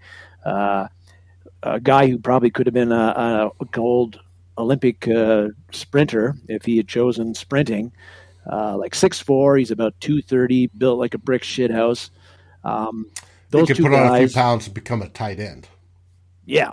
Uh, 0.45 0.87
a 1.63 1.79
guy 1.79 2.07
who 2.07 2.17
probably 2.17 2.49
could 2.49 2.67
have 2.67 2.73
been 2.73 2.91
a, 2.91 3.51
a 3.59 3.65
gold 3.71 4.19
Olympic 4.57 5.07
uh, 5.07 5.49
sprinter 5.71 6.35
if 6.47 6.65
he 6.65 6.77
had 6.77 6.87
chosen 6.87 7.33
sprinting. 7.33 7.91
Uh, 8.51 8.77
like 8.77 8.95
six 8.95 9.19
four, 9.19 9.57
he's 9.57 9.71
about 9.71 9.93
two 9.99 10.21
thirty, 10.21 10.67
built 10.67 10.99
like 10.99 11.13
a 11.13 11.17
brick 11.17 11.43
shithouse. 11.43 12.09
Um, 12.63 13.05
those 13.49 13.67
he 13.67 13.75
could 13.75 13.83
put 13.83 13.91
guys, 13.91 14.09
on 14.09 14.15
a 14.15 14.27
few 14.27 14.33
pounds 14.33 14.65
and 14.65 14.73
become 14.73 15.01
a 15.01 15.09
tight 15.09 15.39
end. 15.39 15.67
Yeah, 16.45 16.71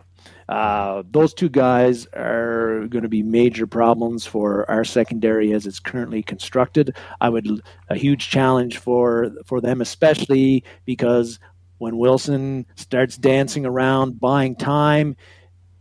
uh, 0.48 1.02
those 1.10 1.34
two 1.34 1.48
guys 1.48 2.06
are 2.14 2.86
going 2.88 3.02
to 3.02 3.08
be 3.08 3.22
major 3.22 3.66
problems 3.66 4.24
for 4.24 4.70
our 4.70 4.84
secondary 4.84 5.52
as 5.52 5.66
it's 5.66 5.80
currently 5.80 6.22
constructed. 6.22 6.96
I 7.20 7.28
would 7.28 7.60
a 7.88 7.96
huge 7.96 8.30
challenge 8.30 8.78
for 8.78 9.32
for 9.44 9.60
them, 9.60 9.80
especially 9.80 10.62
because 10.84 11.40
when 11.78 11.98
Wilson 11.98 12.66
starts 12.76 13.16
dancing 13.16 13.66
around, 13.66 14.20
buying 14.20 14.56
time, 14.56 15.16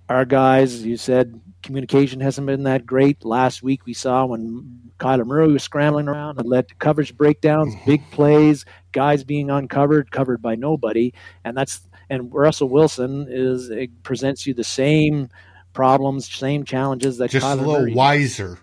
our 0.09 0.25
guys, 0.25 0.83
you 0.83 0.97
said, 0.97 1.39
communication 1.61 2.19
hasn't 2.19 2.45
been 2.47 2.63
that 2.63 2.85
great. 2.85 3.23
Last 3.23 3.63
week 3.63 3.85
we 3.85 3.93
saw 3.93 4.25
when 4.25 4.91
Kyler 4.99 5.25
Murray 5.25 5.51
was 5.51 5.63
scrambling 5.63 6.07
around 6.07 6.37
and 6.39 6.47
led 6.47 6.67
to 6.67 6.75
coverage 6.75 7.15
breakdowns, 7.15 7.73
mm-hmm. 7.73 7.89
big 7.89 8.11
plays, 8.11 8.65
guys 8.91 9.23
being 9.23 9.49
uncovered, 9.49 10.11
covered 10.11 10.41
by 10.41 10.55
nobody, 10.55 11.13
and 11.43 11.57
that's 11.57 11.87
and 12.09 12.33
Russell 12.33 12.69
Wilson 12.69 13.27
is 13.29 13.71
presents 14.03 14.45
you 14.45 14.53
the 14.53 14.63
same 14.63 15.29
problems, 15.73 16.31
same 16.31 16.63
challenges 16.63 17.17
that 17.17 17.31
just 17.31 17.45
Kyler 17.45 17.53
a 17.53 17.55
little 17.55 17.79
Murray 17.81 17.93
wiser 17.93 18.59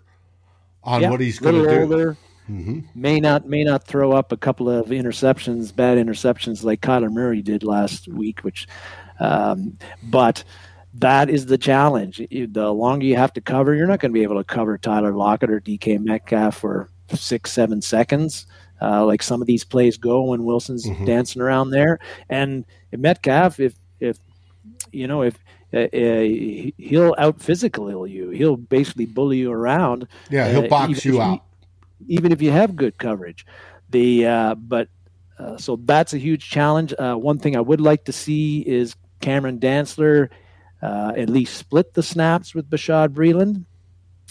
on 0.84 1.02
yeah, 1.02 1.10
what 1.10 1.20
he's 1.20 1.38
going 1.38 1.64
to 1.64 1.86
do. 1.86 2.16
Mm-hmm. 2.50 2.80
May 3.00 3.20
not 3.20 3.46
may 3.46 3.62
not 3.62 3.84
throw 3.84 4.12
up 4.12 4.32
a 4.32 4.36
couple 4.36 4.68
of 4.68 4.86
interceptions, 4.86 5.74
bad 5.74 5.98
interceptions 5.98 6.64
like 6.64 6.80
Kyler 6.80 7.12
Murray 7.12 7.42
did 7.42 7.62
last 7.62 8.08
week, 8.08 8.40
which, 8.40 8.66
um, 9.20 9.78
but 10.02 10.42
that 10.94 11.30
is 11.30 11.46
the 11.46 11.58
challenge. 11.58 12.20
The 12.30 12.72
longer 12.72 13.06
you 13.06 13.16
have 13.16 13.32
to 13.34 13.40
cover, 13.40 13.74
you're 13.74 13.86
not 13.86 14.00
going 14.00 14.10
to 14.10 14.18
be 14.18 14.24
able 14.24 14.38
to 14.38 14.44
cover 14.44 14.76
Tyler 14.78 15.12
Lockett 15.12 15.50
or 15.50 15.60
DK 15.60 16.02
Metcalf 16.02 16.56
for 16.56 16.90
six, 17.14 17.52
seven 17.52 17.80
seconds, 17.80 18.46
uh, 18.82 19.04
like 19.04 19.22
some 19.22 19.40
of 19.40 19.46
these 19.46 19.64
plays 19.64 19.96
go 19.96 20.22
when 20.22 20.44
Wilson's 20.44 20.86
mm-hmm. 20.86 21.04
dancing 21.04 21.42
around 21.42 21.70
there. 21.70 22.00
And 22.28 22.64
Metcalf, 22.90 23.60
if 23.60 23.76
if 24.00 24.18
you 24.90 25.06
know 25.06 25.22
if 25.22 25.38
uh, 25.72 25.82
uh, 25.96 26.72
he'll 26.78 27.14
out 27.16 27.40
physically 27.40 28.10
you, 28.10 28.30
he'll 28.30 28.56
basically 28.56 29.06
bully 29.06 29.38
you 29.38 29.52
around. 29.52 30.08
Yeah, 30.30 30.48
he'll 30.50 30.64
uh, 30.64 30.68
box 30.68 31.04
you 31.04 31.20
out 31.22 31.44
even 32.06 32.32
if 32.32 32.42
you 32.42 32.50
have 32.50 32.76
good 32.76 32.98
coverage. 32.98 33.46
The 33.90 34.26
uh, 34.26 34.54
but 34.54 34.88
uh, 35.38 35.56
so 35.56 35.76
that's 35.84 36.12
a 36.12 36.18
huge 36.18 36.48
challenge. 36.48 36.94
Uh, 36.98 37.14
one 37.14 37.38
thing 37.38 37.56
I 37.56 37.60
would 37.60 37.80
like 37.80 38.04
to 38.04 38.12
see 38.12 38.60
is 38.60 38.94
Cameron 39.20 39.58
Dantzler 39.58 40.28
uh, 40.82 41.12
at 41.16 41.28
least 41.28 41.56
split 41.56 41.94
the 41.94 42.02
snaps 42.02 42.54
with 42.54 42.70
Bashaud 42.70 43.08
Breeland. 43.08 43.64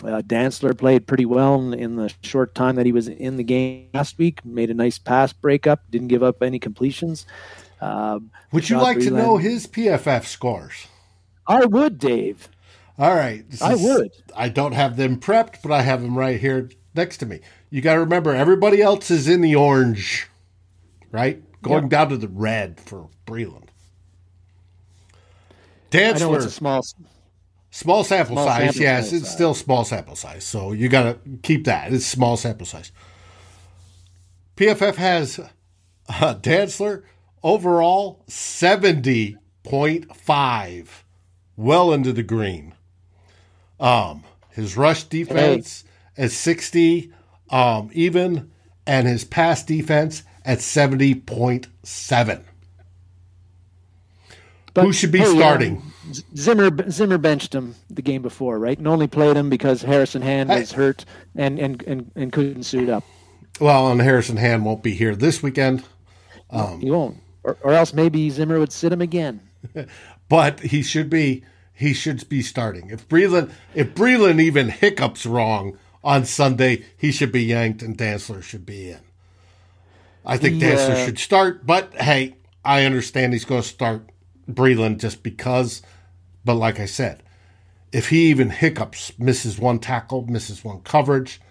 Uh, 0.04 0.22
Dantzler 0.22 0.78
played 0.78 1.08
pretty 1.08 1.26
well 1.26 1.56
in, 1.56 1.74
in, 1.74 1.96
the 1.98 2.14
short 2.24 2.56
time 2.56 2.76
that 2.76 2.86
he 2.86 2.94
was 2.94 3.10
in 3.10 3.36
the 3.36 3.44
game 3.44 3.90
last 3.94 4.18
week. 4.18 4.44
Made 4.46 4.70
a 4.70 4.74
nice 4.74 4.98
pass 4.98 5.34
breakup. 5.34 5.82
Didn't 5.90 6.08
give 6.08 6.24
up 6.24 6.42
any 6.42 6.58
completions. 6.58 7.26
Um, 7.82 8.32
would 8.54 8.64
Bashaud 8.64 8.70
you 8.70 8.78
like 8.78 8.98
Breeland, 8.98 9.04
to 9.04 9.12
know 9.12 9.38
his 9.38 9.68
PFF 9.68 10.26
scores? 10.26 10.88
I 11.48 11.66
would, 11.66 11.98
Dave. 11.98 12.48
All 12.98 13.14
right. 13.14 13.44
I 13.62 13.74
is, 13.74 13.82
would. 13.82 14.12
I 14.36 14.50
don't 14.50 14.74
have 14.74 14.96
them 14.96 15.20
prepped, 15.20 15.62
but 15.64 15.72
I 15.72 15.82
have 15.82 16.02
them 16.02 16.18
right 16.18 16.40
here 16.40 16.70
next 16.96 17.18
to 17.18 17.26
me. 17.26 17.42
You 17.70 17.82
got 17.82 17.94
to 17.94 18.00
remember, 18.00 18.34
everybody 18.34 18.82
else 18.82 19.12
is 19.12 19.28
in 19.28 19.42
the 19.42 19.56
orange, 19.56 20.28
right? 21.12 21.44
Going 21.62 21.84
yep. 21.84 21.92
down 21.92 22.10
to 22.10 22.18
the 22.18 22.28
red 22.28 22.80
for 22.80 23.10
Breeland. 23.28 23.68
Dantzler, 25.92 26.38
it's 26.38 26.46
a 26.46 26.52
small, 26.52 26.84
small 27.72 28.04
sample 28.04 28.36
small 28.36 28.48
size. 28.48 28.64
Sample 28.64 28.82
yes, 28.82 29.10
size. 29.10 29.22
it's 29.22 29.32
still 29.32 29.54
small 29.54 29.84
sample 29.84 30.16
size. 30.16 30.44
So 30.44 30.72
you 30.72 30.90
got 30.90 31.04
to 31.04 31.20
keep 31.44 31.66
that. 31.66 31.94
It's 31.94 32.06
small 32.06 32.38
sample 32.38 32.66
size. 32.66 32.92
PFF 34.56 34.96
has 34.96 35.40
uh, 35.40 35.50
Dantzler 36.36 37.04
overall 37.44 38.24
70.5, 38.28 40.88
well 41.56 41.94
into 41.94 42.14
the 42.14 42.24
green. 42.24 42.74
Um, 43.80 44.24
his 44.50 44.76
rush 44.76 45.04
defense 45.06 45.86
hey. 46.16 46.24
at 46.26 46.32
60 46.32 47.14
um, 47.50 47.90
even, 47.94 48.52
and 48.86 49.08
his 49.08 49.24
pass 49.24 49.64
defense 49.64 50.24
at 50.46 50.60
70.7. 50.60 52.44
But, 54.74 54.86
Who 54.86 54.94
should 54.94 55.12
be 55.12 55.20
hey, 55.20 55.36
starting? 55.36 55.84
Zimmer 56.36 56.90
Zimmer 56.90 57.18
benched 57.18 57.54
him 57.54 57.76
the 57.90 58.02
game 58.02 58.22
before, 58.22 58.58
right? 58.58 58.78
And 58.78 58.88
only 58.88 59.08
played 59.08 59.36
him 59.36 59.50
because 59.50 59.82
Harrison 59.82 60.22
Hand 60.22 60.50
was 60.50 60.74
I, 60.74 60.76
hurt 60.76 61.06
and, 61.36 61.60
and, 61.60 61.84
and, 61.84 62.12
and 62.16 62.32
couldn't 62.32 62.64
suit 62.64 62.90
up. 62.90 63.04
Well, 63.60 63.92
and 63.92 64.02
Harrison 64.02 64.38
Hand 64.38 64.66
won't 64.66 64.84
be 64.84 64.94
here 64.94 65.16
this 65.16 65.44
weekend. 65.44 65.84
Um, 66.50 66.80
he 66.80 66.90
won't, 66.90 67.18
or, 67.44 67.58
or 67.62 67.74
else 67.74 67.94
maybe 67.94 68.30
Zimmer 68.30 68.60
would 68.60 68.72
sit 68.72 68.92
him 68.92 69.02
again. 69.02 69.42
but 70.30 70.60
he 70.62 70.82
should 70.82 71.10
be 71.10 71.44
he 71.74 71.94
should 71.94 72.28
be 72.30 72.42
starting. 72.42 72.90
If 72.90 73.08
Breeland 73.08 73.52
if 73.74 73.94
Breeland 73.94 74.40
even 74.40 74.70
hiccups 74.70 75.26
wrong 75.26 75.78
on 76.04 76.26
Sunday, 76.26 76.86
he 76.98 77.12
should 77.12 77.32
be 77.32 77.44
yanked 77.44 77.82
and 77.82 77.98
Dantzler 77.98 78.42
should 78.42 78.66
be 78.66 78.92
in. 78.92 79.00
I 80.26 80.38
think 80.38 80.62
yeah. 80.62 80.76
Dantzler 80.76 81.06
should 81.06 81.20
start, 81.20 81.66
but 81.66 81.94
hey, 81.96 82.36
I 82.64 82.86
understand 82.86 83.34
he's 83.34 83.46
going 83.46 83.62
to 83.62 83.68
start 83.68 84.10
Breeland 84.50 85.00
just 85.00 85.24
because. 85.24 85.82
But 86.46 86.56
like 86.56 86.80
I 86.80 86.86
said, 86.86 87.24
if 87.92 88.10
he 88.10 88.30
even 88.30 88.50
hiccups, 88.50 89.18
misses 89.18 89.60
one 89.60 89.80
tackle, 89.80 90.26
misses 90.28 90.64
one 90.64 90.82
coverage, 90.82 91.42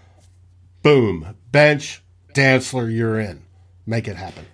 boom, 0.82 1.36
bench, 1.50 2.02
Dantzler, 2.34 2.94
you're 2.94 3.18
in. 3.18 3.42
Make 3.86 4.06
it 4.06 4.16
happen. 4.16 4.46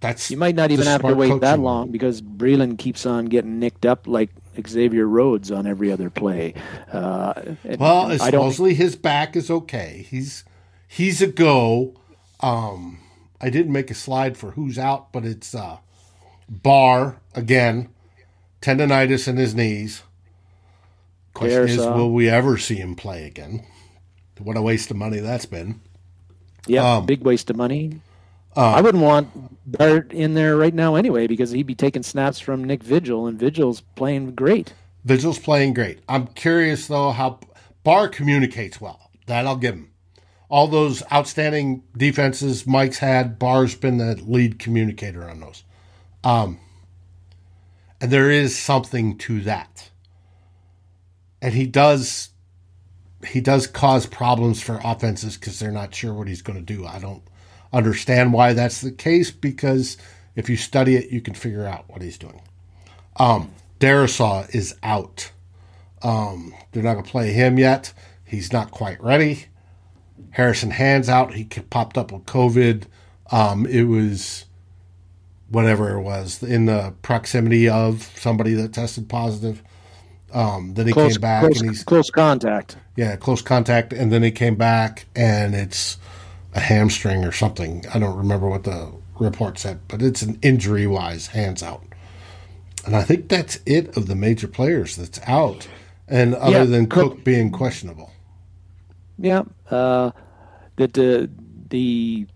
That's 0.00 0.30
you 0.30 0.36
might 0.36 0.56
not 0.56 0.72
even 0.72 0.86
have 0.86 1.02
to 1.02 1.14
wait 1.14 1.40
that 1.40 1.60
long 1.60 1.92
because 1.92 2.20
Breeland 2.20 2.78
keeps 2.78 3.06
on 3.06 3.26
getting 3.26 3.60
nicked 3.60 3.86
up 3.86 4.08
like 4.08 4.30
Xavier 4.66 5.06
Rhodes 5.06 5.50
on 5.50 5.66
every 5.66 5.90
other 5.90 6.10
play. 6.10 6.54
Uh, 6.92 7.54
well, 7.78 8.18
supposedly 8.18 8.74
his 8.74 8.96
back 8.96 9.36
is 9.36 9.50
okay. 9.50 10.06
He's 10.08 10.44
he's 10.86 11.22
a 11.22 11.26
go. 11.26 11.94
Um, 12.40 12.98
I 13.40 13.50
didn't 13.50 13.72
make 13.72 13.90
a 13.90 13.94
slide 13.94 14.36
for 14.36 14.52
who's 14.52 14.78
out, 14.78 15.12
but 15.12 15.24
it's 15.24 15.54
uh, 15.54 15.78
Barr 16.48 17.20
again, 17.34 17.88
tendonitis 18.60 19.26
in 19.28 19.36
his 19.36 19.54
knees. 19.54 20.02
Question 21.34 21.68
is, 21.68 21.78
will 21.78 22.12
we 22.12 22.28
ever 22.28 22.58
see 22.58 22.76
him 22.76 22.94
play 22.94 23.24
again? 23.24 23.64
What 24.38 24.56
a 24.56 24.62
waste 24.62 24.90
of 24.90 24.96
money 24.96 25.18
that's 25.18 25.46
been. 25.46 25.80
Yeah, 26.66 26.96
um, 26.96 27.06
big 27.06 27.22
waste 27.22 27.48
of 27.50 27.56
money. 27.56 28.00
Uh, 28.56 28.72
I 28.72 28.80
wouldn't 28.80 29.02
want 29.02 29.30
Bart 29.66 30.12
in 30.12 30.34
there 30.34 30.56
right 30.56 30.74
now 30.74 30.94
anyway 30.94 31.26
because 31.26 31.50
he'd 31.50 31.66
be 31.66 31.74
taking 31.74 32.02
snaps 32.02 32.38
from 32.38 32.64
Nick 32.64 32.82
Vigil, 32.82 33.26
and 33.26 33.38
Vigil's 33.38 33.80
playing 33.80 34.34
great. 34.34 34.74
Vigil's 35.04 35.38
playing 35.38 35.74
great. 35.74 36.00
I'm 36.08 36.26
curious 36.28 36.86
though 36.86 37.10
how 37.10 37.40
Barr 37.82 38.08
communicates 38.08 38.80
well. 38.80 39.10
That 39.26 39.46
I'll 39.46 39.56
give 39.56 39.74
him. 39.74 39.90
All 40.48 40.68
those 40.68 41.02
outstanding 41.10 41.82
defenses 41.96 42.66
Mike's 42.66 42.98
had, 42.98 43.38
Barr's 43.38 43.74
been 43.74 43.96
the 43.96 44.16
lead 44.22 44.58
communicator 44.58 45.28
on 45.28 45.40
those. 45.40 45.64
Um, 46.22 46.60
and 48.00 48.10
there 48.10 48.30
is 48.30 48.58
something 48.58 49.16
to 49.18 49.40
that. 49.42 49.90
And 51.40 51.54
he 51.54 51.66
does 51.66 52.30
he 53.28 53.40
does 53.40 53.66
cause 53.66 54.06
problems 54.06 54.60
for 54.60 54.80
offenses 54.84 55.36
because 55.36 55.58
they're 55.58 55.70
not 55.70 55.94
sure 55.94 56.12
what 56.12 56.26
he's 56.26 56.42
going 56.42 56.58
to 56.58 56.74
do. 56.74 56.84
I 56.84 56.98
don't 56.98 57.22
understand 57.72 58.32
why 58.32 58.52
that's 58.52 58.80
the 58.80 58.92
case 58.92 59.30
because 59.30 59.96
if 60.34 60.48
you 60.48 60.56
study 60.56 60.96
it, 60.96 61.10
you 61.10 61.20
can 61.20 61.34
figure 61.34 61.66
out 61.66 61.84
what 61.88 62.02
he's 62.02 62.18
doing. 62.18 62.40
Um, 63.16 63.52
is 63.80 64.74
out. 64.82 65.32
Um, 66.02 66.54
they're 66.70 66.82
not 66.82 66.94
going 66.94 67.04
to 67.04 67.10
play 67.10 67.32
him 67.32 67.58
yet. 67.58 67.92
He's 68.24 68.52
not 68.52 68.70
quite 68.70 69.02
ready. 69.02 69.46
Harrison 70.30 70.70
Hand's 70.70 71.08
out. 71.08 71.34
He 71.34 71.44
popped 71.44 71.98
up 71.98 72.12
with 72.12 72.24
COVID. 72.26 72.84
Um, 73.30 73.66
it 73.66 73.84
was 73.84 74.46
whatever 75.50 75.98
it 75.98 76.02
was 76.02 76.42
in 76.42 76.66
the 76.66 76.94
proximity 77.02 77.68
of 77.68 78.10
somebody 78.16 78.54
that 78.54 78.72
tested 78.72 79.08
positive. 79.08 79.62
Um, 80.32 80.74
then 80.74 80.86
he 80.86 80.92
close, 80.92 81.14
came 81.14 81.20
back 81.20 81.42
close, 81.42 81.60
and 81.60 81.70
he's 81.70 81.84
close 81.84 82.10
contact. 82.10 82.76
Yeah, 82.96 83.16
close 83.16 83.42
contact, 83.42 83.92
and 83.92 84.10
then 84.10 84.22
he 84.22 84.30
came 84.30 84.54
back 84.54 85.06
and 85.14 85.54
it's 85.54 85.98
a 86.54 86.60
hamstring 86.60 87.24
or 87.24 87.32
something. 87.32 87.84
I 87.92 87.98
don't 87.98 88.16
remember 88.16 88.48
what 88.48 88.64
the 88.64 88.92
report 89.18 89.58
said, 89.58 89.80
but 89.88 90.02
it's 90.02 90.22
an 90.22 90.38
injury 90.42 90.86
wise, 90.86 91.28
hands 91.28 91.62
out. 91.62 91.84
And 92.84 92.96
I 92.96 93.02
think 93.02 93.28
that's 93.28 93.60
it 93.64 93.96
of 93.96 94.06
the 94.06 94.16
major 94.16 94.48
players 94.48 94.96
that's 94.96 95.20
out, 95.26 95.68
and 96.08 96.34
other 96.34 96.58
yeah, 96.58 96.64
than 96.64 96.88
Cook, 96.88 97.12
Cook, 97.12 97.24
being 97.24 97.52
questionable. 97.52 98.10
Yeah, 99.18 99.44
uh, 99.70 100.10
that 100.76 100.94
the 100.94 101.30
the 101.70 102.26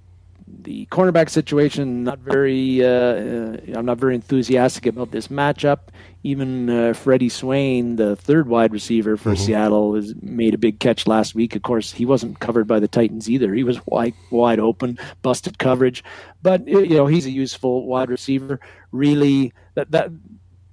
the 0.62 0.86
cornerback 0.86 1.30
situation 1.30 2.04
not 2.04 2.20
very. 2.20 2.84
Uh, 2.84 2.88
uh, 2.88 3.56
I'm 3.74 3.86
not 3.86 3.98
very 3.98 4.14
enthusiastic 4.14 4.86
about 4.86 5.10
this 5.10 5.28
matchup 5.28 5.78
even 6.26 6.68
uh, 6.68 6.92
Freddie 6.92 7.28
Swain, 7.28 7.94
the 7.94 8.16
third 8.16 8.48
wide 8.48 8.72
receiver 8.72 9.16
for 9.16 9.34
mm-hmm. 9.34 9.44
Seattle, 9.44 9.94
has 9.94 10.12
made 10.20 10.54
a 10.54 10.58
big 10.58 10.80
catch 10.80 11.06
last 11.06 11.36
week. 11.36 11.54
Of 11.54 11.62
course, 11.62 11.92
he 11.92 12.04
wasn't 12.04 12.40
covered 12.40 12.66
by 12.66 12.80
the 12.80 12.88
Titans 12.88 13.30
either. 13.30 13.54
He 13.54 13.62
was 13.62 13.80
wide, 13.86 14.14
wide 14.30 14.58
open, 14.58 14.98
busted 15.22 15.60
coverage, 15.60 16.02
but 16.42 16.66
you 16.66 16.96
know 16.96 17.06
he's 17.06 17.26
a 17.26 17.30
useful 17.30 17.86
wide 17.86 18.10
receiver. 18.10 18.58
Really, 18.90 19.52
that 19.74 19.92
that 19.92 20.10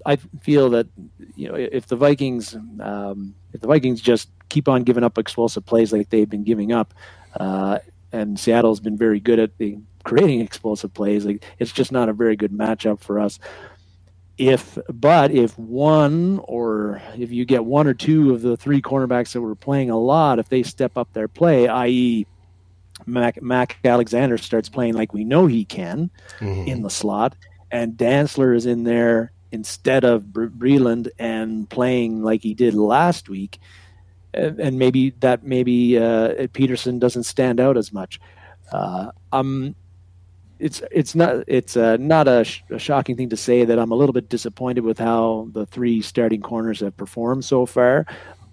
I 0.07 0.15
feel 0.15 0.71
that 0.71 0.87
you 1.35 1.47
know 1.47 1.55
if 1.55 1.85
the 1.85 1.97
Vikings 1.97 2.55
um, 2.79 3.35
if 3.53 3.61
the 3.61 3.67
Vikings 3.67 4.01
just 4.01 4.29
keep 4.49 4.67
on 4.67 4.81
giving 4.81 5.03
up 5.03 5.19
explosive 5.19 5.65
plays 5.67 5.93
like 5.93 6.09
they've 6.09 6.29
been 6.29 6.43
giving 6.43 6.71
up, 6.71 6.95
uh, 7.35 7.77
and 8.11 8.39
Seattle's 8.39 8.79
been 8.79 8.97
very 8.97 9.19
good 9.19 9.37
at 9.37 9.55
the, 9.59 9.77
creating 10.03 10.41
explosive 10.41 10.95
plays, 10.95 11.25
like 11.25 11.43
it's 11.59 11.71
just 11.71 11.91
not 11.91 12.09
a 12.09 12.13
very 12.13 12.35
good 12.35 12.51
matchup 12.51 13.01
for 13.01 13.19
us 13.19 13.37
if 14.37 14.77
but 14.89 15.31
if 15.31 15.57
one 15.57 16.39
or 16.43 17.01
if 17.15 17.31
you 17.31 17.45
get 17.45 17.65
one 17.65 17.87
or 17.87 17.93
two 17.93 18.33
of 18.33 18.41
the 18.41 18.57
three 18.57 18.81
cornerbacks 18.81 19.33
that 19.33 19.41
were 19.41 19.55
playing 19.55 19.89
a 19.89 19.99
lot, 19.99 20.39
if 20.39 20.49
they 20.49 20.63
step 20.63 20.97
up 20.97 21.11
their 21.13 21.27
play, 21.27 21.67
i.e., 21.67 22.25
Mac, 23.05 23.41
Mac 23.41 23.77
Alexander 23.83 24.37
starts 24.37 24.69
playing 24.69 24.93
like 24.93 25.13
we 25.13 25.23
know 25.23 25.45
he 25.45 25.65
can 25.65 26.09
mm-hmm. 26.39 26.67
in 26.67 26.81
the 26.81 26.89
slot, 26.89 27.35
and 27.71 27.93
Dantzler 27.93 28.55
is 28.55 28.65
in 28.65 28.83
there 28.83 29.31
instead 29.51 30.03
of 30.03 30.23
Breeland 30.23 31.09
and 31.19 31.69
playing 31.69 32.23
like 32.23 32.41
he 32.41 32.53
did 32.53 32.73
last 32.73 33.29
week, 33.29 33.59
and 34.33 34.79
maybe 34.79 35.11
that 35.19 35.43
maybe 35.43 35.97
uh, 35.97 36.47
Peterson 36.53 36.97
doesn't 36.97 37.23
stand 37.23 37.59
out 37.59 37.77
as 37.77 37.93
much. 37.93 38.19
Uh, 38.71 39.11
I'm 39.31 39.75
it's 40.63 40.81
it's 40.91 41.13
not 41.13 41.43
it's 41.45 41.75
uh, 41.75 41.97
not 41.97 42.29
a, 42.29 42.45
sh- 42.45 42.63
a, 42.69 42.79
shocking 42.79 43.17
thing 43.17 43.29
to 43.29 43.37
say 43.37 43.65
that 43.65 43.77
I'm 43.77 43.91
a 43.91 43.95
little 43.95 44.13
bit 44.13 44.29
disappointed 44.29 44.85
with 44.85 44.97
how 44.97 45.49
the 45.51 45.65
three 45.65 46.01
starting 46.01 46.41
corners 46.41 46.79
have 46.79 46.95
performed 46.95 47.43
so 47.43 47.65
far. 47.65 48.05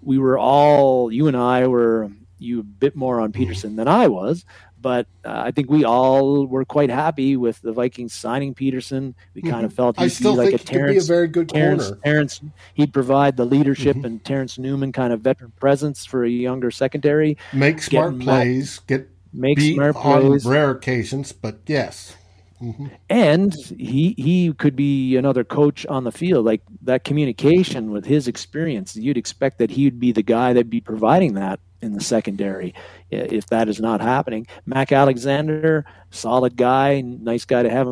We 0.03 0.17
were 0.17 0.37
all 0.37 1.09
you 1.09 1.27
and 1.27 1.37
I 1.37 1.67
were 1.67 2.11
you 2.37 2.59
a 2.59 2.63
bit 2.63 2.97
more 2.97 3.21
on 3.21 3.31
mm-hmm. 3.31 3.39
Peterson 3.39 3.77
than 3.77 3.87
I 3.87 4.09
was, 4.09 4.43
but 4.81 5.07
uh, 5.23 5.43
I 5.45 5.51
think 5.51 5.69
we 5.69 5.85
all 5.85 6.47
were 6.47 6.65
quite 6.65 6.89
happy 6.89 7.37
with 7.37 7.61
the 7.61 7.71
Vikings 7.71 8.13
signing 8.13 8.55
Peterson. 8.55 9.15
We 9.33 9.43
kind 9.43 9.63
of 9.63 9.71
mm-hmm. 9.71 9.93
felt 9.93 9.99
he'd 9.99 10.19
be 10.21 10.29
like 10.29 10.53
a 10.53 10.57
Terrence, 10.57 11.05
a 11.05 11.07
very 11.07 11.27
good 11.27 11.47
Terrence, 11.47 11.87
corner. 11.87 12.01
Terrence, 12.03 12.41
he'd 12.73 12.91
provide 12.91 13.37
the 13.37 13.45
leadership 13.45 13.95
mm-hmm. 13.95 14.05
and 14.05 14.25
Terrence 14.25 14.57
Newman 14.57 14.91
kind 14.91 15.13
of 15.13 15.21
veteran 15.21 15.53
presence 15.61 16.03
for 16.03 16.25
a 16.25 16.29
younger 16.29 16.71
secondary. 16.71 17.37
Make 17.53 17.81
smart 17.81 18.19
plays, 18.19 18.79
get 18.79 19.07
makes 19.33 19.63
smart 19.63 19.95
plays 19.95 20.45
on 20.45 20.51
rare 20.51 20.71
occasions, 20.71 21.31
but 21.31 21.59
yes. 21.67 22.15
Mm-hmm. 22.61 22.87
And 23.09 23.55
he 23.77 24.13
he 24.17 24.53
could 24.53 24.75
be 24.75 25.15
another 25.15 25.43
coach 25.43 25.85
on 25.87 26.03
the 26.03 26.11
field, 26.11 26.45
like 26.45 26.61
that 26.83 27.03
communication 27.03 27.89
with 27.89 28.05
his 28.05 28.27
experience. 28.27 28.95
You'd 28.95 29.17
expect 29.17 29.57
that 29.57 29.71
he'd 29.71 29.99
be 29.99 30.11
the 30.11 30.21
guy 30.21 30.53
that'd 30.53 30.69
be 30.69 30.81
providing 30.81 31.33
that 31.35 31.59
in 31.81 31.93
the 31.93 32.01
secondary. 32.01 32.75
If 33.09 33.47
that 33.47 33.67
is 33.67 33.79
not 33.79 33.99
happening, 33.99 34.45
Mac 34.67 34.91
Alexander, 34.91 35.85
solid 36.11 36.55
guy, 36.55 37.01
nice 37.01 37.45
guy 37.45 37.63
to 37.63 37.69
have. 37.69 37.87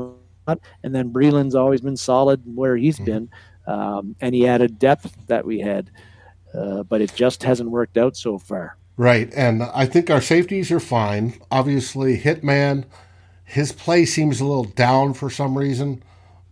And 0.84 0.96
then 0.96 1.12
Breeland's 1.12 1.56
always 1.56 1.82
been 1.82 1.98
solid 1.98 2.42
where 2.46 2.78
he's 2.78 2.96
mm-hmm. 2.96 3.06
been, 3.06 3.30
um, 3.68 4.16
and 4.22 4.36
he 4.36 4.48
added 4.48 4.80
depth 4.80 5.16
that 5.28 5.46
we 5.46 5.60
had, 5.60 5.90
uh, 6.54 6.84
but 6.84 7.02
it 7.02 7.14
just 7.16 7.44
hasn't 7.44 7.70
worked 7.70 7.98
out 7.98 8.16
so 8.16 8.38
far. 8.38 8.78
Right. 9.00 9.34
And 9.34 9.64
I 9.64 9.86
think 9.86 10.10
our 10.10 10.20
safeties 10.20 10.72
are 10.72 10.80
fine. 10.82 11.40
Obviously, 11.50 12.20
Hitman, 12.20 12.84
his 13.46 13.72
play 13.72 14.04
seems 14.04 14.42
a 14.42 14.46
little 14.46 14.66
down 14.66 15.14
for 15.14 15.30
some 15.30 15.58
reason, 15.58 16.04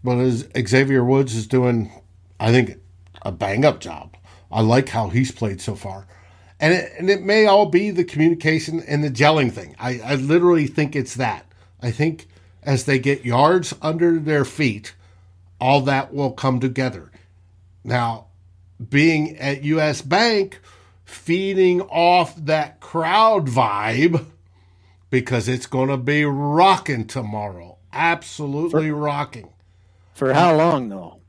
but 0.02 0.18
as 0.18 0.48
Xavier 0.58 1.04
Woods 1.04 1.36
is 1.36 1.46
doing, 1.46 1.92
I 2.40 2.54
think, 2.54 2.78
a 3.22 3.34
bang 3.34 3.66
up 3.66 3.82
job. 3.82 4.16
I 4.50 4.62
like 4.62 4.88
how 4.88 5.10
he's 5.10 5.30
played 5.30 5.60
so 5.60 5.76
far. 5.76 6.08
And 6.58 6.74
it, 6.74 6.94
and 6.98 7.10
it 7.10 7.22
may 7.22 7.48
all 7.48 7.66
be 7.66 7.92
the 7.92 8.06
communication 8.06 8.80
and 8.80 9.04
the 9.04 9.12
gelling 9.12 9.52
thing. 9.52 9.76
I, 9.78 10.00
I 10.00 10.16
literally 10.16 10.68
think 10.68 10.96
it's 10.96 11.16
that. 11.16 11.52
I 11.82 11.92
think 11.92 12.30
as 12.64 12.86
they 12.86 12.98
get 12.98 13.26
yards 13.26 13.74
under 13.82 14.20
their 14.20 14.46
feet, 14.46 14.96
all 15.60 15.82
that 15.82 16.14
will 16.14 16.32
come 16.32 16.62
together. 16.62 17.12
Now, 17.84 18.28
being 18.90 19.36
at 19.36 19.66
US 19.66 20.02
Bank, 20.02 20.62
feeding 21.08 21.82
off 21.82 22.36
that 22.36 22.82
crowd 22.82 23.48
vibe 23.48 24.26
because 25.10 25.48
it's 25.48 25.66
going 25.66 25.88
to 25.88 25.98
be 25.98 26.26
rocking 26.26 27.08
tomorrow. 27.08 27.78
Absolutely 27.94 28.90
for, 28.90 28.96
rocking. 28.96 29.50
For 30.14 30.34
how 30.34 30.56
long, 30.56 30.90
though? 30.90 31.22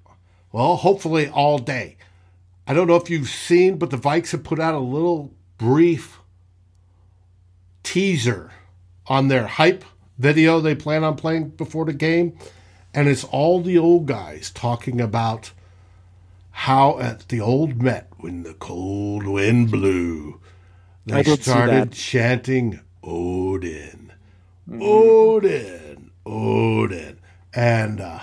Well, 0.50 0.76
hopefully 0.76 1.28
all 1.28 1.58
day. 1.58 1.96
I 2.66 2.74
don't 2.74 2.88
know 2.88 2.96
if 2.96 3.08
you've 3.08 3.28
seen, 3.28 3.78
but 3.78 3.90
the 3.90 3.96
Vikes 3.96 4.32
have 4.32 4.42
put 4.42 4.58
out 4.58 4.74
a 4.74 4.80
little 4.80 5.32
brief 5.56 6.18
teaser 7.84 8.50
on 9.06 9.28
their 9.28 9.46
hype 9.46 9.84
video 10.18 10.60
they 10.60 10.74
plan 10.74 11.04
on 11.04 11.14
playing 11.14 11.50
before 11.50 11.84
the 11.84 11.92
game. 11.92 12.36
And 12.92 13.08
it's 13.08 13.24
all 13.24 13.60
the 13.60 13.78
old 13.78 14.06
guys 14.06 14.50
talking 14.50 15.00
about 15.00 15.52
how 16.62 16.98
at 16.98 17.28
the 17.28 17.40
old 17.40 17.80
Met, 17.80 18.08
when 18.16 18.42
the 18.42 18.52
cold 18.52 19.24
wind 19.24 19.70
blew, 19.70 20.40
they 21.06 21.22
started 21.22 21.92
chanting 21.92 22.80
Odin, 23.04 24.12
mm-hmm. 24.68 24.82
Odin, 24.82 26.10
Odin. 26.26 27.20
And 27.54 28.00
uh, 28.00 28.18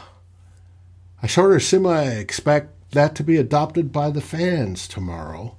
I 1.24 1.28
sort 1.28 1.56
of 1.56 1.64
semi 1.64 2.04
expect 2.04 2.92
that 2.92 3.16
to 3.16 3.24
be 3.24 3.38
adopted 3.38 3.94
by 3.94 4.12
the 4.12 4.20
fans 4.20 4.90
tomorrow 4.90 5.56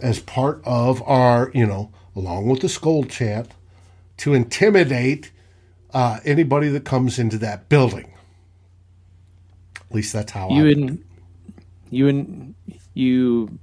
as 0.00 0.18
part 0.18 0.60
of 0.64 1.00
our, 1.02 1.52
you 1.54 1.64
know, 1.64 1.92
along 2.16 2.48
with 2.48 2.60
the 2.60 2.66
Skol 2.66 3.08
chant, 3.08 3.52
to 4.16 4.34
intimidate 4.34 5.30
uh, 5.94 6.18
anybody 6.24 6.70
that 6.70 6.84
comes 6.84 7.20
into 7.20 7.38
that 7.38 7.68
building. 7.68 8.12
At 9.76 9.94
least 9.94 10.12
that's 10.12 10.32
how 10.32 10.50
you 10.50 10.66
I. 10.66 10.70
and 10.72 11.04
you 11.90 12.08
and 12.08 12.54
you 12.94 13.58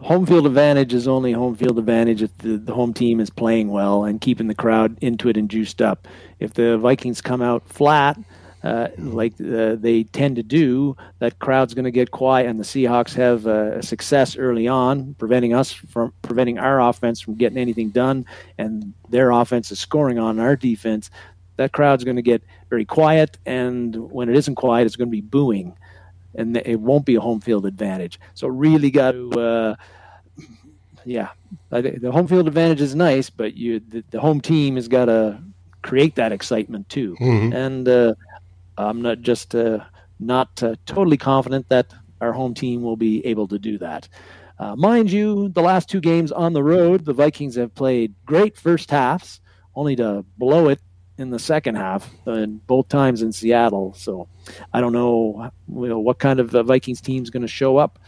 home 0.00 0.26
field 0.26 0.46
advantage 0.46 0.92
is 0.92 1.08
only 1.08 1.32
home 1.32 1.54
field 1.54 1.78
advantage 1.78 2.22
if 2.22 2.36
the, 2.38 2.56
the 2.56 2.74
home 2.74 2.92
team 2.92 3.20
is 3.20 3.30
playing 3.30 3.68
well 3.68 4.04
and 4.04 4.20
keeping 4.20 4.48
the 4.48 4.54
crowd 4.54 4.96
into 5.00 5.28
it 5.28 5.36
and 5.36 5.48
juiced 5.48 5.80
up. 5.80 6.08
If 6.40 6.54
the 6.54 6.78
Vikings 6.78 7.20
come 7.20 7.42
out 7.42 7.66
flat, 7.68 8.18
uh, 8.62 8.88
like 8.98 9.32
uh, 9.40 9.74
they 9.74 10.04
tend 10.12 10.36
to 10.36 10.42
do, 10.42 10.96
that 11.18 11.38
crowd's 11.40 11.74
going 11.74 11.84
to 11.84 11.90
get 11.90 12.12
quiet, 12.12 12.46
and 12.46 12.60
the 12.60 12.64
Seahawks 12.64 13.12
have 13.14 13.46
uh, 13.46 13.82
success 13.82 14.36
early 14.36 14.68
on, 14.68 15.14
preventing 15.14 15.52
us 15.52 15.72
from 15.72 16.12
preventing 16.22 16.58
our 16.58 16.80
offense 16.80 17.20
from 17.20 17.34
getting 17.34 17.58
anything 17.58 17.90
done, 17.90 18.24
and 18.58 18.92
their 19.08 19.32
offense 19.32 19.72
is 19.72 19.80
scoring 19.80 20.18
on 20.18 20.38
our 20.38 20.54
defense. 20.54 21.10
That 21.56 21.72
crowd's 21.72 22.04
going 22.04 22.16
to 22.16 22.22
get 22.22 22.42
very 22.70 22.84
quiet, 22.84 23.36
and 23.44 23.96
when 24.12 24.28
it 24.28 24.36
isn't 24.36 24.54
quiet, 24.54 24.86
it's 24.86 24.96
going 24.96 25.08
to 25.08 25.12
be 25.12 25.20
booing, 25.20 25.76
and 26.34 26.56
it 26.56 26.80
won't 26.80 27.04
be 27.04 27.16
a 27.16 27.20
home 27.20 27.40
field 27.40 27.66
advantage. 27.66 28.18
So 28.34 28.48
really 28.48 28.90
got 28.90 29.12
to. 29.12 29.30
Uh, 29.32 29.74
yeah, 31.04 31.30
the 31.70 32.10
home 32.12 32.28
field 32.28 32.46
advantage 32.46 32.80
is 32.80 32.94
nice, 32.94 33.28
but 33.28 33.56
you 33.56 33.80
the, 33.80 34.04
the 34.10 34.20
home 34.20 34.40
team 34.40 34.76
has 34.76 34.88
got 34.88 35.06
to 35.06 35.42
create 35.82 36.14
that 36.14 36.32
excitement 36.32 36.88
too. 36.88 37.16
Mhm. 37.20 37.54
And 37.54 37.88
uh, 37.88 38.14
I'm 38.78 39.02
not 39.02 39.20
just 39.20 39.54
uh, 39.54 39.80
not 40.20 40.62
uh, 40.62 40.76
totally 40.86 41.16
confident 41.16 41.68
that 41.68 41.92
our 42.20 42.32
home 42.32 42.54
team 42.54 42.82
will 42.82 42.96
be 42.96 43.24
able 43.26 43.48
to 43.48 43.58
do 43.58 43.78
that. 43.78 44.08
Uh, 44.58 44.76
mind 44.76 45.10
you, 45.10 45.48
the 45.48 45.62
last 45.62 45.88
two 45.88 46.00
games 46.00 46.30
on 46.30 46.52
the 46.52 46.62
road, 46.62 47.04
the 47.04 47.12
Vikings 47.12 47.56
have 47.56 47.74
played 47.74 48.14
great 48.24 48.56
first 48.56 48.90
halves, 48.90 49.40
only 49.74 49.96
to 49.96 50.24
blow 50.38 50.68
it 50.68 50.80
in 51.22 51.30
the 51.30 51.38
second 51.38 51.76
half, 51.76 52.10
and 52.26 52.64
both 52.66 52.88
times 52.88 53.22
in 53.22 53.32
Seattle. 53.32 53.94
So 53.94 54.28
I 54.72 54.80
don't 54.80 54.92
know, 54.92 55.50
you 55.68 55.88
know 55.88 56.00
what 56.00 56.18
kind 56.18 56.40
of 56.40 56.54
uh, 56.54 56.62
Vikings 56.62 57.00
team 57.00 57.22
is 57.22 57.30
going 57.30 57.42
to 57.42 57.48
show 57.48 57.78
up 57.78 57.98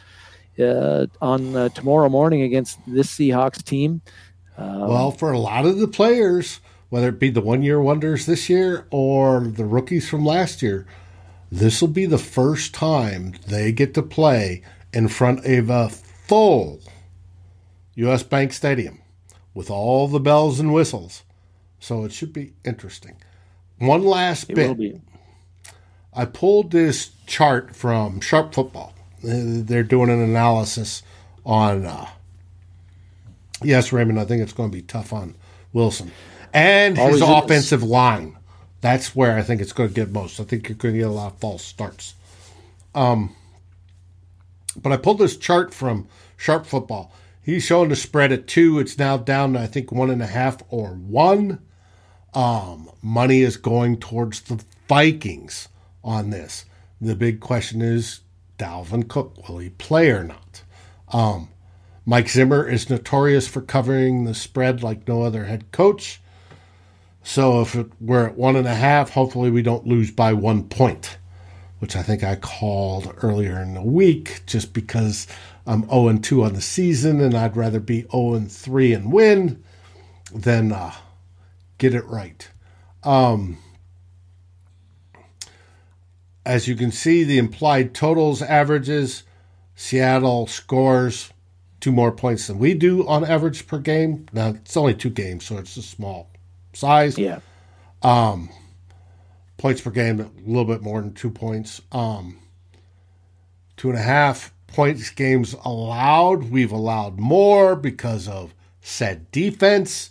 uh, 0.58 1.06
on 1.22 1.56
uh, 1.56 1.68
tomorrow 1.70 2.08
morning 2.08 2.42
against 2.42 2.78
this 2.86 3.10
Seahawks 3.10 3.62
team. 3.62 4.02
Uh, 4.58 4.86
Well, 4.88 5.10
for 5.10 5.32
a 5.32 5.38
lot 5.38 5.64
of 5.64 5.78
the 5.78 5.88
players, 5.88 6.60
whether 6.90 7.08
it 7.08 7.18
be 7.18 7.30
the 7.30 7.40
one 7.40 7.62
year 7.62 7.80
wonders 7.80 8.26
this 8.26 8.48
year 8.48 8.86
or 8.90 9.40
the 9.40 9.64
rookies 9.64 10.08
from 10.08 10.24
last 10.24 10.62
year, 10.62 10.86
this 11.50 11.80
will 11.80 11.88
be 11.88 12.06
the 12.06 12.18
first 12.18 12.74
time 12.74 13.34
they 13.48 13.72
get 13.72 13.94
to 13.94 14.02
play 14.02 14.62
in 14.92 15.08
front 15.08 15.44
of 15.44 15.70
a 15.70 15.88
full 15.88 16.80
U.S. 17.96 18.22
Bank 18.22 18.52
Stadium 18.52 19.00
with 19.54 19.70
all 19.70 20.06
the 20.06 20.20
bells 20.20 20.60
and 20.60 20.72
whistles. 20.72 21.23
So 21.84 22.06
it 22.06 22.12
should 22.12 22.32
be 22.32 22.54
interesting. 22.64 23.16
One 23.78 24.04
last 24.04 24.48
it 24.48 24.54
bit. 24.54 24.68
will 24.68 24.74
be. 24.74 25.00
I 26.14 26.24
pulled 26.24 26.70
this 26.70 27.10
chart 27.26 27.76
from 27.76 28.20
Sharp 28.20 28.54
Football. 28.54 28.94
They're 29.22 29.82
doing 29.82 30.08
an 30.08 30.22
analysis 30.22 31.02
on. 31.44 31.84
Uh, 31.84 32.08
yes, 33.62 33.92
Raymond, 33.92 34.18
I 34.18 34.24
think 34.24 34.42
it's 34.42 34.54
going 34.54 34.70
to 34.70 34.74
be 34.74 34.80
tough 34.80 35.12
on 35.12 35.34
Wilson 35.74 36.10
and 36.54 36.96
his 36.96 37.20
Always 37.20 37.22
is. 37.22 37.28
offensive 37.28 37.82
line. 37.82 38.38
That's 38.80 39.14
where 39.14 39.36
I 39.36 39.42
think 39.42 39.60
it's 39.60 39.72
going 39.74 39.90
to 39.90 39.94
get 39.94 40.10
most. 40.10 40.40
I 40.40 40.44
think 40.44 40.70
you're 40.70 40.78
going 40.78 40.94
to 40.94 41.00
get 41.00 41.08
a 41.08 41.12
lot 41.12 41.34
of 41.34 41.38
false 41.38 41.62
starts. 41.62 42.14
Um, 42.94 43.36
but 44.74 44.90
I 44.90 44.96
pulled 44.96 45.18
this 45.18 45.36
chart 45.36 45.74
from 45.74 46.08
Sharp 46.38 46.64
Football. 46.64 47.12
He's 47.42 47.64
showing 47.64 47.90
the 47.90 47.96
spread 47.96 48.32
at 48.32 48.46
two. 48.46 48.78
It's 48.78 48.98
now 48.98 49.18
down 49.18 49.52
to 49.52 49.60
I 49.60 49.66
think 49.66 49.92
one 49.92 50.08
and 50.08 50.22
a 50.22 50.26
half 50.26 50.62
or 50.70 50.88
one. 50.94 51.58
Um, 52.34 52.90
money 53.00 53.42
is 53.42 53.56
going 53.56 53.98
towards 53.98 54.42
the 54.42 54.62
Vikings 54.88 55.68
on 56.02 56.30
this. 56.30 56.64
The 57.00 57.14
big 57.14 57.40
question 57.40 57.80
is 57.80 58.20
Dalvin 58.58 59.08
Cook, 59.08 59.48
will 59.48 59.58
he 59.58 59.70
play 59.70 60.10
or 60.10 60.24
not? 60.24 60.62
Um, 61.12 61.48
Mike 62.04 62.28
Zimmer 62.28 62.68
is 62.68 62.90
notorious 62.90 63.46
for 63.46 63.60
covering 63.62 64.24
the 64.24 64.34
spread 64.34 64.82
like 64.82 65.08
no 65.08 65.22
other 65.22 65.44
head 65.44 65.70
coach. 65.72 66.20
So 67.22 67.62
if 67.62 67.74
it, 67.74 67.86
we're 68.00 68.26
at 68.26 68.36
one 68.36 68.56
and 68.56 68.66
a 68.66 68.74
half, 68.74 69.10
hopefully 69.10 69.50
we 69.50 69.62
don't 69.62 69.86
lose 69.86 70.10
by 70.10 70.34
one 70.34 70.64
point, 70.64 71.16
which 71.78 71.96
I 71.96 72.02
think 72.02 72.22
I 72.22 72.36
called 72.36 73.14
earlier 73.22 73.60
in 73.62 73.74
the 73.74 73.82
week 73.82 74.42
just 74.44 74.74
because 74.74 75.26
I'm 75.66 75.88
0 75.88 76.08
and 76.08 76.22
2 76.22 76.44
on 76.44 76.52
the 76.52 76.60
season 76.60 77.20
and 77.22 77.34
I'd 77.34 77.56
rather 77.56 77.80
be 77.80 78.02
0 78.12 78.34
and 78.34 78.52
3 78.52 78.92
and 78.92 79.10
win 79.12 79.64
than 80.34 80.72
uh, 80.72 80.92
get 81.78 81.94
it 81.94 82.04
right. 82.06 82.48
Um, 83.02 83.58
as 86.46 86.68
you 86.68 86.76
can 86.76 86.90
see, 86.90 87.24
the 87.24 87.38
implied 87.38 87.94
totals 87.94 88.42
averages 88.42 89.24
Seattle 89.74 90.46
scores 90.46 91.32
two 91.80 91.92
more 91.92 92.12
points 92.12 92.46
than 92.46 92.58
we 92.58 92.74
do 92.74 93.06
on 93.06 93.24
average 93.24 93.66
per 93.66 93.78
game. 93.78 94.26
Now, 94.32 94.48
it's 94.50 94.76
only 94.76 94.94
two 94.94 95.10
games, 95.10 95.44
so 95.44 95.58
it's 95.58 95.76
a 95.76 95.82
small 95.82 96.30
size. 96.72 97.18
Yeah. 97.18 97.40
Um, 98.02 98.50
Points 99.56 99.80
per 99.80 99.90
game, 99.90 100.20
a 100.20 100.30
little 100.46 100.64
bit 100.64 100.82
more 100.82 101.00
than 101.00 101.14
two 101.14 101.30
points. 101.30 101.80
Um, 101.92 102.38
two 103.76 103.88
and 103.88 103.98
a 103.98 104.02
half 104.02 104.52
points 104.66 105.08
games 105.10 105.54
allowed. 105.64 106.50
We've 106.50 106.72
allowed 106.72 107.18
more 107.18 107.76
because 107.76 108.28
of 108.28 108.52
said 108.82 109.30
defense 109.30 110.10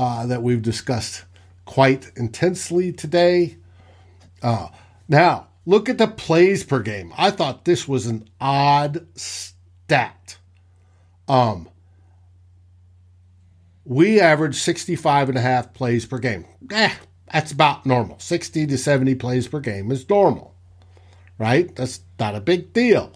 uh, 0.00 0.24
that 0.24 0.42
we've 0.42 0.62
discussed 0.62 1.26
quite 1.66 2.10
intensely 2.16 2.90
today. 2.90 3.58
Uh, 4.42 4.68
now, 5.10 5.48
look 5.66 5.90
at 5.90 5.98
the 5.98 6.06
plays 6.06 6.64
per 6.64 6.80
game. 6.80 7.12
I 7.18 7.30
thought 7.30 7.66
this 7.66 7.86
was 7.86 8.06
an 8.06 8.26
odd 8.40 9.06
stat. 9.14 10.38
Um, 11.28 11.68
we 13.84 14.18
average 14.18 14.54
65 14.56 15.28
and 15.28 15.36
a 15.36 15.42
half 15.42 15.74
plays 15.74 16.06
per 16.06 16.18
game. 16.18 16.46
Eh, 16.72 16.94
that's 17.30 17.52
about 17.52 17.84
normal. 17.84 18.18
60 18.20 18.68
to 18.68 18.78
70 18.78 19.16
plays 19.16 19.48
per 19.48 19.60
game 19.60 19.92
is 19.92 20.08
normal, 20.08 20.54
right? 21.36 21.76
That's 21.76 22.00
not 22.18 22.34
a 22.34 22.40
big 22.40 22.72
deal. 22.72 23.12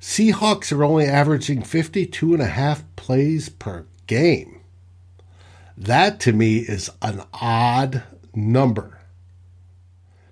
Seahawks 0.00 0.70
are 0.70 0.84
only 0.84 1.06
averaging 1.06 1.64
52 1.64 2.34
and 2.34 2.42
a 2.42 2.46
half 2.46 2.84
plays 2.94 3.48
per 3.48 3.86
game. 4.06 4.61
That 5.76 6.20
to 6.20 6.32
me 6.32 6.58
is 6.58 6.90
an 7.00 7.22
odd 7.34 8.02
number. 8.34 8.98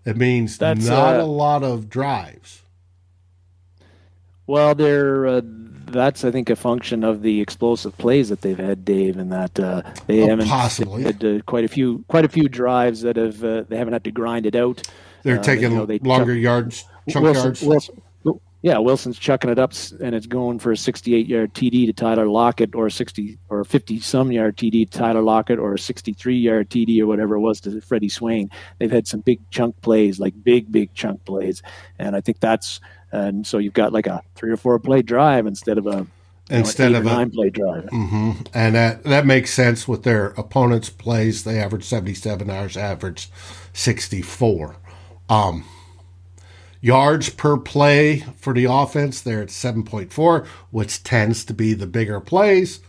It 0.05 0.17
means 0.17 0.59
That's, 0.59 0.87
not 0.87 1.17
uh, 1.17 1.23
a 1.23 1.25
lot 1.27 1.63
of 1.63 1.89
drives. 1.89 2.63
Well, 4.47 4.75
they're 4.75 5.27
uh, 5.27 5.41
that's 5.45 6.25
I 6.25 6.31
think 6.31 6.51
a 6.51 6.57
function 6.57 7.05
of 7.05 7.23
the 7.23 7.41
explosive 7.41 7.97
plays 7.99 8.29
that 8.31 8.41
they've 8.41 8.59
had, 8.59 8.85
Dave, 8.85 9.17
and 9.17 9.31
that 9.33 9.59
uh, 9.61 9.83
they 10.07 10.23
Oh, 10.23 10.29
haven't 10.29 10.49
possibly. 10.49 11.03
had 11.03 11.25
uh, 11.25 11.41
quite 11.47 11.65
a 11.65 11.69
few 11.69 12.05
quite 12.09 12.25
a 12.25 12.29
few 12.29 12.49
drives 12.49 13.03
that 13.03 13.17
have 13.17 13.45
uh, 13.45 13.65
they 13.69 13.77
haven't 13.77 13.93
had 13.93 14.05
to 14.05 14.11
grind 14.11 14.47
it 14.47 14.57
out. 14.57 14.83
They're 15.23 15.39
Uh, 15.39 15.43
taking 15.43 15.71
you 15.73 15.79
know, 15.79 15.87
they 15.87 15.99
longer 16.01 16.35
yards, 16.35 16.85
chunk 17.09 17.25
Wilson, 17.25 17.45
yards. 17.45 17.63
Wilson, 17.63 18.03
yeah, 18.63 18.79
Wilson's 18.79 19.19
chucking 19.19 19.51
it 19.51 19.59
up, 19.59 19.73
and 20.03 20.15
it's 20.15 20.27
going 20.27 20.59
for 20.59 20.71
a 20.73 20.75
68-yard 20.75 21.55
TD 21.55 21.87
to 21.87 21.93
Tyler 21.93 22.27
Lockett, 22.29 22.75
or 22.75 22.87
a 22.87 22.91
60 22.91 23.39
or 23.49 23.65
50-some 23.65 24.33
yard 24.33 24.57
TD 24.57 24.91
to 24.91 24.99
Tyler 24.99 25.23
Lockett, 25.23 25.59
or 25.59 25.73
a 25.75 25.79
63-yard 25.79 26.69
TD 26.69 27.01
or 27.01 27.07
whatever 27.07 27.37
it 27.37 27.41
was 27.41 27.61
to 27.63 27.81
Freddie 27.81 28.09
Swain. 28.11 28.51
They've 28.79 28.91
had 28.91 29.07
some 29.07 29.21
big 29.21 29.41
chunk 29.51 29.81
plays, 29.81 30.21
like 30.21 30.35
big, 30.45 30.71
big 30.71 30.93
chunk 30.95 31.25
plays, 31.25 31.63
and 31.99 32.15
I 32.15 32.21
think 32.21 32.41
that's 32.41 32.81
and 33.13 33.45
so 33.47 33.59
you've 33.59 33.73
got 33.73 33.93
like 33.93 34.07
a 34.07 34.23
three 34.37 34.53
or 34.53 34.57
four 34.57 34.79
play 34.79 35.03
drive 35.03 35.47
instead 35.47 35.79
of 35.79 35.87
a 35.87 36.07
Instead 36.49 36.95
of 36.95 37.07
a- 37.07 37.09
nine 37.09 37.31
play 37.31 37.49
drive. 37.51 37.89
hmm 37.91 38.33
And 38.53 38.75
that, 38.75 39.05
that 39.05 39.25
makes 39.25 39.55
sense 39.55 39.87
with 39.87 40.03
their 40.03 40.27
opponents' 40.31 40.91
plays. 40.91 41.45
They 41.45 41.61
average 41.61 41.85
77, 41.85 42.51
ours 42.51 42.77
average 42.77 43.31
64. 43.73 44.77
Um, 45.29 45.65
yards 46.81 47.29
per 47.31 47.57
play 47.57 48.21
for 48.37 48.55
the 48.55 48.65
offense, 48.65 49.21
they're 49.21 49.43
at 49.43 49.49
7.4, 49.49 50.47
which 50.71 51.03
tends 51.03 51.45
to 51.45 51.55
be 51.55 51.75
the 51.75 51.87
bigger 51.87 52.21
plays, 52.21 52.81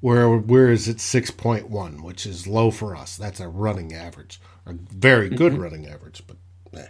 where 0.00 0.30
whereas 0.30 0.88
it's 0.88 1.04
6.1, 1.12 2.02
which 2.02 2.26
is 2.26 2.46
low 2.46 2.70
for 2.70 2.96
us. 2.96 3.16
That's 3.16 3.40
a 3.40 3.48
running 3.48 3.92
average, 3.92 4.40
a 4.66 4.72
very 4.72 5.28
good 5.28 5.56
running 5.58 5.86
average, 5.86 6.22
but 6.26 6.36
eh. 6.78 6.88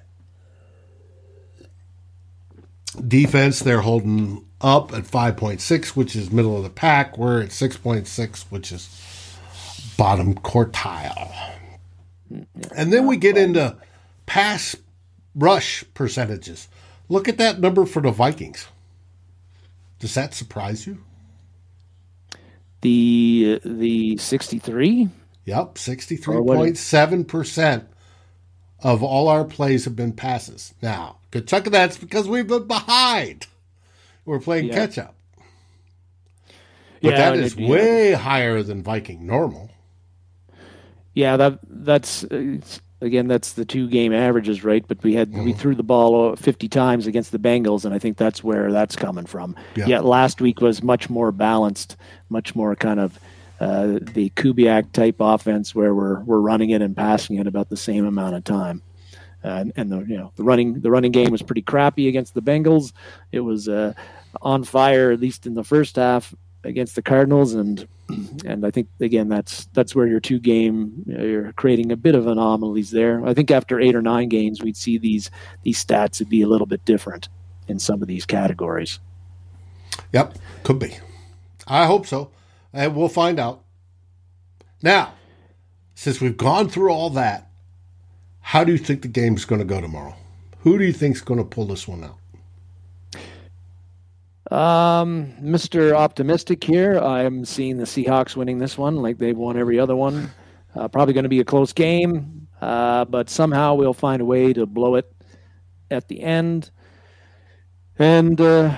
Defense, 3.07 3.61
they're 3.61 3.81
holding 3.81 4.47
up 4.61 4.93
at 4.93 5.05
5.6, 5.05 5.89
which 5.89 6.17
is 6.17 6.31
middle 6.31 6.57
of 6.57 6.63
the 6.63 6.71
pack. 6.71 7.19
We're 7.19 7.43
at 7.43 7.51
6.6, 7.51 8.45
which 8.51 8.73
is 8.73 8.89
bottom 9.97 10.35
quartile. 10.35 11.33
And 12.75 12.93
then 12.93 13.07
we 13.07 13.17
get 13.17 13.37
into 13.37 13.77
pass 14.27 14.75
rush 15.35 15.85
percentages. 15.95 16.69
Look 17.09 17.29
at 17.29 17.39
that 17.39 17.61
number 17.61 17.87
for 17.87 18.01
the 18.01 18.11
Vikings. 18.11 18.69
Does 19.99 20.15
that 20.15 20.35
surprise 20.35 20.87
you? 20.87 21.03
The 22.81 23.61
the 23.65 24.17
63? 24.19 25.09
Yep, 25.47 25.75
63.7% 25.75 27.87
of 28.83 29.03
all 29.03 29.29
our 29.29 29.45
plays 29.45 29.85
have 29.85 29.97
been 29.97 30.13
passes. 30.13 30.75
Now, 30.83 31.17
good 31.31 31.49
chunk 31.49 31.67
of 31.67 31.73
that's 31.73 31.97
because 31.97 32.29
we've 32.29 32.47
been 32.47 32.67
behind. 32.67 33.47
We're 34.25 34.41
playing 34.41 34.67
yeah. 34.67 34.75
catch 34.75 34.99
up. 34.99 35.15
But 37.03 37.13
yeah, 37.13 37.31
that 37.31 37.37
is 37.37 37.57
way 37.57 38.13
higher 38.13 38.63
than 38.63 38.83
Viking 38.83 39.27
normal. 39.27 39.71
Yeah, 41.13 41.37
that 41.37 41.59
that's 41.63 42.25
uh, 42.25 42.57
again 43.05 43.29
that's 43.29 43.53
the 43.53 43.65
two 43.65 43.89
game 43.89 44.13
averages, 44.13 44.65
right? 44.65 44.85
But 44.87 45.03
we 45.03 45.15
had 45.15 45.31
mm-hmm. 45.31 45.45
we 45.45 45.53
threw 45.53 45.75
the 45.75 45.83
ball 45.83 46.35
50 46.37 46.69
times 46.69 47.07
against 47.07 47.31
the 47.31 47.39
Bengals, 47.39 47.85
and 47.85 47.95
I 47.95 47.99
think 47.99 48.17
that's 48.17 48.43
where 48.43 48.73
that's 48.73 48.97
coming 48.97 49.27
from. 49.27 49.55
Yeah. 49.77 49.87
Yet 49.87 50.05
last 50.05 50.41
week 50.41 50.61
was 50.61 50.83
much 50.83 51.09
more 51.11 51.31
balanced, 51.31 51.97
much 52.29 52.57
more 52.57 52.75
kind 52.75 52.99
of 52.99 53.19
uh, 53.61 53.99
the 54.01 54.31
Kubiak 54.31 54.93
type 54.93 55.17
offense 55.21 55.75
where 55.75 55.95
we're 55.95 56.21
we're 56.21 56.41
running 56.41 56.71
it 56.71 56.83
and 56.83 56.97
passing 56.97 57.37
it 57.37 57.47
about 57.47 57.69
the 57.69 57.77
same 57.77 58.07
amount 58.07 58.35
of 58.35 58.45
time. 58.45 58.83
Uh, 59.45 59.67
and 59.77 59.93
the 59.93 59.99
you 60.01 60.17
know 60.17 60.33
the 60.37 60.43
running 60.43 60.81
the 60.81 60.91
running 60.91 61.13
game 61.13 61.31
was 61.31 61.43
pretty 61.43 61.63
crappy 61.63 62.09
against 62.09 62.35
the 62.35 62.43
Bengals. 62.43 62.93
It 63.31 63.41
was 63.41 63.69
uh, 63.69 63.93
on 64.41 64.65
fire 64.65 65.13
at 65.13 65.21
least 65.21 65.47
in 65.47 65.55
the 65.55 65.65
first 65.65 65.97
half 65.97 66.35
against 66.65 66.95
the 66.95 67.03
Cardinals, 67.03 67.53
and 67.53 67.87
and 68.09 68.67
I 68.67 68.71
think 68.71 68.89
again 69.01 69.29
that's 69.29 69.67
that's 69.73 69.95
where 69.95 70.07
your 70.07 70.21
two 70.21 70.39
game 70.39 71.05
you're 71.07 71.53
creating 71.53 71.91
a 71.91 71.97
bit 71.97 72.15
of 72.15 72.27
anomalies 72.27 72.91
there. 72.91 73.25
I 73.27 73.35
think 73.35 73.51
after 73.51 73.81
eight 73.81 73.95
or 73.95 74.03
nine 74.03 74.29
games, 74.29 74.63
we'd 74.63 74.77
see 74.77 74.99
these 74.99 75.31
these 75.63 75.83
stats 75.83 76.19
would 76.19 76.29
be 76.29 76.43
a 76.43 76.49
little 76.49 76.67
bit 76.67 76.85
different 76.85 77.29
in 77.69 77.79
some 77.79 78.03
of 78.03 78.09
these 78.09 78.27
categories. 78.27 79.01
Yep, 80.13 80.39
could 80.65 80.79
be. 80.79 80.99
I 81.67 81.87
hope 81.87 82.07
so 82.07 82.31
and 82.75 82.95
we'll 82.95 83.09
find 83.09 83.39
out. 83.39 83.63
Now, 84.83 85.15
since 85.95 86.21
we've 86.21 86.37
gone 86.37 86.69
through 86.69 86.91
all 86.91 87.09
that, 87.11 87.49
how 88.41 88.65
do 88.65 88.73
you 88.73 88.79
think 88.79 89.01
the 89.01 89.09
game's 89.09 89.47
going 89.47 89.61
to 89.61 89.65
go 89.65 89.81
tomorrow? 89.81 90.17
Who 90.59 90.77
do 90.77 90.85
you 90.85 90.93
think's 90.93 91.21
going 91.23 91.39
to 91.39 91.45
pull 91.45 91.67
this 91.67 91.89
one 91.89 92.05
out? 92.05 92.19
Um, 94.55 95.33
Mr. 95.43 95.95
Optimistic 95.95 96.63
here. 96.63 96.97
I'm 96.97 97.45
seeing 97.45 97.77
the 97.77 97.85
Seahawks 97.85 98.37
winning 98.37 98.61
this 98.61 98.79
one 98.79 98.95
like 98.97 99.19
they've 99.19 99.37
won 99.37 99.57
every 99.57 99.81
other 99.81 99.97
one. 99.97 100.31
Uh, 100.77 100.87
probably 100.87 101.13
going 101.13 101.25
to 101.25 101.29
be 101.29 101.41
a 101.41 101.45
close 101.45 101.73
game, 101.73 102.47
uh, 102.61 103.05
but 103.05 103.29
somehow 103.29 103.75
we'll 103.75 103.93
find 103.93 104.23
a 104.23 104.25
way 104.25 104.53
to 104.53 104.65
blow 104.65 104.95
it 104.95 105.13
at 105.91 106.07
the 106.07 106.21
end. 106.23 106.71
And 107.99 108.41
uh, 108.41 108.77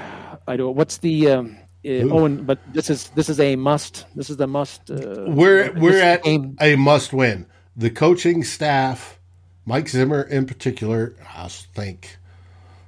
I 0.48 0.56
don't. 0.56 0.74
What's 0.76 0.96
the 0.96 1.30
um, 1.30 1.58
uh, 1.84 2.08
Owen, 2.08 2.44
but 2.44 2.58
this 2.72 2.88
is 2.88 3.10
this 3.10 3.28
is 3.28 3.38
a 3.38 3.54
must. 3.56 4.06
This 4.14 4.30
is 4.30 4.38
the 4.38 4.46
must. 4.46 4.90
Uh, 4.90 5.26
we're 5.28 5.74
we're 5.74 6.00
at 6.00 6.22
game. 6.22 6.56
a 6.58 6.76
must 6.76 7.12
win. 7.12 7.46
The 7.76 7.90
coaching 7.90 8.44
staff, 8.44 9.20
Mike 9.66 9.90
Zimmer 9.90 10.22
in 10.22 10.46
particular, 10.46 11.14
I 11.36 11.48
think 11.48 12.16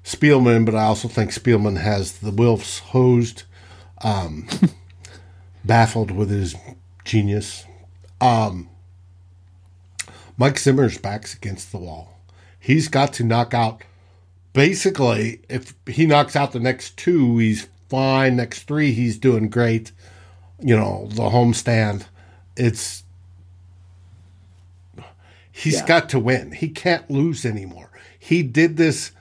Spielman, 0.08 0.64
but 0.64 0.74
I 0.74 0.84
also 0.84 1.06
think 1.06 1.32
Spielman 1.32 1.78
has 1.78 2.20
the 2.20 2.30
Wilfs 2.30 2.80
hosed, 2.80 3.42
um, 4.02 4.48
baffled 5.64 6.10
with 6.10 6.30
his 6.30 6.56
genius. 7.04 7.66
Um, 8.18 8.70
Mike 10.38 10.58
Zimmer's 10.58 10.96
back's 10.96 11.34
against 11.34 11.72
the 11.72 11.78
wall. 11.78 12.18
He's 12.58 12.88
got 12.88 13.12
to 13.14 13.22
knock 13.22 13.52
out. 13.52 13.82
Basically, 14.54 15.42
if 15.50 15.74
he 15.86 16.06
knocks 16.06 16.34
out 16.34 16.52
the 16.52 16.58
next 16.58 16.96
two, 16.96 17.36
he's 17.36 17.68
fine. 17.90 18.36
Next 18.36 18.62
three, 18.62 18.92
he's 18.92 19.18
doing 19.18 19.50
great. 19.50 19.92
You 20.58 20.74
know, 20.74 21.08
the 21.10 21.24
homestand. 21.24 22.06
It's 22.56 23.04
he's 25.52 25.80
yeah. 25.80 25.86
got 25.86 26.08
to 26.08 26.18
win. 26.18 26.52
He 26.52 26.70
can't 26.70 27.10
lose 27.10 27.44
anymore. 27.44 27.90
He 28.18 28.42
did 28.42 28.78
this 28.78 29.12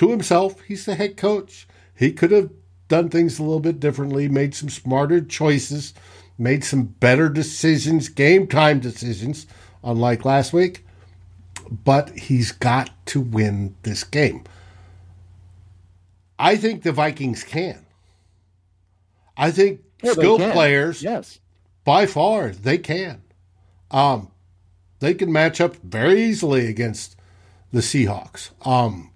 to 0.00 0.10
himself. 0.10 0.62
He's 0.62 0.86
the 0.86 0.94
head 0.94 1.18
coach. 1.18 1.68
He 1.94 2.10
could 2.12 2.30
have 2.30 2.50
done 2.88 3.10
things 3.10 3.38
a 3.38 3.42
little 3.42 3.60
bit 3.60 3.78
differently, 3.78 4.28
made 4.28 4.54
some 4.54 4.70
smarter 4.70 5.20
choices, 5.20 5.92
made 6.38 6.64
some 6.64 6.84
better 6.84 7.28
decisions, 7.28 8.08
game 8.08 8.46
time 8.46 8.80
decisions, 8.80 9.46
unlike 9.84 10.24
last 10.24 10.54
week. 10.54 10.86
But 11.70 12.18
he's 12.18 12.50
got 12.50 12.90
to 13.08 13.20
win 13.20 13.76
this 13.82 14.02
game. 14.02 14.44
I 16.38 16.56
think 16.56 16.82
the 16.82 16.92
Vikings 16.92 17.44
can. 17.44 17.84
I 19.36 19.50
think 19.50 19.82
yeah, 20.02 20.12
skilled 20.12 20.40
players, 20.52 21.02
yes, 21.02 21.40
by 21.84 22.06
far 22.06 22.48
they 22.48 22.78
can. 22.78 23.22
Um, 23.90 24.30
they 25.00 25.12
can 25.12 25.30
match 25.30 25.60
up 25.60 25.76
very 25.76 26.22
easily 26.22 26.68
against 26.68 27.16
the 27.70 27.80
Seahawks. 27.80 28.50
Um, 28.66 29.09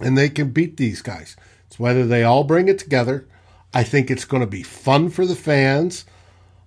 and 0.00 0.16
they 0.16 0.28
can 0.28 0.50
beat 0.50 0.76
these 0.76 1.02
guys. 1.02 1.36
It's 1.66 1.78
whether 1.78 2.06
they 2.06 2.24
all 2.24 2.44
bring 2.44 2.68
it 2.68 2.78
together. 2.78 3.26
I 3.74 3.84
think 3.84 4.10
it's 4.10 4.24
going 4.24 4.40
to 4.40 4.46
be 4.46 4.62
fun 4.62 5.10
for 5.10 5.26
the 5.26 5.34
fans, 5.34 6.04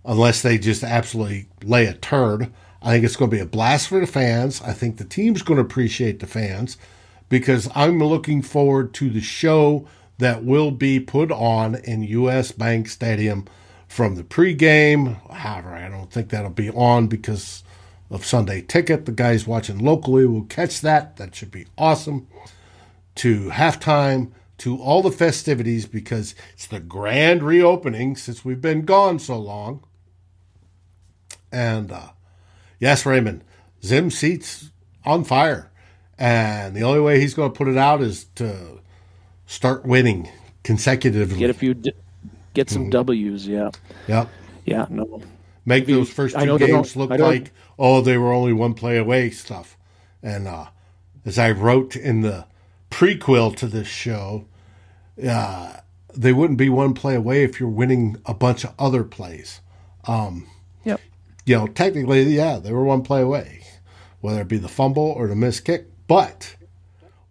unless 0.06 0.42
they 0.42 0.58
just 0.58 0.84
absolutely 0.84 1.48
lay 1.64 1.86
a 1.86 1.94
turd. 1.94 2.52
I 2.82 2.92
think 2.92 3.06
it's 3.06 3.16
going 3.16 3.30
to 3.32 3.38
be 3.38 3.42
a 3.42 3.46
blast 3.46 3.88
for 3.88 4.00
the 4.00 4.08
fans. 4.08 4.62
I 4.62 4.74
think 4.74 4.98
the 4.98 5.06
team's 5.06 5.42
going 5.42 5.58
to 5.58 5.66
appreciate 5.66 6.20
the 6.20 6.28
fans 6.28 6.78
because 7.30 7.70
I'm 7.76 8.00
looking 8.00 8.42
forward 8.42 8.94
to 8.96 9.10
the 9.10 9.22
show 9.22 9.88
that 10.18 10.44
will 10.44 10.72
be 10.72 11.00
put 11.00 11.32
on 11.32 11.76
in 11.76 12.04
US 12.04 12.52
Bank 12.52 12.88
Stadium 12.88 13.46
from 13.88 14.16
the 14.16 14.24
pregame. 14.24 15.20
However, 15.32 15.74
I 15.74 15.90
don't 15.90 16.12
think 16.12 16.30
that'll 16.30 16.52
be 16.52 16.70
on 16.70 17.08
because 17.08 17.64
of 18.10 18.26
Sunday 18.26 18.62
ticket. 18.62 19.06
The 19.06 19.12
guys 19.12 19.48
watching 19.48 19.80
locally 19.80 20.26
will 20.26 20.44
catch 20.44 20.82
that. 20.82 21.18
That 21.18 21.34
should 21.36 21.52
be 21.52 21.66
awesome. 21.78 22.28
To 23.22 23.50
halftime, 23.50 24.32
to 24.58 24.78
all 24.82 25.04
the 25.04 25.12
festivities 25.12 25.86
because 25.86 26.34
it's 26.54 26.66
the 26.66 26.80
grand 26.80 27.44
reopening 27.44 28.16
since 28.16 28.44
we've 28.44 28.60
been 28.60 28.82
gone 28.82 29.20
so 29.20 29.38
long. 29.38 29.84
And 31.52 31.92
uh, 31.92 32.10
yes, 32.80 33.06
Raymond, 33.06 33.44
Zim 33.84 34.10
seats 34.10 34.72
on 35.06 35.24
fire. 35.24 35.70
And 36.18 36.76
the 36.76 36.82
only 36.82 37.00
way 37.00 37.20
he's 37.20 37.36
going 37.36 37.52
to 37.52 37.56
put 37.56 37.68
it 37.68 37.78
out 37.78 38.02
is 38.02 38.24
to 38.36 38.80
start 39.46 39.86
winning 39.86 40.28
consecutively. 40.64 41.38
Get 41.38 41.52
a 41.52 41.54
few, 41.54 41.76
get 42.56 42.72
some 42.72 42.84
mm-hmm. 42.84 42.90
W's. 42.90 43.48
Yeah. 43.48 43.70
Yeah. 44.08 44.26
Yeah. 44.66 44.88
No. 44.90 45.22
Make 45.64 45.86
those 45.86 46.10
first 46.10 46.36
two 46.36 46.58
games 46.58 46.96
look 46.96 47.12
like 47.12 47.52
oh 47.78 48.02
they 48.02 48.18
were 48.18 48.34
only 48.34 48.54
one 48.54 48.74
play 48.74 48.98
away 48.98 49.30
stuff. 49.30 49.78
And 50.24 50.48
uh, 50.48 50.70
as 51.24 51.38
I 51.38 51.52
wrote 51.52 51.96
in 51.96 52.22
the 52.22 52.48
prequel 52.92 53.56
to 53.56 53.66
this 53.66 53.88
show, 53.88 54.46
uh, 55.28 55.78
they 56.14 56.34
wouldn't 56.34 56.60
be 56.60 56.70
one 56.70 56.94
play 56.94 57.16
away 57.16 57.44
if 57.44 57.60
you're 57.60 57.70
winning 57.70 58.18
a 58.26 58.34
bunch 58.34 58.64
of 58.64 58.74
other 58.78 59.04
plays. 59.04 59.62
Um, 60.06 60.48
yep. 60.84 61.02
You 61.46 61.58
know, 61.58 61.68
technically, 61.68 62.22
yeah, 62.24 62.60
they 62.60 62.72
were 62.72 62.84
one 62.84 63.02
play 63.02 63.22
away, 63.22 63.64
whether 64.20 64.42
it 64.42 64.48
be 64.48 64.58
the 64.58 64.68
fumble 64.68 65.04
or 65.04 65.28
the 65.28 65.36
missed 65.36 65.66
kick. 65.66 65.88
But 66.08 66.56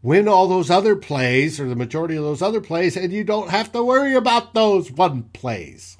win 0.02 0.26
all 0.26 0.48
those 0.48 0.70
other 0.70 0.96
plays 0.96 1.60
or 1.60 1.68
the 1.68 1.76
majority 1.76 2.16
of 2.16 2.24
those 2.24 2.42
other 2.42 2.60
plays, 2.60 2.96
and 2.96 3.12
you 3.12 3.22
don't 3.22 3.50
have 3.50 3.70
to 3.72 3.84
worry 3.84 4.14
about 4.14 4.54
those 4.54 4.90
one 4.90 5.24
plays. 5.34 5.98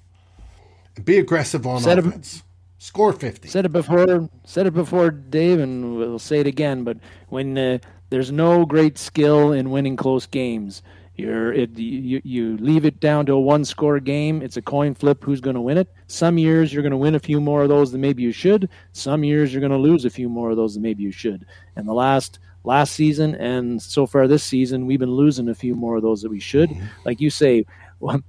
Be 1.04 1.18
aggressive 1.18 1.66
on 1.66 1.80
said 1.80 1.98
offense. 1.98 2.36
It, 2.36 2.42
Score 2.82 3.12
fifty. 3.12 3.46
Said 3.46 3.66
it 3.66 3.72
before. 3.72 4.30
Said 4.44 4.66
it 4.66 4.72
before, 4.72 5.10
Dave, 5.10 5.60
and 5.60 5.98
we'll 5.98 6.18
say 6.18 6.40
it 6.40 6.46
again. 6.46 6.82
But 6.82 6.96
when 7.28 7.58
uh, 7.58 7.78
there's 8.10 8.30
no 8.30 8.66
great 8.66 8.98
skill 8.98 9.52
in 9.52 9.70
winning 9.70 9.96
close 9.96 10.26
games, 10.26 10.82
you're 11.20 11.52
it, 11.52 11.78
you, 11.78 12.20
you 12.24 12.56
leave 12.58 12.84
it 12.84 12.98
down 13.00 13.26
to 13.26 13.32
a 13.32 13.40
one 13.40 13.64
score 13.64 14.00
game. 14.00 14.42
It's 14.42 14.56
a 14.56 14.62
coin 14.62 14.94
flip 14.94 15.22
who's 15.22 15.40
going 15.40 15.54
to 15.54 15.60
win 15.60 15.78
it. 15.78 15.88
Some 16.06 16.38
years 16.38 16.72
you're 16.72 16.82
going 16.82 16.92
to 16.92 16.96
win 16.96 17.14
a 17.14 17.20
few 17.20 17.40
more 17.40 17.62
of 17.62 17.68
those 17.68 17.92
than 17.92 18.00
maybe 18.00 18.22
you 18.22 18.32
should. 18.32 18.68
Some 18.92 19.22
years 19.22 19.52
you're 19.52 19.60
going 19.60 19.72
to 19.72 19.78
lose 19.78 20.04
a 20.04 20.10
few 20.10 20.28
more 20.28 20.50
of 20.50 20.56
those 20.56 20.74
than 20.74 20.82
maybe 20.82 21.02
you 21.02 21.12
should. 21.12 21.46
And 21.76 21.86
the 21.86 21.92
last 21.92 22.38
last 22.64 22.92
season 22.92 23.34
and 23.36 23.80
so 23.80 24.06
far 24.06 24.26
this 24.28 24.44
season, 24.44 24.86
we've 24.86 24.98
been 24.98 25.10
losing 25.10 25.48
a 25.48 25.54
few 25.54 25.74
more 25.74 25.96
of 25.96 26.02
those 26.02 26.22
that 26.22 26.30
we 26.30 26.40
should. 26.40 26.70
Mm-hmm. 26.70 26.86
Like 27.04 27.20
you 27.20 27.30
say, 27.30 27.64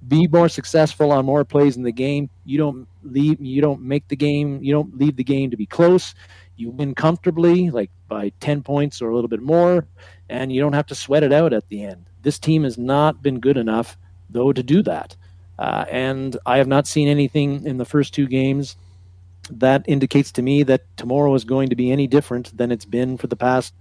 be 0.08 0.28
more 0.28 0.50
successful 0.50 1.12
on 1.12 1.26
more 1.26 1.46
plays 1.46 1.78
in 1.78 1.84
the 1.84 1.92
game. 1.92 2.30
You 2.46 2.58
don't 2.58 2.88
leave. 3.04 3.40
You 3.40 3.62
don't 3.62 3.82
make 3.82 4.08
the 4.08 4.16
game. 4.16 4.62
You 4.62 4.74
don't 4.74 4.98
leave 4.98 5.16
the 5.16 5.24
game 5.24 5.50
to 5.52 5.58
be 5.58 5.66
close. 5.66 6.14
You 6.58 6.72
win 6.72 6.94
comfortably, 6.94 7.70
like 7.70 7.90
by 8.12 8.34
ten 8.42 8.62
points 8.62 9.02
or 9.02 9.10
a 9.10 9.16
little 9.16 9.30
bit 9.30 9.42
more, 9.42 9.88
and 10.30 10.52
you 10.52 10.60
don't 10.60 10.74
have 10.74 10.86
to 10.88 10.96
sweat 10.96 11.24
it 11.24 11.32
out 11.32 11.54
at 11.54 11.70
the 11.70 11.82
end. 11.82 12.06
This 12.24 12.38
team 12.38 12.66
has 12.66 12.78
not 12.78 13.24
been 13.24 13.40
good 13.40 13.56
enough, 13.56 13.98
though, 14.30 14.52
to 14.52 14.62
do 14.62 14.84
that. 14.84 15.16
Uh, 15.58 15.86
and 15.90 16.36
I 16.46 16.58
have 16.58 16.68
not 16.68 16.88
seen 16.88 17.08
anything 17.08 17.66
in 17.66 17.78
the 17.78 17.86
first 17.86 18.14
two 18.14 18.28
games 18.28 18.76
that 19.50 19.86
indicates 19.88 20.32
to 20.34 20.42
me 20.42 20.64
that 20.64 20.82
tomorrow 20.98 21.34
is 21.36 21.46
going 21.46 21.70
to 21.70 21.76
be 21.76 21.90
any 21.90 22.06
different 22.06 22.56
than 22.58 22.70
it's 22.70 22.84
been 22.84 23.18
for 23.18 23.28
the 23.28 23.38
past 23.38 23.74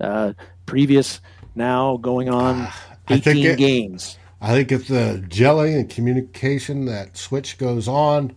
uh, 0.00 0.34
previous 0.66 1.22
now 1.54 1.96
going 1.96 2.28
on 2.28 2.60
uh, 2.60 2.72
18 3.08 3.46
it, 3.46 3.58
games. 3.58 4.18
I 4.42 4.52
think 4.52 4.70
if 4.70 4.86
the 4.86 5.24
gelling 5.28 5.80
and 5.80 5.88
communication 5.88 6.84
that 6.86 7.16
switch 7.16 7.56
goes 7.56 7.88
on, 7.88 8.36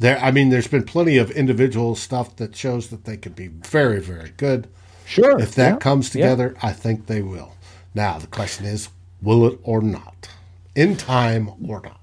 there. 0.00 0.18
I 0.18 0.32
mean, 0.32 0.48
there's 0.48 0.66
been 0.66 0.84
plenty 0.84 1.16
of 1.16 1.30
individual 1.30 1.94
stuff 1.94 2.34
that 2.36 2.56
shows 2.56 2.88
that 2.88 3.04
they 3.04 3.16
could 3.16 3.36
be 3.36 3.48
very, 3.48 4.00
very 4.00 4.32
good. 4.36 4.68
Sure. 5.06 5.38
If 5.38 5.54
that 5.54 5.74
yeah. 5.74 5.76
comes 5.78 6.10
together, 6.10 6.54
yeah. 6.56 6.68
I 6.68 6.72
think 6.72 7.06
they 7.06 7.22
will. 7.22 7.54
Now 7.94 8.18
the 8.18 8.26
question 8.26 8.66
is, 8.66 8.88
will 9.22 9.46
it 9.46 9.58
or 9.62 9.80
not? 9.80 10.28
In 10.74 10.96
time 10.96 11.50
or 11.66 11.80
not? 11.80 11.96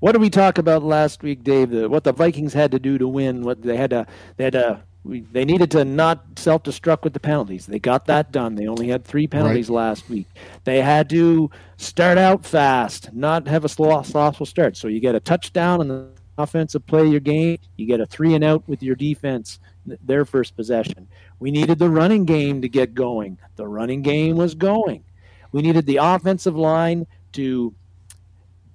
What 0.00 0.12
did 0.12 0.20
we 0.20 0.30
talk 0.30 0.58
about 0.58 0.82
last 0.82 1.22
week, 1.22 1.44
Dave? 1.44 1.70
The, 1.70 1.88
what 1.88 2.04
the 2.04 2.12
Vikings 2.12 2.52
had 2.54 2.72
to 2.72 2.78
do 2.78 2.98
to 2.98 3.06
win? 3.06 3.42
What 3.42 3.62
they 3.62 3.76
had 3.76 3.90
to 3.90 4.06
they 4.36 4.44
had 4.44 4.54
to 4.54 4.82
we, 5.04 5.20
they 5.32 5.44
needed 5.44 5.70
to 5.72 5.84
not 5.84 6.24
self-destruct 6.36 7.02
with 7.02 7.12
the 7.12 7.20
penalties. 7.20 7.66
They 7.66 7.80
got 7.80 8.06
that 8.06 8.30
done. 8.30 8.54
They 8.54 8.68
only 8.68 8.88
had 8.88 9.04
three 9.04 9.26
penalties 9.26 9.68
right. 9.68 9.74
last 9.74 10.08
week. 10.08 10.26
They 10.64 10.80
had 10.80 11.10
to 11.10 11.50
start 11.76 12.18
out 12.18 12.46
fast, 12.46 13.12
not 13.12 13.48
have 13.48 13.64
a 13.64 13.68
slow, 13.68 14.00
slothful 14.02 14.46
start. 14.46 14.76
So 14.76 14.86
you 14.86 15.00
get 15.00 15.16
a 15.16 15.20
touchdown 15.20 15.80
and 15.80 15.90
the 15.90 16.08
offensive 16.38 16.86
play 16.86 17.06
your 17.06 17.20
game. 17.20 17.58
You 17.76 17.86
get 17.86 18.00
a 18.00 18.06
three 18.06 18.34
and 18.34 18.44
out 18.44 18.66
with 18.68 18.82
your 18.82 18.96
defense, 18.96 19.58
their 19.86 20.24
first 20.24 20.56
possession. 20.56 21.08
We 21.38 21.50
needed 21.50 21.78
the 21.78 21.90
running 21.90 22.24
game 22.24 22.62
to 22.62 22.68
get 22.68 22.94
going. 22.94 23.38
The 23.56 23.66
running 23.66 24.02
game 24.02 24.36
was 24.36 24.54
going. 24.54 25.04
We 25.52 25.62
needed 25.62 25.86
the 25.86 25.98
offensive 25.98 26.56
line 26.56 27.06
to, 27.32 27.74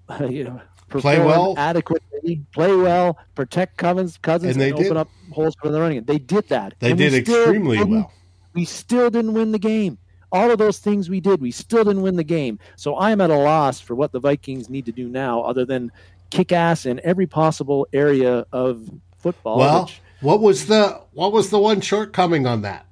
you 0.29 0.43
know, 0.43 0.61
play 0.89 1.19
well 1.19 1.55
adequately, 1.57 2.45
play 2.53 2.75
well, 2.75 3.17
protect 3.35 3.77
Cousins, 3.77 4.17
Cousins, 4.17 4.55
and, 4.55 4.63
and 4.63 4.73
open 4.73 4.85
did. 4.85 4.97
up 4.97 5.09
holes 5.31 5.55
for 5.61 5.69
the 5.69 5.79
running. 5.79 6.03
They 6.03 6.19
did 6.19 6.47
that. 6.49 6.75
They 6.79 6.93
did 6.93 7.13
we 7.13 7.19
extremely 7.19 7.83
well. 7.83 8.11
We 8.53 8.65
still 8.65 9.09
didn't 9.09 9.33
win 9.33 9.51
the 9.51 9.59
game. 9.59 9.97
All 10.31 10.51
of 10.51 10.57
those 10.57 10.79
things 10.79 11.09
we 11.09 11.21
did, 11.21 11.39
we 11.39 11.51
still 11.51 11.85
didn't 11.85 12.01
win 12.01 12.15
the 12.15 12.23
game. 12.23 12.59
So 12.75 12.95
I 12.95 13.11
am 13.11 13.21
at 13.21 13.29
a 13.29 13.37
loss 13.37 13.79
for 13.79 13.95
what 13.95 14.11
the 14.11 14.19
Vikings 14.19 14.69
need 14.69 14.85
to 14.85 14.91
do 14.91 15.07
now, 15.07 15.41
other 15.41 15.63
than 15.63 15.91
kick 16.29 16.51
ass 16.51 16.85
in 16.85 16.99
every 17.03 17.27
possible 17.27 17.87
area 17.93 18.45
of 18.51 18.89
football. 19.17 19.57
Well, 19.57 19.83
which, 19.83 20.01
what 20.21 20.41
was 20.41 20.67
the 20.67 21.01
what 21.13 21.31
was 21.31 21.49
the 21.49 21.59
one 21.59 21.81
shortcoming 21.81 22.45
on 22.45 22.61
that? 22.61 22.85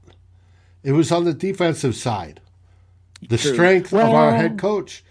It 0.83 0.91
was 0.91 1.11
on 1.11 1.23
the 1.23 1.33
defensive 1.33 1.95
side. 1.95 2.39
The 3.27 3.37
true. 3.37 3.53
strength 3.53 3.91
well, 3.91 4.07
of 4.07 4.13
our 4.13 4.31
head 4.33 4.59
coach. 4.59 5.03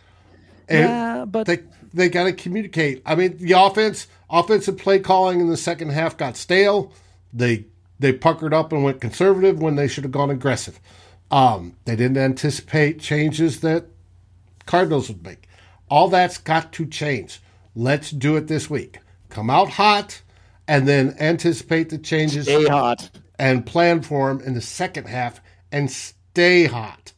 And 0.68 0.88
yeah, 0.88 1.24
but 1.24 1.46
they 1.46 1.60
they 1.92 2.08
got 2.08 2.24
to 2.24 2.32
communicate. 2.32 3.02
I 3.04 3.14
mean, 3.14 3.36
the 3.38 3.52
offense, 3.52 4.06
offensive 4.30 4.78
play 4.78 4.98
calling 4.98 5.40
in 5.40 5.48
the 5.48 5.56
second 5.56 5.90
half 5.90 6.16
got 6.16 6.36
stale. 6.36 6.92
They 7.32 7.66
they 7.98 8.12
puckered 8.12 8.54
up 8.54 8.72
and 8.72 8.84
went 8.84 9.00
conservative 9.00 9.60
when 9.60 9.76
they 9.76 9.88
should 9.88 10.04
have 10.04 10.12
gone 10.12 10.30
aggressive. 10.30 10.80
Um, 11.30 11.76
they 11.84 11.96
didn't 11.96 12.18
anticipate 12.18 13.00
changes 13.00 13.60
that 13.60 13.86
Cardinals 14.66 15.08
would 15.08 15.24
make. 15.24 15.48
All 15.88 16.08
that's 16.08 16.38
got 16.38 16.72
to 16.74 16.86
change. 16.86 17.40
Let's 17.74 18.10
do 18.10 18.36
it 18.36 18.46
this 18.46 18.70
week. 18.70 19.00
Come 19.28 19.50
out 19.50 19.70
hot, 19.70 20.22
and 20.68 20.86
then 20.86 21.16
anticipate 21.18 21.90
the 21.90 21.98
changes. 21.98 22.44
Stay 22.46 22.66
hot 22.66 23.10
and 23.38 23.66
plan 23.66 24.02
for 24.02 24.28
them 24.28 24.46
in 24.46 24.54
the 24.54 24.60
second 24.60 25.08
half, 25.08 25.40
and 25.72 25.90
stay 25.90 26.64
hot 26.64 27.12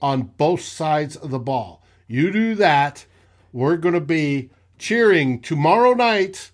on 0.00 0.22
both 0.22 0.60
sides 0.60 1.16
of 1.16 1.30
the 1.30 1.38
ball. 1.38 1.82
You 2.06 2.30
do 2.30 2.54
that 2.56 3.06
we're 3.52 3.76
going 3.76 3.94
to 3.94 4.00
be 4.00 4.50
cheering 4.78 5.40
tomorrow 5.40 5.92
night 5.92 6.50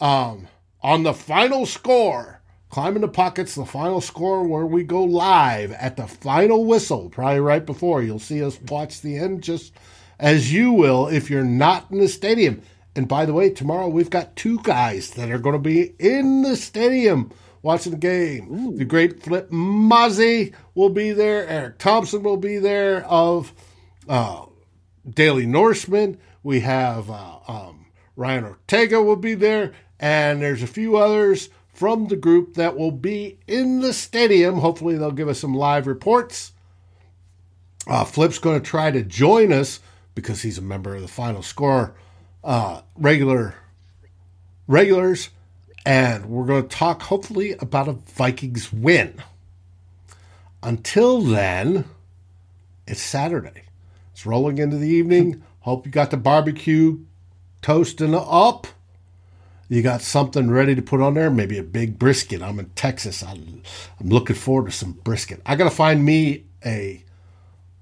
um, 0.00 0.48
on 0.82 1.02
the 1.02 1.12
final 1.12 1.66
score. 1.66 2.40
Climbing 2.70 3.00
the 3.00 3.08
pockets, 3.08 3.56
the 3.56 3.64
final 3.66 4.00
score 4.00 4.44
where 4.44 4.64
we 4.64 4.84
go 4.84 5.02
live 5.02 5.72
at 5.72 5.96
the 5.96 6.06
final 6.06 6.64
whistle, 6.64 7.10
probably 7.10 7.40
right 7.40 7.66
before. 7.66 8.00
You'll 8.00 8.20
see 8.20 8.44
us 8.44 8.60
watch 8.68 9.00
the 9.00 9.16
end 9.16 9.42
just 9.42 9.72
as 10.20 10.52
you 10.52 10.70
will 10.70 11.08
if 11.08 11.30
you're 11.30 11.42
not 11.42 11.90
in 11.90 11.98
the 11.98 12.08
stadium. 12.08 12.62
And 12.94 13.08
by 13.08 13.24
the 13.24 13.32
way, 13.32 13.50
tomorrow 13.50 13.88
we've 13.88 14.10
got 14.10 14.36
two 14.36 14.58
guys 14.62 15.10
that 15.12 15.30
are 15.30 15.38
going 15.38 15.54
to 15.54 15.58
be 15.58 15.94
in 15.98 16.42
the 16.42 16.56
stadium 16.56 17.32
watching 17.62 17.92
the 17.92 17.98
game. 17.98 18.50
Ooh. 18.52 18.76
The 18.76 18.84
great 18.84 19.22
Flip 19.22 19.50
Mozzie 19.50 20.54
will 20.74 20.90
be 20.90 21.12
there. 21.12 21.46
Eric 21.48 21.78
Thompson 21.78 22.22
will 22.22 22.36
be 22.36 22.58
there 22.58 23.04
of 23.06 23.52
uh, 24.08 24.44
Daily 25.08 25.46
Norseman. 25.46 26.18
We 26.42 26.60
have 26.60 27.10
uh, 27.10 27.38
um, 27.48 27.86
Ryan 28.16 28.44
Ortega 28.44 29.02
will 29.02 29.16
be 29.16 29.34
there, 29.34 29.72
and 29.98 30.42
there's 30.42 30.62
a 30.62 30.66
few 30.66 30.96
others 30.96 31.48
from 31.72 32.08
the 32.08 32.16
group 32.16 32.54
that 32.54 32.76
will 32.76 32.90
be 32.90 33.38
in 33.46 33.80
the 33.80 33.92
stadium. 33.92 34.58
Hopefully, 34.58 34.98
they'll 34.98 35.10
give 35.12 35.28
us 35.28 35.40
some 35.40 35.54
live 35.54 35.86
reports. 35.86 36.52
Uh, 37.86 38.04
Flip's 38.04 38.38
going 38.38 38.60
to 38.60 38.66
try 38.66 38.90
to 38.90 39.02
join 39.02 39.52
us 39.52 39.80
because 40.14 40.42
he's 40.42 40.58
a 40.58 40.62
member 40.62 40.94
of 40.94 41.02
the 41.02 41.08
Final 41.08 41.42
Score 41.42 41.94
uh, 42.42 42.82
regular 42.96 43.54
regulars, 44.66 45.30
and 45.84 46.26
we're 46.26 46.46
going 46.46 46.62
to 46.62 46.68
talk 46.68 47.02
hopefully 47.02 47.52
about 47.60 47.88
a 47.88 47.92
Vikings 47.92 48.72
win. 48.72 49.22
Until 50.62 51.20
then, 51.20 51.84
it's 52.86 53.02
Saturday. 53.02 53.62
It's 54.12 54.26
rolling 54.26 54.58
into 54.58 54.76
the 54.76 54.88
evening. 54.88 55.42
Hope 55.60 55.86
you 55.86 55.92
got 55.92 56.10
the 56.10 56.16
barbecue 56.16 56.98
toasting 57.62 58.14
up. 58.14 58.66
You 59.68 59.82
got 59.82 60.00
something 60.00 60.50
ready 60.50 60.74
to 60.74 60.82
put 60.82 61.00
on 61.00 61.14
there, 61.14 61.30
maybe 61.30 61.56
a 61.56 61.62
big 61.62 61.98
brisket. 61.98 62.42
I'm 62.42 62.58
in 62.58 62.70
Texas. 62.70 63.22
I'm, 63.22 63.62
I'm 64.00 64.08
looking 64.08 64.34
forward 64.34 64.66
to 64.66 64.72
some 64.76 64.92
brisket. 64.92 65.40
I 65.46 65.54
got 65.54 65.64
to 65.64 65.70
find 65.70 66.04
me 66.04 66.44
a 66.64 67.04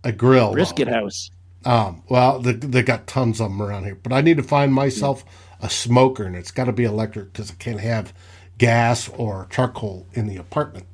a 0.04 0.12
grill. 0.12 0.52
Brisket 0.52 0.88
house. 0.88 1.30
Um, 1.64 2.02
well, 2.08 2.38
they, 2.40 2.52
they 2.52 2.82
got 2.82 3.06
tons 3.06 3.40
of 3.40 3.50
them 3.50 3.60
around 3.62 3.84
here, 3.84 3.96
but 3.96 4.12
I 4.12 4.20
need 4.20 4.36
to 4.38 4.42
find 4.42 4.72
myself 4.72 5.24
a 5.60 5.68
smoker, 5.68 6.24
and 6.24 6.36
it's 6.36 6.50
got 6.50 6.64
to 6.64 6.72
be 6.72 6.84
electric 6.84 7.32
because 7.32 7.50
I 7.50 7.54
can't 7.54 7.80
have 7.80 8.12
gas 8.58 9.08
or 9.08 9.46
charcoal 9.50 10.06
in 10.14 10.26
the 10.26 10.36
apartment 10.36 10.86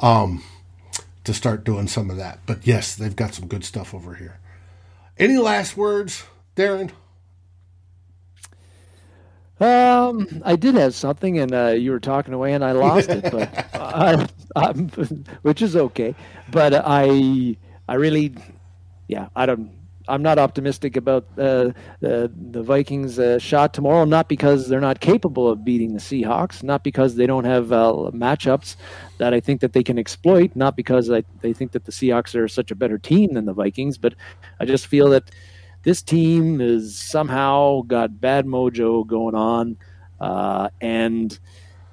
um, 0.00 0.42
to 1.24 1.34
start 1.34 1.64
doing 1.64 1.88
some 1.88 2.10
of 2.10 2.16
that. 2.18 2.40
But 2.46 2.66
yes, 2.66 2.94
they've 2.94 3.16
got 3.16 3.34
some 3.34 3.48
good 3.48 3.64
stuff 3.64 3.94
over 3.94 4.14
here. 4.14 4.38
Any 5.18 5.38
last 5.38 5.76
words, 5.76 6.24
Darren? 6.56 6.90
Um, 9.60 10.26
I 10.44 10.56
did 10.56 10.74
have 10.76 10.94
something, 10.94 11.38
and 11.38 11.52
uh, 11.54 11.68
you 11.68 11.90
were 11.90 12.00
talking 12.00 12.32
away, 12.32 12.54
and 12.54 12.64
I 12.64 12.72
lost 12.72 13.10
it, 13.10 13.30
but 13.30 13.52
I, 13.74 14.26
I'm, 14.56 14.88
which 15.42 15.60
is 15.60 15.76
okay. 15.76 16.14
But 16.50 16.74
I, 16.74 17.56
I 17.86 17.94
really, 17.94 18.34
yeah, 19.08 19.28
I 19.36 19.44
don't. 19.46 19.70
I'm 20.10 20.22
not 20.22 20.38
optimistic 20.38 20.96
about 20.96 21.24
uh, 21.38 21.72
the 22.00 22.30
the 22.50 22.62
Vikings' 22.62 23.18
uh, 23.18 23.38
shot 23.38 23.72
tomorrow. 23.72 24.04
Not 24.04 24.28
because 24.28 24.68
they're 24.68 24.80
not 24.80 25.00
capable 25.00 25.48
of 25.48 25.64
beating 25.64 25.94
the 25.94 26.00
Seahawks, 26.00 26.62
not 26.62 26.82
because 26.82 27.16
they 27.16 27.26
don't 27.26 27.44
have 27.44 27.72
uh, 27.72 28.10
matchups 28.12 28.76
that 29.18 29.32
I 29.32 29.40
think 29.40 29.60
that 29.60 29.72
they 29.72 29.82
can 29.82 29.98
exploit, 29.98 30.54
not 30.56 30.76
because 30.76 31.10
I 31.10 31.22
they 31.40 31.52
think 31.52 31.72
that 31.72 31.84
the 31.84 31.92
Seahawks 31.92 32.34
are 32.34 32.48
such 32.48 32.70
a 32.70 32.74
better 32.74 32.98
team 32.98 33.34
than 33.34 33.46
the 33.46 33.54
Vikings, 33.54 33.98
but 33.98 34.14
I 34.58 34.64
just 34.64 34.86
feel 34.86 35.10
that 35.10 35.30
this 35.82 36.02
team 36.02 36.60
is 36.60 36.98
somehow 36.98 37.82
got 37.82 38.20
bad 38.20 38.46
mojo 38.46 39.06
going 39.06 39.34
on, 39.34 39.76
uh, 40.20 40.68
and 40.80 41.38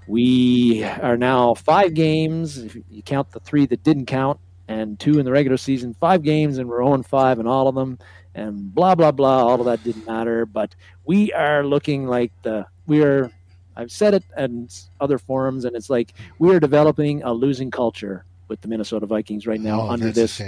we 0.08 0.84
are 0.84 1.18
now 1.18 1.54
five 1.54 1.94
games. 1.94 2.58
If 2.58 2.76
you 2.90 3.04
count 3.04 3.32
the 3.32 3.40
three 3.40 3.66
that 3.68 3.84
didn't 3.84 4.08
count, 4.08 4.40
and 4.68 5.00
two 5.00 5.20
in 5.20 5.26
the 5.26 5.32
regular 5.32 5.58
season, 5.58 5.94
five 5.94 6.24
games, 6.24 6.58
and 6.58 6.68
we're 6.68 6.84
0 6.84 7.04
5 7.04 7.40
in 7.40 7.48
all 7.48 7.68
of 7.68 7.76
them, 7.76 8.00
and 8.36 8.74
blah, 8.74 8.96
blah, 8.96 9.12
blah. 9.12 9.46
All 9.46 9.60
of 9.60 9.66
that 9.66 9.84
didn't 9.84 10.06
matter. 10.06 10.46
But 10.46 10.76
we 11.06 11.32
are 11.34 11.66
looking 11.66 12.08
like 12.08 12.32
the, 12.44 12.66
we 12.86 13.02
are, 13.04 13.32
I've 13.76 13.92
said 13.92 14.14
it 14.14 14.24
in 14.38 14.70
other 15.00 15.18
forums, 15.18 15.66
and 15.66 15.76
it's 15.76 15.90
like 15.90 16.14
we 16.40 16.54
are 16.54 16.60
developing 16.60 17.24
a 17.24 17.34
losing 17.34 17.72
culture 17.72 18.26
with 18.48 18.62
the 18.62 18.68
Minnesota 18.68 19.06
Vikings 19.06 19.48
right 19.48 19.60
now 19.60 19.82
oh, 19.82 19.90
under 19.90 20.12
this. 20.12 20.42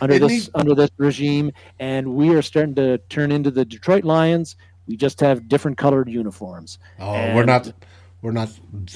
Under 0.00 0.18
this 0.18 0.50
under 0.56 0.74
this 0.74 0.90
regime, 0.96 1.52
and 1.78 2.16
we 2.16 2.34
are 2.34 2.42
starting 2.42 2.74
to 2.74 2.98
turn 3.08 3.30
into 3.30 3.52
the 3.52 3.64
Detroit 3.64 4.02
Lions. 4.02 4.56
We 4.88 4.96
just 4.96 5.20
have 5.20 5.48
different 5.48 5.78
colored 5.78 6.08
uniforms. 6.08 6.80
Oh, 6.98 7.12
and 7.14 7.36
we're 7.36 7.44
not 7.44 7.72
we're 8.20 8.32
not 8.32 8.50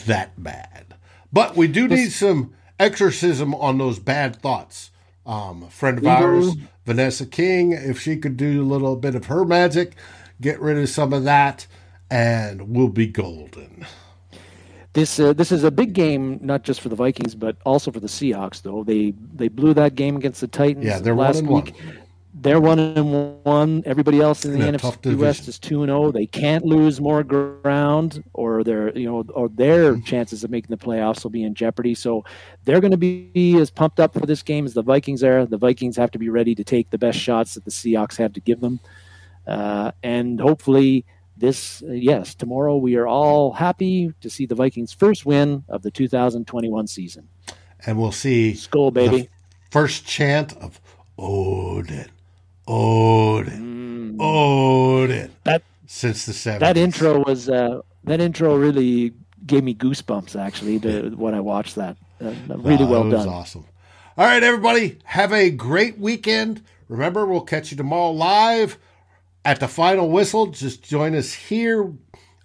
that 0.06 0.42
bad, 0.42 0.96
but 1.32 1.54
we 1.54 1.68
do 1.68 1.86
need 1.86 2.10
some 2.10 2.52
exorcism 2.78 3.54
on 3.54 3.78
those 3.78 3.98
bad 3.98 4.36
thoughts. 4.36 4.90
Um, 5.26 5.64
a 5.64 5.70
friend 5.70 5.98
of 5.98 6.06
ours, 6.06 6.54
Vanessa 6.86 7.26
King, 7.26 7.72
if 7.72 8.00
she 8.00 8.16
could 8.16 8.36
do 8.36 8.62
a 8.62 8.64
little 8.64 8.96
bit 8.96 9.14
of 9.14 9.26
her 9.26 9.44
magic, 9.44 9.94
get 10.40 10.58
rid 10.58 10.78
of 10.78 10.88
some 10.88 11.12
of 11.12 11.24
that, 11.24 11.66
and 12.10 12.74
we'll 12.74 12.88
be 12.88 13.06
golden. 13.06 13.84
This 14.94 15.20
uh, 15.20 15.34
this 15.34 15.52
is 15.52 15.64
a 15.64 15.70
big 15.70 15.92
game, 15.92 16.40
not 16.42 16.62
just 16.62 16.80
for 16.80 16.88
the 16.88 16.96
Vikings, 16.96 17.34
but 17.34 17.56
also 17.66 17.92
for 17.92 18.00
the 18.00 18.06
Seahawks. 18.06 18.62
Though 18.62 18.84
they 18.84 19.12
they 19.34 19.48
blew 19.48 19.74
that 19.74 19.94
game 19.96 20.16
against 20.16 20.40
the 20.40 20.48
Titans. 20.48 20.86
Yeah, 20.86 20.98
they're 20.98 21.14
last 21.14 21.44
one 21.44 21.64
week. 21.64 21.74
One. 21.74 21.98
They're 22.40 22.60
one 22.60 22.78
and 22.78 23.42
one. 23.44 23.82
Everybody 23.84 24.20
else 24.20 24.44
in 24.44 24.52
the 24.52 24.64
NFC 24.64 25.16
West 25.16 25.48
is 25.48 25.58
two 25.58 25.82
and 25.82 25.90
zero. 25.90 26.12
They 26.12 26.26
can't 26.26 26.64
lose 26.64 27.00
more 27.00 27.24
ground, 27.24 28.22
or 28.32 28.62
their 28.62 28.96
you 28.96 29.06
know, 29.06 29.24
or 29.34 29.48
their 29.48 29.94
Mm-hmm. 29.94 30.02
chances 30.04 30.44
of 30.44 30.50
making 30.50 30.70
the 30.70 30.76
playoffs 30.82 31.24
will 31.24 31.30
be 31.30 31.42
in 31.42 31.54
jeopardy. 31.54 31.94
So 31.94 32.24
they're 32.64 32.80
going 32.80 32.92
to 32.92 32.96
be 32.96 33.58
as 33.58 33.70
pumped 33.70 33.98
up 34.00 34.12
for 34.14 34.24
this 34.26 34.42
game 34.42 34.66
as 34.66 34.74
the 34.74 34.82
Vikings 34.82 35.24
are. 35.24 35.46
The 35.46 35.56
Vikings 35.58 35.96
have 35.96 36.10
to 36.12 36.18
be 36.18 36.28
ready 36.28 36.54
to 36.54 36.62
take 36.64 36.90
the 36.90 36.98
best 36.98 37.18
shots 37.18 37.54
that 37.54 37.64
the 37.64 37.70
Seahawks 37.72 38.16
have 38.18 38.32
to 38.34 38.40
give 38.40 38.60
them, 38.60 38.80
uh, 39.46 39.92
and 40.02 40.40
hopefully. 40.40 41.04
This 41.40 41.84
uh, 41.84 41.92
yes, 41.92 42.34
tomorrow 42.34 42.76
we 42.78 42.96
are 42.96 43.06
all 43.06 43.52
happy 43.52 44.12
to 44.22 44.28
see 44.28 44.44
the 44.44 44.56
Vikings' 44.56 44.92
first 44.92 45.24
win 45.24 45.62
of 45.68 45.82
the 45.82 45.90
2021 45.92 46.88
season. 46.88 47.28
And 47.86 47.96
we'll 47.96 48.10
see 48.10 48.54
Skol, 48.54 48.92
baby. 48.92 49.28
first 49.70 50.04
chant 50.04 50.54
of 50.56 50.80
Odin, 51.16 52.08
Odin, 52.68 54.16
Odin 54.20 55.30
That 55.44 55.62
since 55.86 56.26
the 56.26 56.32
70s. 56.32 56.58
that 56.60 56.76
intro 56.76 57.24
was 57.24 57.48
uh, 57.48 57.80
that 58.04 58.20
intro 58.20 58.56
really 58.56 59.12
gave 59.46 59.64
me 59.64 59.74
goosebumps 59.74 60.38
actually 60.38 60.78
to, 60.80 61.10
when 61.10 61.34
I 61.34 61.40
watched 61.40 61.76
that. 61.76 61.96
Uh, 62.20 62.34
really 62.48 62.84
Wow, 62.84 62.90
well 62.90 63.04
was 63.04 63.24
done. 63.24 63.28
awesome. 63.28 63.64
All 64.16 64.26
right, 64.26 64.42
everybody, 64.42 64.98
have 65.04 65.32
a 65.32 65.50
great 65.50 65.98
weekend. 65.98 66.62
Remember, 66.88 67.24
we'll 67.24 67.40
catch 67.42 67.70
you 67.70 67.76
tomorrow 67.76 68.10
live 68.10 68.76
at 69.44 69.60
the 69.60 69.68
final 69.68 70.10
whistle. 70.10 70.46
Just 70.48 70.82
join 70.82 71.14
us 71.14 71.32
here. 71.32 71.92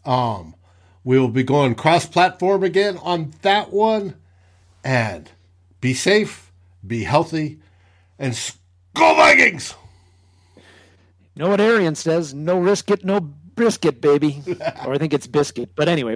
Um, 0.05 0.55
we 1.03 1.17
will 1.19 1.30
be 1.30 1.43
going 1.43 1.76
cross-platform 1.76 2.63
again 2.63 2.97
on 3.01 3.34
that 3.41 3.74
one. 3.74 4.15
And 4.84 5.32
be 5.82 5.93
safe, 5.93 6.51
be 6.86 7.03
healthy, 7.03 7.59
and 8.19 8.38
go 8.93 9.15
Vikings! 9.15 9.74
Know 11.36 11.49
what 11.49 11.59
Arian 11.59 11.95
says? 11.95 12.34
No 12.34 12.59
risk 12.59 12.91
it, 12.91 13.03
no 13.03 13.19
brisket, 13.19 14.01
baby. 14.01 14.43
or 14.86 14.93
I 14.93 14.97
think 14.97 15.13
it's 15.13 15.25
biscuit. 15.25 15.71
But 15.75 15.89
anyway. 15.89 16.15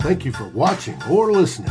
Thank 0.00 0.24
you 0.24 0.32
for 0.32 0.48
watching 0.48 1.00
or 1.04 1.30
listening. 1.30 1.70